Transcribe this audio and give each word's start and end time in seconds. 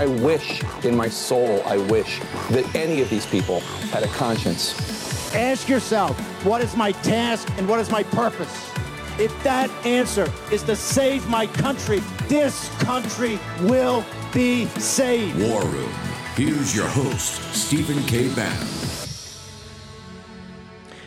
I 0.00 0.06
wish 0.06 0.62
in 0.82 0.96
my 0.96 1.10
soul, 1.10 1.62
I 1.66 1.76
wish 1.76 2.20
that 2.52 2.74
any 2.74 3.02
of 3.02 3.10
these 3.10 3.26
people 3.26 3.60
had 3.92 4.02
a 4.02 4.06
conscience. 4.06 5.34
Ask 5.34 5.68
yourself, 5.68 6.18
what 6.42 6.62
is 6.62 6.74
my 6.74 6.92
task 6.92 7.46
and 7.58 7.68
what 7.68 7.80
is 7.80 7.90
my 7.90 8.02
purpose? 8.04 8.70
If 9.18 9.30
that 9.42 9.68
answer 9.84 10.32
is 10.50 10.62
to 10.62 10.74
save 10.74 11.28
my 11.28 11.46
country, 11.46 11.98
this 12.28 12.70
country 12.78 13.38
will 13.60 14.02
be 14.32 14.64
saved. 14.78 15.38
War 15.38 15.62
Room. 15.66 15.92
Here's 16.34 16.74
your 16.74 16.88
host, 16.88 17.42
Stephen 17.52 18.02
K. 18.04 18.34
Bannon. 18.34 18.68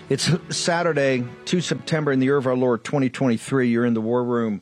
It's 0.07 0.29
Saturday, 0.55 1.25
2 1.45 1.61
September 1.61 2.11
in 2.11 2.19
the 2.19 2.27
year 2.27 2.37
of 2.37 2.45
our 2.45 2.55
Lord 2.55 2.83
2023. 2.83 3.69
You're 3.69 3.85
in 3.85 3.95
the 3.95 4.01
War 4.01 4.23
Room. 4.23 4.61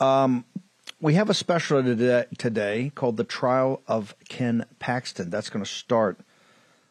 Um, 0.00 0.46
we 1.00 1.14
have 1.14 1.30
a 1.30 1.34
special 1.34 1.82
today, 1.82 2.92
called 2.94 3.16
The 3.16 3.24
Trial 3.24 3.80
of 3.88 4.14
Ken 4.28 4.66
Paxton. 4.78 5.30
That's 5.30 5.48
going 5.48 5.64
to 5.64 5.70
start 5.70 6.18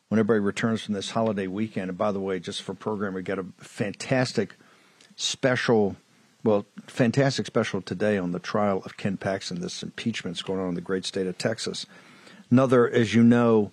when 0.08 0.20
everybody 0.20 0.40
returns 0.40 0.82
from 0.82 0.96
this 0.96 1.12
holiday 1.12 1.46
weekend. 1.46 1.90
And 1.90 1.98
by 1.98 2.12
the 2.12 2.20
way, 2.20 2.40
just 2.40 2.64
for 2.64 2.74
program, 2.74 3.14
we 3.14 3.22
got 3.22 3.38
a 3.38 3.46
fantastic 3.58 4.56
special, 5.16 5.96
well, 6.44 6.66
fantastic 6.88 7.46
special 7.46 7.84
today 7.84 8.18
on 8.18 8.32
the 8.32 8.40
trial 8.40 8.82
of 8.84 8.98
Ken 8.98 9.16
Paxton. 9.16 9.62
This 9.62 9.84
impeachment's 9.84 10.42
going 10.42 10.60
on 10.60 10.70
in 10.70 10.76
the 10.76 10.82
great 10.82 11.06
state 11.06 11.28
of 11.28 11.38
Texas. 11.38 11.86
Another, 12.50 12.90
as 12.90 13.14
you 13.14 13.22
know, 13.22 13.72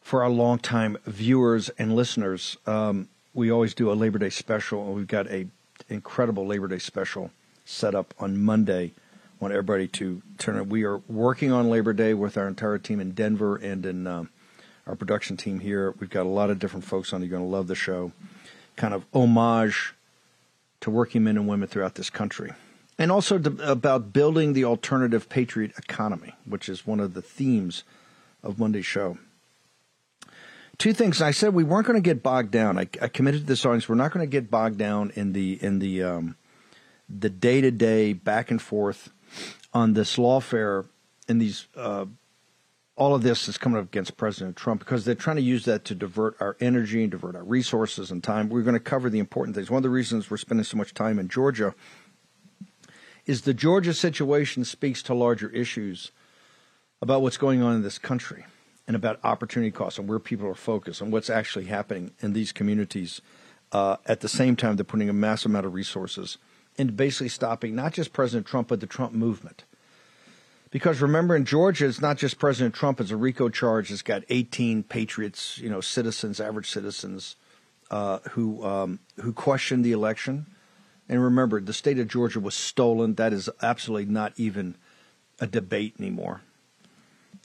for 0.00 0.22
our 0.22 0.30
longtime 0.30 0.96
viewers 1.04 1.68
and 1.78 1.94
listeners, 1.94 2.56
um, 2.66 3.10
we 3.34 3.50
always 3.50 3.74
do 3.74 3.92
a 3.92 3.92
Labor 3.92 4.18
Day 4.18 4.30
special, 4.30 4.86
and 4.86 4.94
we've 4.94 5.06
got 5.06 5.26
a 5.26 5.46
incredible 5.90 6.46
Labor 6.46 6.68
Day 6.68 6.78
special 6.78 7.30
set 7.66 7.94
up 7.94 8.14
on 8.18 8.42
Monday 8.42 8.94
want 9.40 9.54
everybody 9.54 9.88
to 9.88 10.22
turn 10.36 10.58
it. 10.58 10.66
We 10.66 10.84
are 10.84 10.98
working 11.08 11.50
on 11.50 11.70
Labor 11.70 11.94
Day 11.94 12.12
with 12.12 12.36
our 12.36 12.46
entire 12.46 12.78
team 12.78 13.00
in 13.00 13.12
Denver 13.12 13.56
and 13.56 13.84
in 13.86 14.06
um, 14.06 14.28
our 14.86 14.94
production 14.94 15.38
team 15.38 15.60
here. 15.60 15.94
We've 15.98 16.10
got 16.10 16.26
a 16.26 16.28
lot 16.28 16.50
of 16.50 16.58
different 16.58 16.84
folks 16.84 17.12
on. 17.12 17.22
You're 17.22 17.30
going 17.30 17.42
to 17.42 17.48
love 17.48 17.66
the 17.66 17.74
show. 17.74 18.12
Kind 18.76 18.92
of 18.92 19.04
homage 19.14 19.94
to 20.82 20.90
working 20.90 21.24
men 21.24 21.38
and 21.38 21.48
women 21.48 21.68
throughout 21.68 21.94
this 21.94 22.10
country. 22.10 22.52
And 22.98 23.10
also 23.10 23.38
to, 23.38 23.70
about 23.70 24.12
building 24.12 24.52
the 24.52 24.64
alternative 24.66 25.30
patriot 25.30 25.72
economy, 25.78 26.34
which 26.44 26.68
is 26.68 26.86
one 26.86 27.00
of 27.00 27.14
the 27.14 27.22
themes 27.22 27.82
of 28.42 28.58
Monday's 28.58 28.86
show. 28.86 29.16
Two 30.76 30.92
things. 30.92 31.22
I 31.22 31.30
said 31.30 31.54
we 31.54 31.64
weren't 31.64 31.86
going 31.86 32.02
to 32.02 32.06
get 32.06 32.22
bogged 32.22 32.50
down. 32.50 32.78
I, 32.78 32.88
I 33.00 33.08
committed 33.08 33.42
to 33.42 33.46
this 33.46 33.64
audience. 33.64 33.88
We're 33.88 33.94
not 33.94 34.12
going 34.12 34.26
to 34.26 34.30
get 34.30 34.50
bogged 34.50 34.78
down 34.78 35.12
in 35.14 35.32
the 35.32 35.62
in 35.62 35.78
the 35.78 36.02
um, 36.02 36.36
the 37.08 37.28
day 37.28 37.60
to 37.60 37.70
day 37.70 38.14
back 38.14 38.50
and 38.50 38.60
forth 38.60 39.10
on 39.72 39.92
this 39.92 40.16
lawfare 40.16 40.86
and 41.28 41.40
these 41.40 41.68
uh, 41.76 42.06
all 43.00 43.14
of 43.14 43.22
this 43.22 43.48
is 43.48 43.56
coming 43.56 43.78
up 43.78 43.86
against 43.86 44.18
President 44.18 44.56
Trump 44.56 44.80
because 44.80 45.06
they're 45.06 45.14
trying 45.14 45.36
to 45.36 45.42
use 45.42 45.64
that 45.64 45.86
to 45.86 45.94
divert 45.94 46.36
our 46.38 46.54
energy 46.60 47.02
and 47.02 47.10
divert 47.10 47.34
our 47.34 47.42
resources 47.42 48.10
and 48.10 48.22
time. 48.22 48.50
We're 48.50 48.60
going 48.60 48.74
to 48.74 48.80
cover 48.80 49.08
the 49.08 49.18
important 49.18 49.56
things. 49.56 49.70
One 49.70 49.78
of 49.78 49.84
the 49.84 49.88
reasons 49.88 50.30
we're 50.30 50.36
spending 50.36 50.64
so 50.64 50.76
much 50.76 50.92
time 50.92 51.18
in 51.18 51.28
Georgia 51.28 51.74
is 53.24 53.42
the 53.42 53.54
Georgia 53.54 53.94
situation 53.94 54.66
speaks 54.66 55.02
to 55.04 55.14
larger 55.14 55.48
issues 55.48 56.12
about 57.00 57.22
what's 57.22 57.38
going 57.38 57.62
on 57.62 57.74
in 57.74 57.82
this 57.82 57.98
country 57.98 58.44
and 58.86 58.94
about 58.94 59.18
opportunity 59.24 59.70
costs 59.70 59.98
and 59.98 60.06
where 60.06 60.18
people 60.18 60.46
are 60.46 60.54
focused 60.54 61.00
and 61.00 61.10
what's 61.10 61.30
actually 61.30 61.66
happening 61.66 62.10
in 62.20 62.34
these 62.34 62.52
communities. 62.52 63.22
Uh, 63.72 63.96
at 64.04 64.20
the 64.20 64.28
same 64.28 64.56
time, 64.56 64.76
they're 64.76 64.84
putting 64.84 65.08
a 65.08 65.14
massive 65.14 65.50
amount 65.50 65.64
of 65.64 65.72
resources 65.72 66.36
into 66.76 66.92
basically 66.92 67.28
stopping 67.28 67.74
not 67.74 67.92
just 67.92 68.12
President 68.12 68.46
Trump, 68.46 68.68
but 68.68 68.80
the 68.80 68.86
Trump 68.86 69.12
movement. 69.12 69.64
Because 70.70 71.00
remember, 71.00 71.34
in 71.34 71.44
Georgia, 71.44 71.86
it's 71.86 72.00
not 72.00 72.16
just 72.16 72.38
President 72.38 72.74
Trump. 72.74 73.00
It's 73.00 73.10
a 73.10 73.16
RICO 73.16 73.48
charge. 73.48 73.90
It's 73.90 74.02
got 74.02 74.22
18 74.28 74.84
patriots, 74.84 75.58
you 75.58 75.68
know, 75.68 75.80
citizens, 75.80 76.40
average 76.40 76.70
citizens, 76.70 77.34
uh, 77.90 78.20
who 78.30 78.64
um, 78.64 79.00
who 79.20 79.32
questioned 79.32 79.84
the 79.84 79.92
election. 79.92 80.46
And 81.08 81.22
remember, 81.22 81.60
the 81.60 81.72
state 81.72 81.98
of 81.98 82.06
Georgia 82.06 82.38
was 82.38 82.54
stolen. 82.54 83.16
That 83.16 83.32
is 83.32 83.50
absolutely 83.60 84.12
not 84.12 84.32
even 84.36 84.76
a 85.40 85.46
debate 85.48 85.96
anymore. 85.98 86.42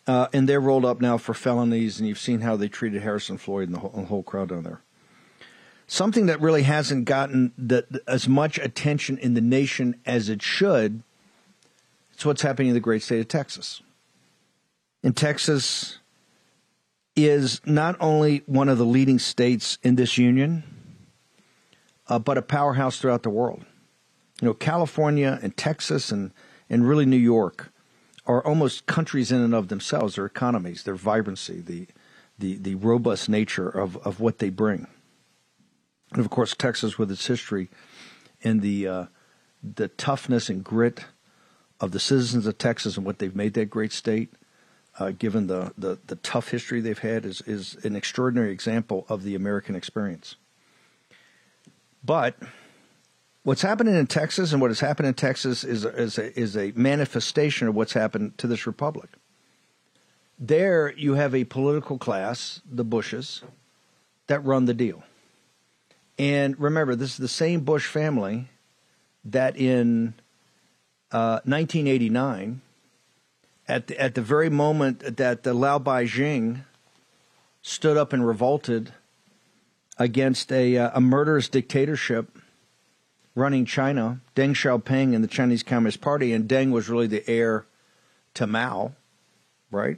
Uh, 0.05 0.27
and 0.31 0.47
they're 0.47 0.61
rolled 0.61 0.85
up 0.85 1.01
now 1.01 1.17
for 1.17 1.33
felonies, 1.33 1.99
and 1.99 2.07
you've 2.07 2.19
seen 2.19 2.41
how 2.41 2.55
they 2.55 2.67
treated 2.67 3.01
Harrison 3.01 3.39
Floyd 3.39 3.69
and 3.69 3.75
the 3.75 3.79
whole, 3.79 3.89
the 3.89 4.05
whole 4.05 4.21
crowd 4.21 4.49
down 4.49 4.61
there 4.61 4.81
something 5.87 6.25
that 6.27 6.41
really 6.41 6.63
hasn't 6.63 7.05
gotten 7.05 7.51
the, 7.57 8.01
as 8.07 8.27
much 8.27 8.57
attention 8.59 9.17
in 9.17 9.33
the 9.33 9.41
nation 9.41 9.99
as 10.05 10.29
it 10.29 10.41
should. 10.41 11.03
It's 12.13 12.25
what's 12.25 12.41
happening 12.41 12.69
in 12.69 12.73
the 12.73 12.79
great 12.79 13.03
state 13.03 13.19
of 13.19 13.27
Texas. 13.27 13.81
And 15.03 15.15
Texas 15.15 15.99
is 17.15 17.61
not 17.65 17.95
only 17.99 18.41
one 18.45 18.69
of 18.69 18.77
the 18.77 18.85
leading 18.85 19.19
states 19.19 19.77
in 19.83 19.95
this 19.95 20.17
union, 20.17 20.63
uh, 22.07 22.19
but 22.19 22.37
a 22.37 22.41
powerhouse 22.41 22.99
throughout 22.99 23.23
the 23.23 23.29
world. 23.29 23.65
You 24.41 24.47
know, 24.47 24.53
California 24.53 25.39
and 25.41 25.55
Texas 25.55 26.11
and, 26.11 26.31
and 26.69 26.87
really 26.87 27.05
New 27.05 27.15
York 27.15 27.71
are 28.25 28.45
almost 28.45 28.85
countries 28.85 29.31
in 29.31 29.41
and 29.41 29.53
of 29.53 29.67
themselves, 29.67 30.15
their 30.15 30.25
economies, 30.25 30.83
their 30.83 30.95
vibrancy, 30.95 31.61
the, 31.61 31.87
the, 32.39 32.57
the 32.57 32.75
robust 32.75 33.29
nature 33.29 33.69
of, 33.69 33.97
of 33.97 34.19
what 34.19 34.39
they 34.39 34.49
bring 34.49 34.87
and 36.11 36.19
of 36.19 36.29
course 36.29 36.55
Texas 36.55 36.97
with 36.97 37.11
its 37.11 37.27
history 37.27 37.69
and 38.43 38.61
the 38.61 38.87
uh, 38.87 39.05
the 39.75 39.87
toughness 39.87 40.49
and 40.49 40.63
grit 40.63 41.05
of 41.79 41.91
the 41.91 41.99
citizens 41.99 42.45
of 42.45 42.57
Texas 42.57 42.97
and 42.97 43.05
what 43.05 43.19
they've 43.19 43.35
made 43.35 43.53
that 43.55 43.69
great 43.69 43.91
state, 43.91 44.31
uh, 44.99 45.11
given 45.11 45.47
the, 45.47 45.73
the, 45.77 45.99
the 46.07 46.15
tough 46.17 46.49
history 46.49 46.79
they've 46.79 46.99
had, 46.99 47.25
is 47.25 47.41
is 47.41 47.75
an 47.83 47.95
extraordinary 47.95 48.51
example 48.51 49.05
of 49.09 49.23
the 49.23 49.35
American 49.35 49.75
experience. 49.75 50.35
But 52.03 52.35
what's 53.43 53.63
happening 53.63 53.95
in 53.95 54.07
Texas 54.07 54.53
and 54.53 54.61
what 54.61 54.69
has 54.69 54.79
happened 54.79 55.07
in 55.07 55.15
Texas 55.15 55.63
is 55.63 55.83
is 55.85 56.17
a, 56.17 56.39
is 56.39 56.55
a 56.55 56.71
manifestation 56.75 57.67
of 57.67 57.75
what's 57.75 57.93
happened 57.93 58.37
to 58.37 58.47
this 58.47 58.67
republic. 58.67 59.09
There, 60.37 60.93
you 60.97 61.13
have 61.13 61.33
a 61.33 61.45
political 61.45 61.97
class, 61.97 62.61
the 62.69 62.83
Bushes, 62.83 63.41
that 64.27 64.43
run 64.43 64.65
the 64.65 64.73
deal 64.73 65.03
and 66.17 66.59
remember, 66.59 66.95
this 66.95 67.11
is 67.11 67.17
the 67.17 67.27
same 67.27 67.61
Bush 67.61 67.87
family 67.87 68.49
that 69.25 69.57
in 69.57 70.13
uh, 71.11 71.39
1989, 71.43 72.61
at 73.67 73.87
the, 73.87 73.99
at 73.99 74.15
the 74.15 74.21
very 74.21 74.49
moment 74.49 75.17
that 75.17 75.43
the 75.43 75.53
laobaixing 75.53 76.61
stood 77.61 77.97
up 77.97 78.13
and 78.13 78.25
revolted 78.25 78.93
against 79.97 80.51
a, 80.51 80.77
uh, 80.77 80.91
a 80.93 81.01
murderous 81.01 81.49
dictatorship 81.49 82.37
running 83.33 83.65
China, 83.65 84.21
Deng 84.35 84.51
Xiaoping 84.51 85.13
and 85.13 85.23
the 85.23 85.27
Chinese 85.27 85.63
Communist 85.63 85.99
Party, 85.99 86.31
and 86.31 86.47
Deng 86.47 86.71
was 86.71 86.89
really 86.89 87.07
the 87.07 87.27
heir 87.29 87.65
to 88.35 88.47
Mao, 88.47 88.93
right? 89.71 89.97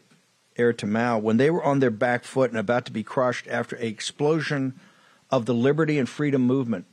Heir 0.55 0.73
to 0.73 0.87
Mao. 0.87 1.19
When 1.19 1.37
they 1.37 1.51
were 1.51 1.63
on 1.63 1.79
their 1.79 1.91
back 1.91 2.23
foot 2.23 2.49
and 2.49 2.59
about 2.59 2.85
to 2.85 2.91
be 2.91 3.03
crushed 3.03 3.47
after 3.47 3.75
a 3.75 3.85
explosion 3.85 4.79
of 5.29 5.45
the 5.45 5.53
liberty 5.53 5.99
and 5.99 6.07
freedom 6.07 6.41
movement, 6.41 6.85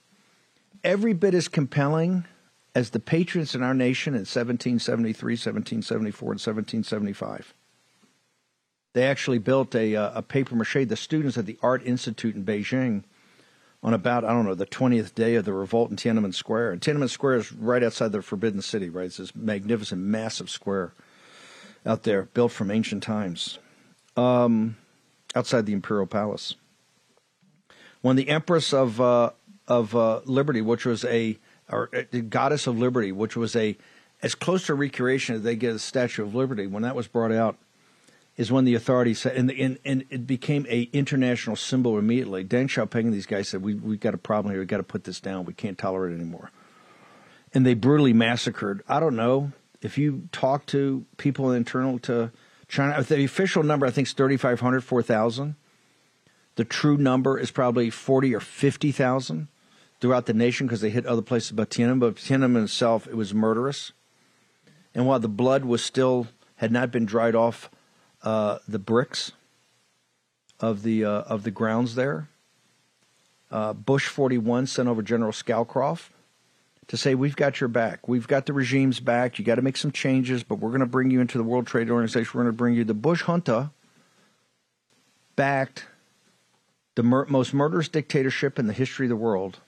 every 0.82 1.12
bit 1.12 1.34
as 1.34 1.48
compelling 1.48 2.24
as 2.74 2.90
the 2.90 2.98
patriots 2.98 3.54
in 3.54 3.62
our 3.62 3.74
nation 3.74 4.14
in 4.14 4.20
1773, 4.20 5.32
1774, 5.34 6.26
and 6.26 6.40
1775. 6.40 7.54
They 8.92 9.04
actually 9.04 9.38
built 9.38 9.74
a, 9.74 9.96
uh, 9.96 10.18
a 10.18 10.22
paper 10.22 10.54
mache, 10.54 10.86
the 10.86 10.96
students 10.96 11.38
at 11.38 11.46
the 11.46 11.58
Art 11.62 11.84
Institute 11.84 12.34
in 12.34 12.44
Beijing, 12.44 13.04
on 13.82 13.92
about, 13.92 14.24
I 14.24 14.32
don't 14.32 14.46
know, 14.46 14.54
the 14.54 14.66
20th 14.66 15.14
day 15.14 15.34
of 15.34 15.44
the 15.44 15.52
revolt 15.52 15.90
in 15.90 15.96
Tiananmen 15.96 16.34
Square. 16.34 16.72
And 16.72 16.80
Tiananmen 16.80 17.10
Square 17.10 17.36
is 17.36 17.52
right 17.52 17.82
outside 17.82 18.12
the 18.12 18.22
Forbidden 18.22 18.62
City, 18.62 18.88
right? 18.88 19.06
It's 19.06 19.18
this 19.18 19.36
magnificent, 19.36 20.00
massive 20.00 20.48
square 20.48 20.94
out 21.84 22.04
there, 22.04 22.22
built 22.22 22.52
from 22.52 22.70
ancient 22.70 23.02
times, 23.02 23.58
um, 24.16 24.76
outside 25.34 25.66
the 25.66 25.74
Imperial 25.74 26.06
Palace 26.06 26.54
when 28.04 28.16
the 28.16 28.28
Empress 28.28 28.74
of 28.74 29.00
uh, 29.00 29.30
of 29.66 29.96
uh, 29.96 30.20
Liberty, 30.26 30.60
which 30.60 30.84
was 30.84 31.06
a 31.06 31.38
or 31.70 31.88
uh, 31.96 32.02
goddess 32.28 32.66
of 32.66 32.78
liberty, 32.78 33.12
which 33.12 33.34
was 33.34 33.56
a 33.56 33.78
as 34.22 34.34
close 34.34 34.66
to 34.66 34.74
recreation 34.74 35.36
as 35.36 35.42
they 35.42 35.56
get 35.56 35.74
a 35.74 35.78
Statue 35.78 36.22
of 36.22 36.34
Liberty, 36.34 36.66
when 36.66 36.82
that 36.82 36.94
was 36.94 37.08
brought 37.08 37.32
out 37.32 37.56
is 38.36 38.52
when 38.52 38.66
the 38.66 38.74
authorities 38.74 39.20
said, 39.20 39.34
and, 39.36 39.50
and, 39.50 39.78
and 39.86 40.04
it 40.10 40.26
became 40.26 40.66
a 40.68 40.82
international 40.92 41.56
symbol 41.56 41.98
immediately. 41.98 42.44
Deng 42.44 42.66
Xiaoping 42.66 43.04
and 43.04 43.14
these 43.14 43.26
guys 43.26 43.48
said, 43.48 43.62
we, 43.62 43.74
we've 43.74 44.00
got 44.00 44.12
a 44.12 44.18
problem 44.18 44.52
here. 44.52 44.60
We've 44.60 44.68
got 44.68 44.78
to 44.78 44.82
put 44.82 45.04
this 45.04 45.20
down. 45.20 45.44
We 45.44 45.54
can't 45.54 45.78
tolerate 45.78 46.12
it 46.12 46.16
anymore. 46.16 46.50
And 47.54 47.64
they 47.64 47.74
brutally 47.74 48.12
massacred, 48.12 48.82
I 48.88 48.98
don't 48.98 49.14
know, 49.14 49.52
if 49.82 49.96
you 49.96 50.28
talk 50.32 50.66
to 50.66 51.06
people 51.16 51.52
internal 51.52 52.00
to 52.00 52.32
China, 52.66 53.00
the 53.02 53.24
official 53.24 53.62
number, 53.62 53.86
I 53.86 53.90
think, 53.90 54.08
is 54.08 54.14
3,500, 54.14 54.82
4,000. 54.82 55.54
The 56.56 56.64
true 56.64 56.96
number 56.96 57.38
is 57.38 57.50
probably 57.50 57.90
40 57.90 58.34
or 58.34 58.40
50,000 58.40 59.48
throughout 60.00 60.26
the 60.26 60.34
nation 60.34 60.66
because 60.66 60.80
they 60.80 60.90
hit 60.90 61.06
other 61.06 61.22
places 61.22 61.52
but 61.52 61.70
Tiananmen. 61.70 62.00
But 62.00 62.16
Tiananmen 62.16 62.64
itself, 62.64 63.06
it 63.06 63.16
was 63.16 63.34
murderous. 63.34 63.92
And 64.94 65.06
while 65.06 65.18
the 65.18 65.28
blood 65.28 65.64
was 65.64 65.84
still, 65.84 66.28
had 66.56 66.70
not 66.70 66.92
been 66.92 67.04
dried 67.04 67.34
off 67.34 67.70
uh, 68.22 68.58
the 68.68 68.78
bricks 68.78 69.32
of 70.60 70.82
the, 70.82 71.04
uh, 71.04 71.22
of 71.22 71.42
the 71.42 71.50
grounds 71.50 71.96
there, 71.96 72.28
uh, 73.50 73.72
Bush 73.72 74.06
41 74.06 74.66
sent 74.66 74.88
over 74.88 75.02
General 75.02 75.32
Scowcroft 75.32 76.10
to 76.88 76.96
say, 76.96 77.14
We've 77.14 77.36
got 77.36 77.60
your 77.60 77.68
back. 77.68 78.08
We've 78.08 78.26
got 78.26 78.46
the 78.46 78.52
regime's 78.52 79.00
back. 79.00 79.38
You 79.38 79.44
got 79.44 79.56
to 79.56 79.62
make 79.62 79.76
some 79.76 79.92
changes, 79.92 80.42
but 80.42 80.56
we're 80.56 80.70
going 80.70 80.80
to 80.80 80.86
bring 80.86 81.10
you 81.10 81.20
into 81.20 81.38
the 81.38 81.44
World 81.44 81.66
Trade 81.66 81.90
Organization. 81.90 82.30
We're 82.34 82.44
going 82.44 82.52
to 82.52 82.56
bring 82.56 82.74
you 82.74 82.84
the 82.84 82.94
Bush 82.94 83.22
junta 83.22 83.70
backed 85.36 85.86
the 86.94 87.02
mur- 87.02 87.26
most 87.28 87.52
murderous 87.52 87.88
dictatorship 87.88 88.58
in 88.58 88.66
the 88.66 88.72
history 88.72 89.06
of 89.06 89.10
the 89.10 89.16
world 89.16 89.58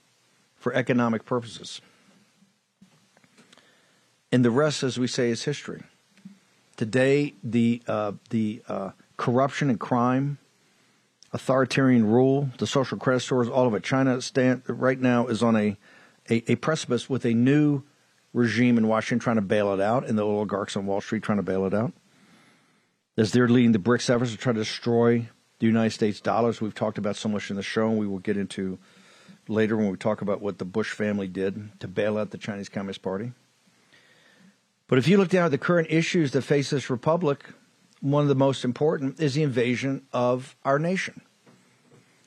for 0.55 0.73
economic 0.73 1.25
purposes. 1.25 1.81
And 4.31 4.43
the 4.43 4.51
rest, 4.51 4.83
as 4.83 4.99
we 4.99 5.07
say, 5.07 5.29
is 5.29 5.43
history. 5.43 5.83
Today, 6.75 7.33
the, 7.43 7.81
uh, 7.87 8.13
the 8.29 8.61
uh, 8.67 8.91
corruption 9.15 9.69
and 9.69 9.79
crime, 9.79 10.37
authoritarian 11.33 12.05
rule, 12.05 12.49
the 12.57 12.67
social 12.67 12.97
credit 12.97 13.21
scores, 13.21 13.47
all 13.47 13.67
of 13.67 13.73
it, 13.73 13.83
China 13.83 14.21
stand, 14.21 14.63
right 14.67 14.99
now 14.99 15.27
is 15.27 15.41
on 15.41 15.55
a, 15.55 15.77
a, 16.29 16.51
a 16.51 16.55
precipice 16.55 17.09
with 17.09 17.25
a 17.25 17.33
new 17.33 17.83
regime 18.33 18.77
in 18.77 18.87
Washington 18.87 19.19
trying 19.19 19.37
to 19.37 19.41
bail 19.41 19.73
it 19.73 19.79
out, 19.79 20.05
and 20.05 20.17
the 20.17 20.25
oligarchs 20.25 20.75
on 20.75 20.85
Wall 20.85 21.01
Street 21.01 21.23
trying 21.23 21.37
to 21.37 21.43
bail 21.43 21.65
it 21.65 21.73
out. 21.73 21.93
As 23.17 23.31
they're 23.31 23.47
leading 23.47 23.71
the 23.71 23.79
BRICS 23.79 24.13
efforts 24.13 24.31
to 24.31 24.37
try 24.37 24.53
to 24.53 24.59
destroy 24.59 25.27
the 25.59 25.67
United 25.67 25.91
States 25.91 26.19
dollars, 26.19 26.61
we've 26.61 26.75
talked 26.75 26.97
about 26.97 27.15
so 27.15 27.29
much 27.29 27.49
in 27.49 27.55
the 27.55 27.63
show, 27.63 27.89
and 27.89 27.97
we 27.97 28.07
will 28.07 28.19
get 28.19 28.37
into 28.37 28.77
later 29.47 29.75
when 29.77 29.89
we 29.89 29.97
talk 29.97 30.21
about 30.21 30.41
what 30.41 30.57
the 30.57 30.65
Bush 30.65 30.91
family 30.91 31.27
did 31.27 31.79
to 31.79 31.87
bail 31.87 32.17
out 32.17 32.31
the 32.31 32.37
Chinese 32.37 32.69
Communist 32.69 33.01
Party. 33.01 33.31
But 34.87 34.99
if 34.99 35.07
you 35.07 35.17
look 35.17 35.29
down 35.29 35.45
at 35.45 35.51
the 35.51 35.57
current 35.57 35.89
issues 35.89 36.31
that 36.31 36.43
face 36.43 36.69
this 36.69 36.89
republic, 36.89 37.45
one 37.99 38.21
of 38.23 38.29
the 38.29 38.35
most 38.35 38.63
important 38.63 39.19
is 39.19 39.33
the 39.33 39.43
invasion 39.43 40.03
of 40.13 40.55
our 40.63 40.79
nation. 40.79 41.21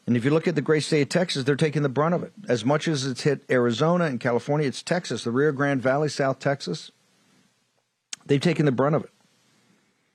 And 0.06 0.16
if 0.16 0.24
you 0.24 0.30
look 0.30 0.48
at 0.48 0.56
the 0.56 0.62
great 0.62 0.82
state 0.82 1.02
of 1.02 1.08
Texas, 1.08 1.44
they're 1.44 1.56
taking 1.56 1.82
the 1.82 1.88
brunt 1.88 2.14
of 2.14 2.22
it. 2.22 2.32
As 2.48 2.64
much 2.64 2.88
as 2.88 3.06
it's 3.06 3.22
hit 3.22 3.44
Arizona 3.48 4.06
and 4.06 4.18
California, 4.18 4.66
it's 4.66 4.82
Texas, 4.82 5.24
the 5.24 5.30
Rio 5.30 5.52
Grande 5.52 5.80
Valley, 5.80 6.08
South 6.08 6.38
Texas. 6.38 6.90
They've 8.26 8.40
taken 8.40 8.66
the 8.66 8.72
brunt 8.72 8.96
of 8.96 9.04
it. 9.04 9.10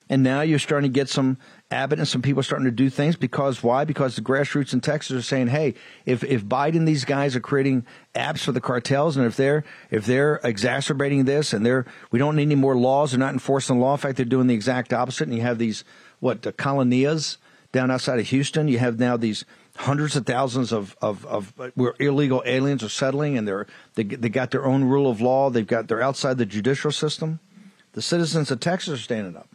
And 0.08 0.22
now 0.22 0.42
you're 0.42 0.60
starting 0.60 0.92
to 0.92 0.94
get 0.94 1.10
some 1.10 1.38
Abbott 1.72 1.98
and 1.98 2.08
some 2.08 2.22
people 2.22 2.44
starting 2.44 2.66
to 2.66 2.72
do 2.72 2.92
things 2.92 3.16
because 3.16 3.64
why? 3.64 3.86
Because 3.86 4.16
the 4.16 4.22
grassroots 4.22 4.72
in 4.72 4.82
Texas 4.82 5.18
are 5.18 5.22
saying, 5.24 5.48
"Hey, 5.48 5.74
if 6.06 6.24
if 6.24 6.46
Biden 6.46 6.86
these 6.86 7.06
guys 7.06 7.36
are 7.36 7.40
creating 7.40 7.86
apps 8.14 8.42
for 8.42 8.52
the 8.52 8.62
cartels, 8.62 9.18
and 9.18 9.26
if 9.26 9.36
they're 9.36 9.64
if 9.90 10.06
they're 10.06 10.40
exacerbating 10.44 11.26
this, 11.26 11.54
and 11.54 11.66
they're 11.66 11.86
we 12.12 12.20
don't 12.20 12.36
need 12.36 12.44
any 12.44 12.56
more 12.56 12.78
laws, 12.78 13.12
they're 13.12 13.20
not 13.20 13.34
enforcing 13.34 13.78
the 13.78 13.82
law. 13.82 13.94
In 13.94 13.98
fact, 13.98 14.18
they're 14.18 14.26
doing 14.26 14.48
the 14.48 14.54
exact 14.54 14.94
opposite. 14.94 15.28
And 15.28 15.36
you 15.36 15.42
have 15.42 15.58
these 15.58 15.84
what 16.20 16.44
the 16.44 16.54
colonias 16.54 17.38
down 17.72 17.92
outside 17.92 18.20
of 18.20 18.28
Houston. 18.28 18.68
You 18.68 18.80
have 18.80 19.00
now 19.00 19.18
these 19.18 19.44
hundreds 19.78 20.16
of 20.16 20.26
thousands 20.26 20.72
of, 20.72 20.96
of, 21.02 21.26
of 21.26 21.54
where 21.76 21.94
illegal 22.00 22.42
aliens 22.46 22.84
are 22.84 22.90
settling 22.90 23.38
and 23.38 23.48
they're, 23.48 23.68
they, 23.96 24.04
they 24.04 24.30
got 24.30 24.52
their 24.52 24.66
own 24.66 24.86
rule 24.86 25.10
of 25.10 25.22
law. 25.22 25.50
They've 25.50 25.68
got, 25.68 25.88
they're 25.88 26.02
outside 26.02 26.38
the 26.38 26.46
judicial 26.46 26.92
system. 26.92 27.40
The 27.92 28.02
citizens 28.02 28.52
of 28.52 28.60
Texas 28.60 28.94
are 28.94 29.02
standing 29.02 29.36
up. 29.36 29.50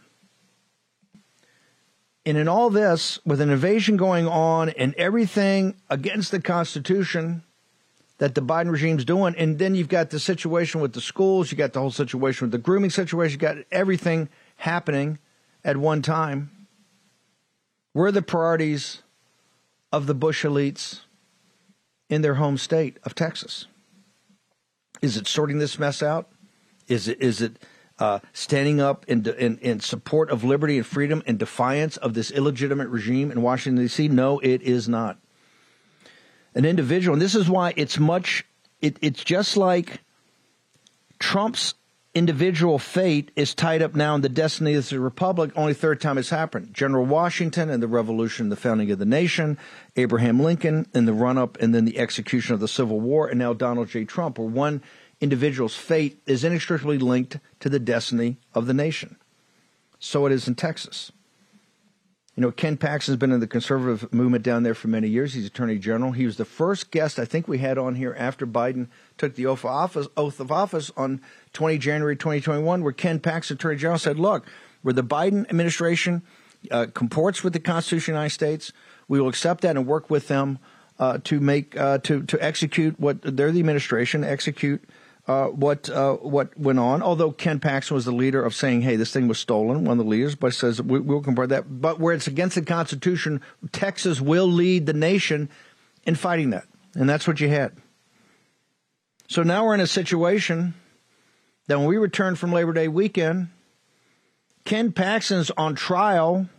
And 2.25 2.37
in 2.37 2.47
all 2.47 2.69
this, 2.69 3.19
with 3.25 3.41
an 3.41 3.49
invasion 3.49 3.97
going 3.97 4.27
on 4.27 4.69
and 4.69 4.93
everything 4.95 5.75
against 5.89 6.31
the 6.31 6.39
Constitution 6.39 7.43
that 8.19 8.35
the 8.35 8.41
Biden 8.41 8.71
regime's 8.71 9.03
doing, 9.03 9.35
and 9.35 9.57
then 9.57 9.73
you've 9.73 9.89
got 9.89 10.11
the 10.11 10.19
situation 10.19 10.81
with 10.81 10.93
the 10.93 11.01
schools, 11.01 11.51
you 11.51 11.57
got 11.57 11.73
the 11.73 11.79
whole 11.79 11.89
situation 11.89 12.45
with 12.45 12.51
the 12.51 12.59
grooming 12.59 12.91
situation, 12.91 13.33
you 13.33 13.39
got 13.39 13.57
everything 13.71 14.29
happening 14.57 15.17
at 15.63 15.77
one 15.77 16.03
time. 16.03 16.51
Where 17.93 18.11
the 18.11 18.21
priorities 18.21 19.01
of 19.91 20.05
the 20.05 20.13
Bush 20.13 20.45
elites 20.45 21.01
in 22.09 22.21
their 22.21 22.35
home 22.35 22.57
state 22.57 22.97
of 23.03 23.15
Texas? 23.15 23.65
Is 25.01 25.17
it 25.17 25.27
sorting 25.27 25.57
this 25.57 25.79
mess 25.79 26.03
out? 26.03 26.29
Is 26.87 27.07
it 27.07 27.21
is 27.21 27.41
it 27.41 27.57
uh, 28.01 28.19
standing 28.33 28.81
up 28.81 29.05
in, 29.07 29.23
in, 29.37 29.59
in 29.59 29.79
support 29.79 30.31
of 30.31 30.43
liberty 30.43 30.77
and 30.77 30.85
freedom 30.85 31.21
in 31.27 31.37
defiance 31.37 31.97
of 31.97 32.15
this 32.15 32.31
illegitimate 32.31 32.89
regime 32.89 33.31
in 33.31 33.43
Washington 33.43 33.83
D.C.? 33.83 34.07
No, 34.07 34.39
it 34.39 34.63
is 34.63 34.89
not. 34.89 35.19
An 36.55 36.65
individual, 36.65 37.13
and 37.13 37.21
this 37.21 37.35
is 37.35 37.47
why 37.47 37.73
it's 37.77 37.99
much. 37.99 38.43
It, 38.81 38.97
it's 39.01 39.23
just 39.23 39.55
like 39.55 40.01
Trump's 41.19 41.75
individual 42.15 42.79
fate 42.79 43.29
is 43.35 43.53
tied 43.53 43.83
up 43.83 43.93
now 43.93 44.15
in 44.15 44.21
the 44.21 44.29
destiny 44.29 44.73
of 44.73 44.89
the 44.89 44.99
republic. 44.99 45.51
Only 45.55 45.75
third 45.75 46.01
time 46.01 46.17
it's 46.17 46.31
happened. 46.31 46.73
General 46.73 47.05
Washington 47.05 47.69
and 47.69 47.83
the 47.83 47.87
revolution, 47.87 48.49
the 48.49 48.55
founding 48.55 48.89
of 48.89 48.97
the 48.97 49.05
nation, 49.05 49.59
Abraham 49.95 50.39
Lincoln 50.39 50.87
and 50.95 51.07
the 51.07 51.13
run 51.13 51.37
up 51.37 51.57
and 51.61 51.73
then 51.73 51.85
the 51.85 51.99
execution 51.99 52.55
of 52.55 52.59
the 52.59 52.67
Civil 52.67 52.99
War, 52.99 53.27
and 53.27 53.37
now 53.37 53.53
Donald 53.53 53.89
J. 53.89 54.05
Trump, 54.05 54.39
where 54.39 54.47
one 54.47 54.81
individual's 55.21 55.75
fate 55.75 56.19
is 56.25 56.43
inextricably 56.43 56.97
linked 56.97 57.37
to 57.59 57.69
the 57.69 57.79
destiny 57.79 58.37
of 58.53 58.65
the 58.65 58.73
nation. 58.73 59.15
So 59.99 60.25
it 60.25 60.31
is 60.31 60.47
in 60.47 60.55
Texas. 60.55 61.11
You 62.35 62.41
know, 62.41 62.51
Ken 62.51 62.77
Paxton's 62.77 63.17
been 63.17 63.31
in 63.31 63.39
the 63.39 63.47
conservative 63.47 64.11
movement 64.11 64.43
down 64.43 64.63
there 64.63 64.73
for 64.73 64.87
many 64.87 65.07
years. 65.09 65.33
He's 65.33 65.45
Attorney 65.45 65.77
General. 65.77 66.13
He 66.13 66.25
was 66.25 66.37
the 66.37 66.45
first 66.45 66.89
guest 66.89 67.19
I 67.19 67.25
think 67.25 67.47
we 67.47 67.59
had 67.59 67.77
on 67.77 67.95
here 67.95 68.15
after 68.17 68.47
Biden 68.47 68.87
took 69.17 69.35
the 69.35 69.45
oath 69.45 69.59
of 69.59 69.69
office, 69.69 70.07
oath 70.17 70.39
of 70.39 70.51
office 70.51 70.91
on 70.97 71.21
20 71.53 71.77
January 71.77 72.15
2021, 72.15 72.83
where 72.83 72.93
Ken 72.93 73.19
Paxton, 73.19 73.55
Attorney 73.55 73.75
General, 73.75 73.99
said, 73.99 74.17
"Look, 74.17 74.47
where 74.81 74.93
the 74.93 75.03
Biden 75.03 75.47
administration 75.49 76.23
uh, 76.71 76.87
comports 76.93 77.43
with 77.43 77.53
the 77.53 77.59
Constitution 77.59 78.13
of 78.13 78.15
the 78.15 78.19
United 78.19 78.33
States, 78.33 78.73
we 79.07 79.19
will 79.19 79.27
accept 79.27 79.61
that 79.61 79.75
and 79.75 79.85
work 79.85 80.09
with 80.09 80.29
them 80.29 80.57
uh, 80.99 81.17
to 81.25 81.41
make 81.41 81.77
uh, 81.77 81.97
to 81.99 82.23
to 82.23 82.43
execute 82.43 82.97
what 82.97 83.21
they're 83.21 83.51
the 83.51 83.59
administration 83.59 84.23
execute." 84.23 84.81
Uh, 85.27 85.47
what 85.47 85.87
uh, 85.87 86.15
what 86.15 86.57
went 86.57 86.79
on. 86.79 87.03
Although 87.03 87.31
Ken 87.31 87.59
Paxton 87.59 87.93
was 87.93 88.05
the 88.05 88.11
leader 88.11 88.43
of 88.43 88.55
saying, 88.55 88.81
"Hey, 88.81 88.95
this 88.95 89.13
thing 89.13 89.27
was 89.27 89.37
stolen," 89.37 89.85
one 89.85 89.99
of 89.99 90.03
the 90.03 90.09
leaders, 90.09 90.33
but 90.35 90.53
says 90.53 90.81
we, 90.81 90.99
will 90.99 91.21
compare 91.21 91.45
that. 91.45 91.79
But 91.79 91.99
where 91.99 92.13
it's 92.13 92.25
against 92.25 92.55
the 92.55 92.63
Constitution, 92.63 93.39
Texas 93.71 94.19
will 94.19 94.47
lead 94.47 94.87
the 94.87 94.93
nation 94.93 95.49
in 96.05 96.15
fighting 96.15 96.49
that, 96.49 96.65
and 96.95 97.07
that's 97.07 97.27
what 97.27 97.39
you 97.39 97.49
had. 97.49 97.73
So 99.27 99.43
now 99.43 99.63
we're 99.63 99.75
in 99.75 99.79
a 99.79 99.87
situation 99.87 100.73
that 101.67 101.77
when 101.77 101.87
we 101.87 101.97
return 101.97 102.35
from 102.35 102.51
Labor 102.51 102.73
Day 102.73 102.87
weekend, 102.87 103.49
Ken 104.65 104.91
Paxton's 104.91 105.51
on 105.51 105.75
trial 105.75 106.49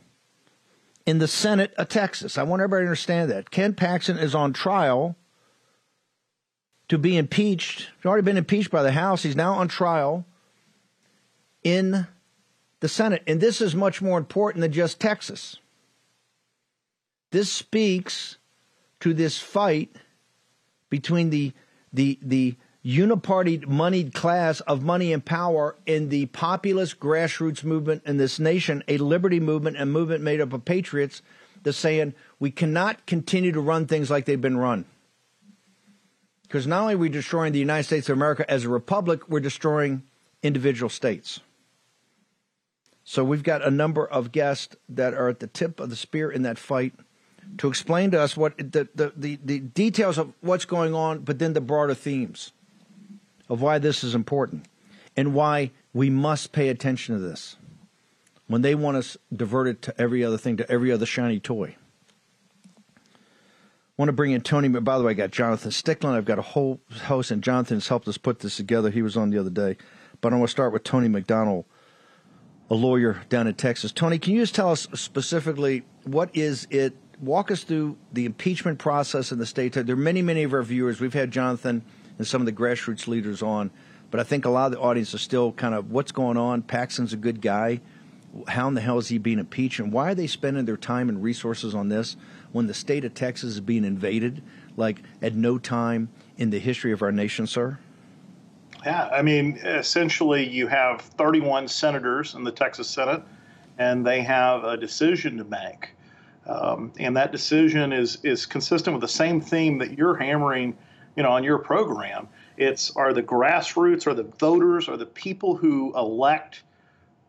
in 1.04 1.18
the 1.18 1.28
Senate 1.28 1.74
of 1.74 1.88
Texas. 1.88 2.38
I 2.38 2.44
want 2.44 2.62
everybody 2.62 2.84
to 2.84 2.88
understand 2.88 3.30
that. 3.30 3.50
Ken 3.50 3.74
Paxton 3.74 4.18
is 4.18 4.34
on 4.34 4.52
trial 4.52 5.16
to 6.92 6.98
be 6.98 7.16
impeached. 7.16 7.88
He's 7.96 8.04
already 8.04 8.22
been 8.22 8.36
impeached 8.36 8.70
by 8.70 8.82
the 8.82 8.92
House. 8.92 9.22
He's 9.22 9.34
now 9.34 9.54
on 9.54 9.66
trial 9.66 10.26
in 11.64 12.06
the 12.80 12.88
Senate. 12.88 13.22
And 13.26 13.40
this 13.40 13.62
is 13.62 13.74
much 13.74 14.02
more 14.02 14.18
important 14.18 14.60
than 14.60 14.72
just 14.72 15.00
Texas. 15.00 15.56
This 17.30 17.50
speaks 17.50 18.36
to 19.00 19.14
this 19.14 19.38
fight 19.38 19.96
between 20.90 21.30
the 21.30 21.54
the 21.94 22.18
the 22.20 22.56
uniparty 22.84 23.66
moneyed 23.66 24.12
class 24.12 24.60
of 24.60 24.82
money 24.82 25.14
and 25.14 25.24
power 25.24 25.76
in 25.86 26.10
the 26.10 26.26
populist 26.26 27.00
grassroots 27.00 27.64
movement 27.64 28.02
in 28.04 28.18
this 28.18 28.38
nation, 28.38 28.84
a 28.86 28.98
liberty 28.98 29.40
movement, 29.40 29.80
a 29.80 29.86
movement 29.86 30.22
made 30.22 30.42
up 30.42 30.52
of 30.52 30.66
patriots 30.66 31.22
that's 31.62 31.78
saying 31.78 32.12
we 32.38 32.50
cannot 32.50 33.06
continue 33.06 33.50
to 33.52 33.60
run 33.62 33.86
things 33.86 34.10
like 34.10 34.26
they've 34.26 34.42
been 34.42 34.58
run. 34.58 34.84
Because 36.52 36.66
not 36.66 36.82
only 36.82 36.94
are 36.96 36.98
we 36.98 37.08
destroying 37.08 37.54
the 37.54 37.58
United 37.58 37.84
States 37.84 38.10
of 38.10 38.16
America 38.18 38.44
as 38.46 38.66
a 38.66 38.68
republic, 38.68 39.26
we're 39.26 39.40
destroying 39.40 40.02
individual 40.42 40.90
states. 40.90 41.40
So 43.04 43.24
we've 43.24 43.42
got 43.42 43.66
a 43.66 43.70
number 43.70 44.06
of 44.06 44.32
guests 44.32 44.76
that 44.90 45.14
are 45.14 45.30
at 45.30 45.40
the 45.40 45.46
tip 45.46 45.80
of 45.80 45.88
the 45.88 45.96
spear 45.96 46.30
in 46.30 46.42
that 46.42 46.58
fight 46.58 46.92
to 47.56 47.68
explain 47.68 48.10
to 48.10 48.20
us 48.20 48.36
what 48.36 48.58
the, 48.58 48.86
the, 48.94 49.14
the, 49.16 49.38
the 49.42 49.60
details 49.60 50.18
of 50.18 50.34
what's 50.42 50.66
going 50.66 50.94
on, 50.94 51.20
but 51.20 51.38
then 51.38 51.54
the 51.54 51.62
broader 51.62 51.94
themes 51.94 52.52
of 53.48 53.62
why 53.62 53.78
this 53.78 54.04
is 54.04 54.14
important 54.14 54.68
and 55.16 55.32
why 55.32 55.70
we 55.94 56.10
must 56.10 56.52
pay 56.52 56.68
attention 56.68 57.14
to 57.14 57.20
this. 57.22 57.56
when 58.46 58.60
they 58.60 58.74
want 58.74 58.98
us 58.98 59.16
diverted 59.34 59.80
to 59.80 59.98
every 59.98 60.22
other 60.22 60.36
thing, 60.36 60.58
to 60.58 60.70
every 60.70 60.92
other 60.92 61.06
shiny 61.06 61.40
toy. 61.40 61.76
Want 64.02 64.08
to 64.08 64.14
bring 64.14 64.32
in 64.32 64.40
Tony. 64.40 64.66
By 64.66 64.98
the 64.98 65.04
way, 65.04 65.12
I 65.12 65.14
got 65.14 65.30
Jonathan 65.30 65.70
Stickland. 65.70 66.16
I've 66.16 66.24
got 66.24 66.40
a 66.40 66.42
whole 66.42 66.80
host, 67.04 67.30
and 67.30 67.40
Jonathan's 67.40 67.86
helped 67.86 68.08
us 68.08 68.18
put 68.18 68.40
this 68.40 68.56
together. 68.56 68.90
He 68.90 69.00
was 69.00 69.16
on 69.16 69.30
the 69.30 69.38
other 69.38 69.48
day. 69.48 69.76
But 70.20 70.32
I 70.32 70.36
want 70.36 70.48
to 70.48 70.50
start 70.50 70.72
with 70.72 70.82
Tony 70.82 71.06
McDonald, 71.06 71.66
a 72.68 72.74
lawyer 72.74 73.22
down 73.28 73.46
in 73.46 73.54
Texas. 73.54 73.92
Tony, 73.92 74.18
can 74.18 74.34
you 74.34 74.40
just 74.40 74.56
tell 74.56 74.70
us 74.70 74.88
specifically 74.94 75.84
what 76.02 76.30
is 76.34 76.66
it? 76.68 76.96
Walk 77.20 77.52
us 77.52 77.62
through 77.62 77.96
the 78.12 78.24
impeachment 78.24 78.80
process 78.80 79.30
in 79.30 79.38
the 79.38 79.46
state. 79.46 79.74
There 79.74 79.94
are 79.94 79.96
many, 79.96 80.20
many 80.20 80.42
of 80.42 80.52
our 80.52 80.64
viewers. 80.64 81.00
We've 81.00 81.14
had 81.14 81.30
Jonathan 81.30 81.84
and 82.18 82.26
some 82.26 82.42
of 82.42 82.46
the 82.46 82.52
grassroots 82.52 83.06
leaders 83.06 83.40
on, 83.40 83.70
but 84.10 84.18
I 84.18 84.24
think 84.24 84.44
a 84.44 84.50
lot 84.50 84.66
of 84.66 84.72
the 84.72 84.80
audience 84.80 85.14
is 85.14 85.22
still 85.22 85.52
kind 85.52 85.76
of 85.76 85.92
what's 85.92 86.10
going 86.10 86.36
on. 86.36 86.62
Paxton's 86.62 87.12
a 87.12 87.16
good 87.16 87.40
guy. 87.40 87.80
How 88.48 88.68
in 88.68 88.74
the 88.74 88.80
hell 88.80 88.98
is 88.98 89.08
he 89.08 89.18
being 89.18 89.38
impeached? 89.38 89.78
And 89.78 89.92
why 89.92 90.10
are 90.10 90.14
they 90.14 90.26
spending 90.26 90.64
their 90.64 90.76
time 90.76 91.08
and 91.08 91.22
resources 91.22 91.74
on 91.74 91.88
this 91.88 92.16
when 92.52 92.66
the 92.66 92.74
state 92.74 93.04
of 93.04 93.14
Texas 93.14 93.50
is 93.50 93.60
being 93.60 93.84
invaded 93.84 94.42
like 94.76 95.02
at 95.20 95.34
no 95.34 95.58
time 95.58 96.08
in 96.38 96.50
the 96.50 96.58
history 96.58 96.92
of 96.92 97.02
our 97.02 97.12
nation, 97.12 97.46
sir? 97.46 97.78
Yeah, 98.84 99.08
I 99.12 99.22
mean, 99.22 99.58
essentially, 99.58 100.48
you 100.48 100.66
have 100.66 101.02
31 101.02 101.68
senators 101.68 102.34
in 102.34 102.42
the 102.42 102.50
Texas 102.50 102.88
Senate, 102.88 103.22
and 103.78 104.04
they 104.04 104.22
have 104.22 104.64
a 104.64 104.76
decision 104.76 105.36
to 105.36 105.44
make. 105.44 105.90
Um, 106.46 106.92
and 106.98 107.16
that 107.16 107.30
decision 107.30 107.92
is 107.92 108.18
is 108.24 108.46
consistent 108.46 108.94
with 108.94 109.00
the 109.00 109.08
same 109.08 109.40
theme 109.40 109.78
that 109.78 109.96
you're 109.96 110.16
hammering, 110.16 110.76
you 111.16 111.22
know, 111.22 111.30
on 111.30 111.44
your 111.44 111.58
program. 111.58 112.28
It's 112.56 112.90
are 112.96 113.12
the 113.12 113.22
grassroots, 113.22 114.08
are 114.08 114.14
the 114.14 114.24
voters, 114.24 114.88
are 114.88 114.96
the 114.96 115.06
people 115.06 115.54
who 115.54 115.96
elect 115.96 116.64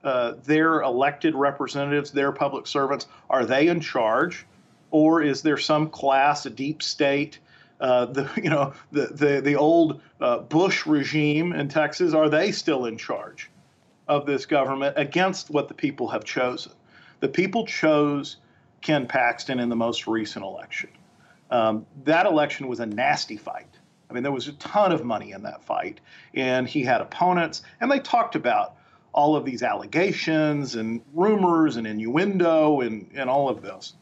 uh, 0.04 0.34
their 0.44 0.82
elected 0.82 1.36
representatives, 1.36 2.12
their 2.12 2.32
public 2.32 2.68
servants, 2.68 3.08
are 3.30 3.46
they 3.46 3.68
in 3.68 3.80
charge, 3.80 4.46
or 4.92 5.22
is 5.22 5.42
there 5.42 5.58
some 5.58 5.90
class, 5.90 6.46
a 6.46 6.50
deep 6.50 6.84
state? 6.84 7.40
Uh, 7.80 8.06
the 8.06 8.30
you 8.44 8.50
know 8.50 8.74
the 8.92 9.08
the 9.08 9.42
the 9.42 9.56
old 9.56 10.02
uh, 10.20 10.40
Bush 10.40 10.86
regime 10.86 11.54
in 11.54 11.68
Texas 11.68 12.14
are 12.14 12.30
they 12.30 12.52
still 12.52 12.86
in 12.86 12.98
charge 12.98 13.50
of 14.08 14.26
this 14.26 14.46
government 14.46 14.94
against 14.98 15.50
what 15.50 15.68
the 15.68 15.74
people 15.74 16.08
have 16.10 16.24
chosen? 16.24 16.74
The 17.22 17.30
people 17.30 17.66
chose 17.66 18.38
Ken 18.82 19.08
Paxton 19.08 19.60
in 19.60 19.70
the 19.70 19.76
most 19.76 20.08
recent 20.08 20.44
election. 20.44 20.90
Um, 21.50 21.86
that 22.04 22.26
election 22.26 22.68
was 22.68 22.80
a 22.80 22.86
nasty 22.86 23.38
fight. 23.38 23.68
I 24.10 24.14
mean, 24.14 24.24
there 24.24 24.32
was 24.32 24.48
a 24.48 24.54
ton 24.54 24.92
of 24.92 25.06
money 25.06 25.32
in 25.32 25.44
that 25.44 25.64
fight, 25.64 26.02
and 26.34 26.68
he 26.68 26.84
had 26.84 27.00
opponents, 27.00 27.62
and 27.80 27.90
they 27.90 28.00
talked 28.00 28.36
about 28.36 28.76
all 29.14 29.36
of 29.36 29.46
these 29.46 29.64
allegations 29.64 30.76
and 30.76 31.02
rumors 31.14 31.78
and 31.78 31.86
innuendo 31.86 32.82
and, 32.82 33.10
and 33.14 33.30
all 33.30 33.48
of 33.48 33.62
this. 33.62 33.94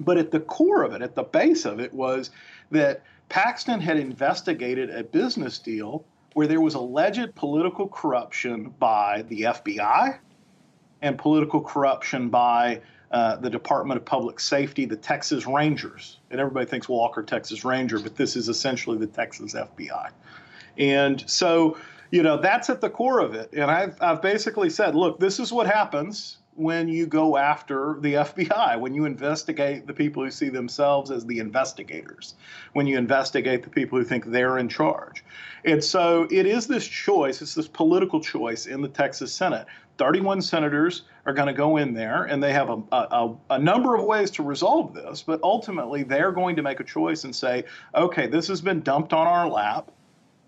But 0.00 0.16
at 0.16 0.30
the 0.30 0.40
core 0.40 0.82
of 0.82 0.94
it, 0.94 1.02
at 1.02 1.14
the 1.14 1.22
base 1.22 1.64
of 1.64 1.80
it, 1.80 1.92
was 1.92 2.30
that 2.70 3.02
Paxton 3.28 3.80
had 3.80 3.98
investigated 3.98 4.90
a 4.90 5.04
business 5.04 5.58
deal 5.58 6.04
where 6.34 6.46
there 6.46 6.60
was 6.60 6.74
alleged 6.74 7.34
political 7.34 7.88
corruption 7.88 8.74
by 8.78 9.22
the 9.28 9.42
FBI 9.42 10.18
and 11.02 11.18
political 11.18 11.60
corruption 11.60 12.28
by 12.28 12.80
uh, 13.10 13.36
the 13.36 13.50
Department 13.50 13.98
of 13.98 14.04
Public 14.04 14.38
Safety, 14.38 14.84
the 14.84 14.96
Texas 14.96 15.46
Rangers. 15.46 16.18
And 16.30 16.40
everybody 16.40 16.66
thinks 16.66 16.88
Walker, 16.88 17.22
Texas 17.22 17.64
Ranger, 17.64 17.98
but 17.98 18.16
this 18.16 18.36
is 18.36 18.48
essentially 18.48 18.98
the 18.98 19.06
Texas 19.06 19.54
FBI. 19.54 20.10
And 20.76 21.28
so, 21.28 21.76
you 22.10 22.22
know, 22.22 22.36
that's 22.36 22.70
at 22.70 22.80
the 22.80 22.90
core 22.90 23.20
of 23.20 23.34
it. 23.34 23.50
And 23.52 23.70
I've, 23.70 23.96
I've 24.00 24.22
basically 24.22 24.70
said, 24.70 24.94
look, 24.94 25.18
this 25.18 25.38
is 25.38 25.52
what 25.52 25.66
happens 25.66 26.38
when 26.58 26.88
you 26.88 27.06
go 27.06 27.36
after 27.36 27.98
the 28.00 28.14
FBI, 28.14 28.80
when 28.80 28.92
you 28.92 29.04
investigate 29.04 29.86
the 29.86 29.92
people 29.92 30.24
who 30.24 30.30
see 30.30 30.48
themselves 30.48 31.10
as 31.12 31.24
the 31.24 31.38
investigators, 31.38 32.34
when 32.72 32.84
you 32.84 32.98
investigate 32.98 33.62
the 33.62 33.70
people 33.70 33.96
who 33.96 34.04
think 34.04 34.24
they're 34.24 34.58
in 34.58 34.68
charge. 34.68 35.24
And 35.64 35.82
so 35.82 36.26
it 36.32 36.46
is 36.46 36.66
this 36.66 36.86
choice, 36.86 37.40
it's 37.42 37.54
this 37.54 37.68
political 37.68 38.20
choice 38.20 38.66
in 38.66 38.82
the 38.82 38.88
Texas 38.88 39.32
Senate. 39.32 39.68
31 39.98 40.42
senators 40.42 41.02
are 41.26 41.32
going 41.32 41.46
to 41.46 41.52
go 41.52 41.76
in 41.76 41.94
there, 41.94 42.24
and 42.24 42.42
they 42.42 42.52
have 42.52 42.70
a, 42.70 42.82
a, 42.92 43.34
a, 43.50 43.58
number 43.58 43.94
of 43.94 44.04
ways 44.04 44.30
to 44.32 44.42
resolve 44.42 44.94
this, 44.94 45.22
but 45.22 45.40
ultimately 45.42 46.02
they're 46.02 46.32
going 46.32 46.56
to 46.56 46.62
make 46.62 46.80
a 46.80 46.84
choice 46.84 47.24
and 47.24 47.34
say, 47.34 47.64
okay, 47.94 48.26
this 48.26 48.48
has 48.48 48.60
been 48.60 48.80
dumped 48.80 49.12
on 49.12 49.26
our 49.26 49.48
lap, 49.48 49.90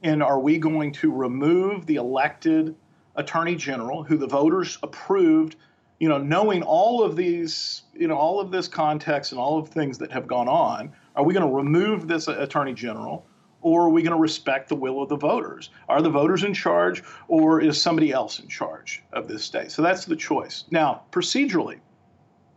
and 0.02 0.22
are 0.22 0.40
we 0.40 0.58
going 0.58 0.92
to 0.92 1.12
remove 1.12 1.86
the 1.86 1.96
elected 1.96 2.74
attorney 3.16 3.56
general 3.56 4.02
who 4.02 4.16
the 4.16 4.26
voters 4.26 4.78
approved 4.82 5.56
you 6.00 6.08
know, 6.08 6.18
knowing 6.18 6.62
all 6.62 7.04
of 7.04 7.14
these, 7.14 7.82
you 7.92 8.08
know, 8.08 8.16
all 8.16 8.40
of 8.40 8.50
this 8.50 8.66
context 8.66 9.32
and 9.32 9.40
all 9.40 9.58
of 9.58 9.68
things 9.68 9.98
that 9.98 10.10
have 10.10 10.26
gone 10.26 10.48
on, 10.48 10.92
are 11.14 11.22
we 11.22 11.34
going 11.34 11.46
to 11.46 11.54
remove 11.54 12.08
this 12.08 12.26
attorney 12.26 12.72
general 12.72 13.26
or 13.60 13.82
are 13.82 13.90
we 13.90 14.02
going 14.02 14.14
to 14.14 14.18
respect 14.18 14.70
the 14.70 14.74
will 14.74 15.02
of 15.02 15.10
the 15.10 15.16
voters? 15.16 15.68
Are 15.90 16.00
the 16.00 16.08
voters 16.08 16.42
in 16.42 16.54
charge 16.54 17.02
or 17.28 17.60
is 17.60 17.80
somebody 17.80 18.10
else 18.10 18.40
in 18.40 18.48
charge 18.48 19.02
of 19.12 19.28
this 19.28 19.44
state? 19.44 19.70
So 19.70 19.82
that's 19.82 20.06
the 20.06 20.16
choice. 20.16 20.64
Now, 20.70 21.02
procedurally, 21.12 21.80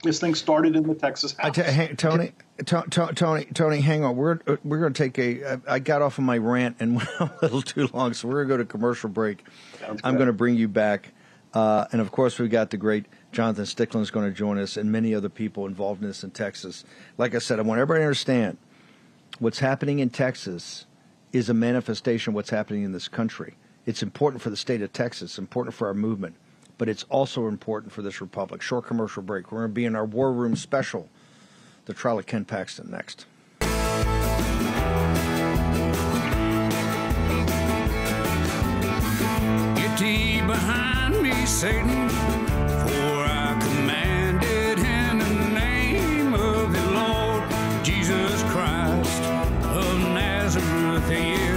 this 0.04 0.22
thing 0.22 0.36
started 0.36 0.78
in 0.78 0.84
the 0.88 0.96
Texas 0.96 1.36
House. 1.38 1.54
T- 1.54 1.64
hey, 1.64 1.94
Tony, 1.98 2.32
Tony, 2.66 3.46
Tony, 3.46 3.82
hang 3.82 4.04
on. 4.04 4.16
We're 4.16 4.40
we're 4.64 4.80
going 4.80 4.94
to 4.94 5.04
take 5.10 5.18
a. 5.18 5.60
I 5.68 5.80
got 5.80 6.02
off 6.02 6.20
of 6.20 6.24
my 6.24 6.38
rant 6.38 6.78
and 6.80 6.96
went 6.98 7.10
a 7.20 7.32
little 7.42 7.62
too 7.62 7.90
long, 7.94 8.14
so 8.14 8.28
we're 8.28 8.46
going 8.46 8.48
to 8.48 8.54
go 8.54 8.58
to 8.58 8.66
commercial 8.66 9.10
break. 9.10 9.44
I'm 10.04 10.16
going 10.16 10.28
to 10.28 10.34
bring 10.34 10.56
you 10.56 10.68
back, 10.68 11.14
uh, 11.54 11.86
and 11.92 12.00
of 12.00 12.12
course, 12.12 12.38
we've 12.38 12.52
got 12.52 12.70
the 12.70 12.78
great 12.78 13.06
Jonathan 13.34 13.66
Stickland 13.66 14.02
is 14.02 14.12
going 14.12 14.30
to 14.30 14.36
join 14.36 14.60
us 14.60 14.78
and 14.78 14.92
many 14.92 15.14
other 15.14 15.30
people 15.30 15.66
involved 15.66 16.02
in 16.02 16.08
this 16.08 16.24
in 16.24 16.32
Texas. 16.32 16.86
Like 17.18 17.36
I 17.36 17.40
said, 17.40 17.60
I 17.60 17.64
want 17.64 17.80
everybody 17.80 18.02
to 18.02 18.06
understand 18.06 18.58
what's 19.40 19.60
happening 19.60 20.00
in 20.00 20.12
Texas 20.12 20.86
is 21.34 21.50
a 21.50 21.54
manifestation 21.54 22.32
of 22.32 22.36
what's 22.36 22.52
happening 22.52 22.84
in 22.84 22.92
this 22.92 23.08
country. 23.08 23.56
It's 23.86 24.04
important 24.04 24.42
for 24.42 24.52
the 24.52 24.58
state 24.58 24.82
of 24.82 24.94
Texas, 24.94 25.40
important 25.40 25.76
for 25.76 25.88
our 25.88 25.94
movement, 25.96 26.36
but 26.78 26.88
it's 26.88 27.04
also 27.10 27.48
important 27.48 27.92
for 27.92 28.04
this 28.04 28.22
republic. 28.22 28.62
Short 28.62 28.86
commercial 28.86 29.24
break. 29.24 29.52
We're 29.52 29.60
going 29.60 29.72
to 29.72 29.74
be 29.74 29.86
in 29.86 29.96
our 29.96 30.06
War 30.06 30.32
Room 30.32 30.56
special, 30.56 31.10
the 31.86 31.94
trial 31.94 32.20
of 32.20 32.26
Ken 32.26 32.46
Paxton, 32.46 32.90
next. 32.90 33.26
Get 39.76 40.00
thee 40.00 40.42
behind 40.42 41.22
me, 41.22 41.46
Satan. 41.46 42.10
For 42.10 43.26
I 43.28 43.58
commanded 43.62 44.80
in 44.80 45.20
the 45.20 45.50
name 45.60 46.34
of 46.34 46.72
the 46.72 46.92
Lord 46.92 47.44
Jesus 47.84 48.44
Christ 48.44 49.24
of 49.64 50.00
Nazareth. 50.14 51.10
Here, 51.10 51.56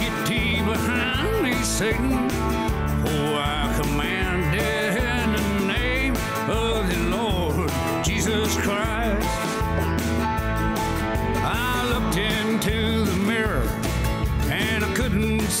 get 0.00 0.26
thee 0.28 0.62
behind 0.62 1.42
me, 1.42 1.54
Satan. 1.62 2.35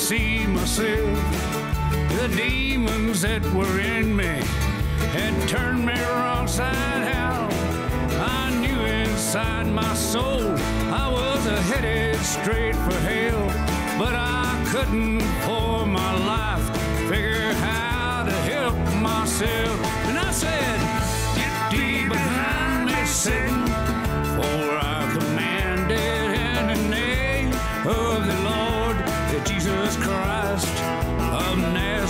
See 0.06 0.46
myself. 0.46 1.18
The 2.20 2.28
demons 2.36 3.22
that 3.22 3.42
were 3.52 3.80
in 3.80 4.14
me 4.14 4.38
had 5.16 5.34
turned 5.48 5.84
me 5.84 5.98
wrong 6.00 6.46
side 6.46 7.08
out. 7.12 7.52
I 8.12 8.56
knew 8.60 8.80
inside 9.02 9.66
my 9.66 9.94
soul 9.94 10.54
I 11.02 11.10
was 11.10 11.44
headed 11.70 12.14
straight 12.20 12.76
for 12.76 12.94
hell, 13.10 13.46
but 13.98 14.14
I 14.14 14.46
couldn't 14.70 15.22
for 15.44 15.84
my 15.84 16.12
life 16.32 16.66
figure 17.08 17.52
how 17.54 18.22
to 18.26 18.36
help 18.52 18.76
myself. 19.02 19.76
And 20.06 20.16
I 20.20 20.30
said, 20.30 20.78
Get 21.34 21.52
thee 21.72 22.08
behind 22.08 22.86
me, 22.86 23.04
Satan, 23.06 23.66
for 24.36 24.68
I 24.94 25.18
commanded 25.18 26.30
in 26.46 26.62
the 26.68 26.96
name 26.96 27.52
of 27.84 28.25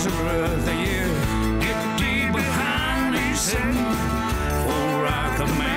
Nazareth, 0.07 0.67
yeah. 0.67 1.59
Get 1.59 1.99
thee 1.99 2.31
behind 2.31 3.13
me, 3.13 3.33
Satan, 3.35 3.73
for 4.63 5.05
I 5.05 5.33
commanded 5.35 5.76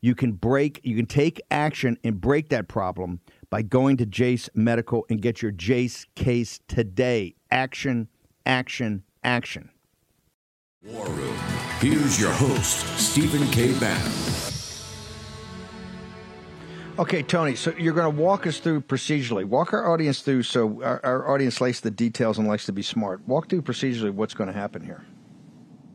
You 0.00 0.14
can 0.14 0.32
break, 0.32 0.80
you 0.84 0.96
can 0.96 1.06
take 1.06 1.40
action 1.50 1.98
and 2.04 2.20
break 2.20 2.48
that 2.50 2.68
problem 2.68 3.20
by 3.50 3.62
going 3.62 3.96
to 3.96 4.06
Jase 4.06 4.48
Medical 4.54 5.04
and 5.10 5.20
get 5.20 5.42
your 5.42 5.50
Jase 5.50 6.06
case 6.14 6.60
today. 6.68 7.34
Action, 7.50 8.08
action, 8.46 9.02
action. 9.24 9.70
War 10.82 11.06
Room. 11.06 11.36
Here's 11.80 12.20
your 12.20 12.32
host, 12.32 12.86
Stephen 12.98 13.46
K. 13.50 13.78
Bannon. 13.78 14.12
Okay, 16.98 17.22
Tony, 17.22 17.54
so 17.54 17.72
you're 17.78 17.94
going 17.94 18.12
to 18.12 18.20
walk 18.20 18.46
us 18.46 18.58
through 18.58 18.80
procedurally. 18.80 19.44
Walk 19.44 19.72
our 19.72 19.92
audience 19.92 20.20
through 20.20 20.42
so 20.42 20.82
our, 20.82 21.00
our 21.04 21.28
audience 21.32 21.60
likes 21.60 21.78
the 21.78 21.92
details 21.92 22.38
and 22.38 22.48
likes 22.48 22.66
to 22.66 22.72
be 22.72 22.82
smart. 22.82 23.20
Walk 23.28 23.48
through 23.48 23.62
procedurally 23.62 24.10
what's 24.10 24.34
going 24.34 24.48
to 24.48 24.52
happen 24.52 24.82
here. 24.82 25.04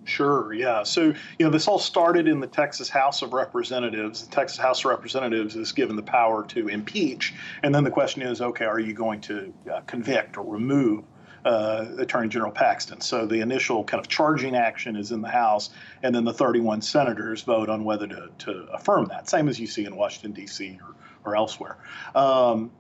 Sure, 0.05 0.53
yeah. 0.53 0.83
So, 0.83 1.13
you 1.39 1.45
know, 1.45 1.49
this 1.49 1.67
all 1.67 1.79
started 1.79 2.27
in 2.27 2.39
the 2.39 2.47
Texas 2.47 2.89
House 2.89 3.21
of 3.21 3.33
Representatives. 3.33 4.25
The 4.25 4.31
Texas 4.31 4.59
House 4.59 4.79
of 4.79 4.85
Representatives 4.85 5.55
is 5.55 5.71
given 5.71 5.95
the 5.95 6.03
power 6.03 6.45
to 6.47 6.67
impeach. 6.67 7.33
And 7.63 7.73
then 7.73 7.83
the 7.83 7.91
question 7.91 8.21
is 8.21 8.41
okay, 8.41 8.65
are 8.65 8.79
you 8.79 8.93
going 8.93 9.21
to 9.21 9.53
uh, 9.71 9.81
convict 9.81 10.37
or 10.37 10.45
remove 10.45 11.05
uh, 11.45 11.85
Attorney 11.97 12.29
General 12.29 12.51
Paxton. 12.51 13.01
So 13.01 13.25
the 13.25 13.41
initial 13.41 13.83
kind 13.83 13.99
of 13.99 14.07
charging 14.07 14.55
action 14.55 14.95
is 14.95 15.11
in 15.11 15.21
the 15.21 15.29
House, 15.29 15.71
and 16.01 16.13
then 16.13 16.23
the 16.23 16.33
31 16.33 16.81
senators 16.81 17.41
vote 17.41 17.69
on 17.69 17.83
whether 17.83 18.07
to, 18.07 18.29
to 18.39 18.51
affirm 18.73 19.05
that, 19.05 19.29
same 19.29 19.49
as 19.49 19.59
you 19.59 19.67
see 19.67 19.85
in 19.85 19.95
Washington, 19.95 20.31
D.C. 20.31 20.79
or, 20.81 20.95
or 21.31 21.35
elsewhere. 21.35 21.77
Um, 22.15 22.71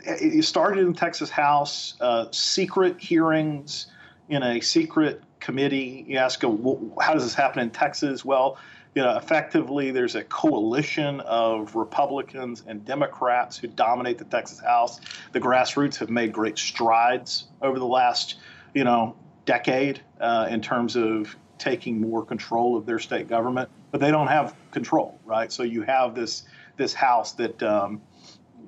it 0.00 0.44
started 0.44 0.80
in 0.80 0.92
the 0.92 0.98
Texas 0.98 1.30
House, 1.30 1.94
uh, 2.00 2.26
secret 2.30 3.00
hearings 3.00 3.88
in 4.28 4.42
a 4.42 4.60
secret 4.60 5.22
committee. 5.40 6.04
You 6.08 6.18
ask, 6.18 6.42
how 6.42 7.12
does 7.14 7.24
this 7.24 7.34
happen 7.34 7.60
in 7.62 7.70
Texas? 7.70 8.24
Well, 8.24 8.58
you 8.94 9.02
know, 9.02 9.16
effectively, 9.16 9.90
there's 9.90 10.14
a 10.14 10.24
coalition 10.24 11.20
of 11.20 11.74
Republicans 11.74 12.62
and 12.66 12.84
Democrats 12.84 13.58
who 13.58 13.68
dominate 13.68 14.16
the 14.16 14.24
Texas 14.24 14.58
House. 14.60 15.00
The 15.32 15.40
grassroots 15.40 15.96
have 15.98 16.08
made 16.08 16.32
great 16.32 16.56
strides 16.56 17.48
over 17.60 17.78
the 17.78 17.86
last, 17.86 18.36
you 18.74 18.84
know, 18.84 19.14
decade 19.44 20.00
uh, 20.18 20.48
in 20.50 20.62
terms 20.62 20.96
of 20.96 21.36
taking 21.58 22.00
more 22.00 22.24
control 22.24 22.76
of 22.76 22.86
their 22.86 22.98
state 22.98 23.28
government, 23.28 23.68
but 23.90 24.00
they 24.00 24.10
don't 24.10 24.28
have 24.28 24.54
control, 24.70 25.18
right? 25.26 25.52
So 25.52 25.62
you 25.62 25.82
have 25.82 26.14
this 26.14 26.44
this 26.76 26.94
House 26.94 27.32
that. 27.32 27.62
Um, 27.62 28.00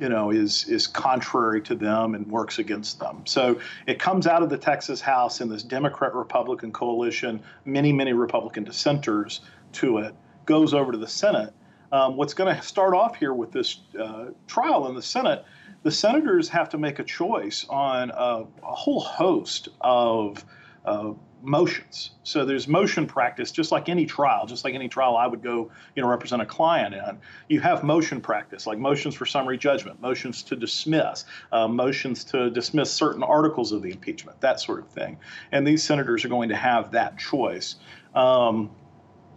you 0.00 0.08
know, 0.08 0.30
is 0.30 0.68
is 0.68 0.86
contrary 0.86 1.60
to 1.62 1.74
them 1.74 2.14
and 2.14 2.26
works 2.26 2.58
against 2.58 3.00
them. 3.00 3.22
So 3.26 3.60
it 3.86 3.98
comes 3.98 4.26
out 4.26 4.42
of 4.42 4.50
the 4.50 4.58
Texas 4.58 5.00
House 5.00 5.40
in 5.40 5.48
this 5.48 5.62
Democrat 5.62 6.14
Republican 6.14 6.72
coalition, 6.72 7.42
many 7.64 7.92
many 7.92 8.12
Republican 8.12 8.64
dissenters 8.64 9.40
to 9.72 9.98
it 9.98 10.14
goes 10.46 10.72
over 10.72 10.92
to 10.92 10.98
the 10.98 11.08
Senate. 11.08 11.52
Um, 11.92 12.16
what's 12.16 12.34
going 12.34 12.54
to 12.54 12.62
start 12.62 12.94
off 12.94 13.16
here 13.16 13.34
with 13.34 13.52
this 13.52 13.80
uh, 13.98 14.26
trial 14.46 14.88
in 14.88 14.94
the 14.94 15.02
Senate, 15.02 15.44
the 15.82 15.90
senators 15.90 16.48
have 16.48 16.68
to 16.70 16.78
make 16.78 16.98
a 16.98 17.04
choice 17.04 17.66
on 17.68 18.10
a, 18.10 18.44
a 18.62 18.74
whole 18.74 19.00
host 19.00 19.68
of 19.80 20.44
uh, 20.84 21.12
motions. 21.42 22.10
So 22.22 22.44
there's 22.44 22.68
motion 22.68 23.06
practice, 23.06 23.50
just 23.50 23.72
like 23.72 23.88
any 23.88 24.06
trial, 24.06 24.46
just 24.46 24.64
like 24.64 24.74
any 24.74 24.88
trial 24.88 25.16
I 25.16 25.26
would 25.26 25.42
go, 25.42 25.70
you 25.94 26.02
know, 26.02 26.08
represent 26.08 26.42
a 26.42 26.46
client 26.46 26.94
in. 26.94 27.18
You 27.48 27.60
have 27.60 27.82
motion 27.84 28.20
practice, 28.20 28.66
like 28.66 28.78
motions 28.78 29.14
for 29.14 29.26
summary 29.26 29.58
judgment, 29.58 30.00
motions 30.00 30.42
to 30.44 30.56
dismiss, 30.56 31.24
uh, 31.52 31.68
motions 31.68 32.24
to 32.24 32.50
dismiss 32.50 32.92
certain 32.92 33.22
articles 33.22 33.72
of 33.72 33.82
the 33.82 33.90
impeachment, 33.90 34.40
that 34.40 34.60
sort 34.60 34.80
of 34.80 34.88
thing. 34.88 35.18
And 35.52 35.66
these 35.66 35.82
senators 35.82 36.24
are 36.24 36.28
going 36.28 36.48
to 36.50 36.56
have 36.56 36.92
that 36.92 37.18
choice. 37.18 37.76
Um, 38.14 38.70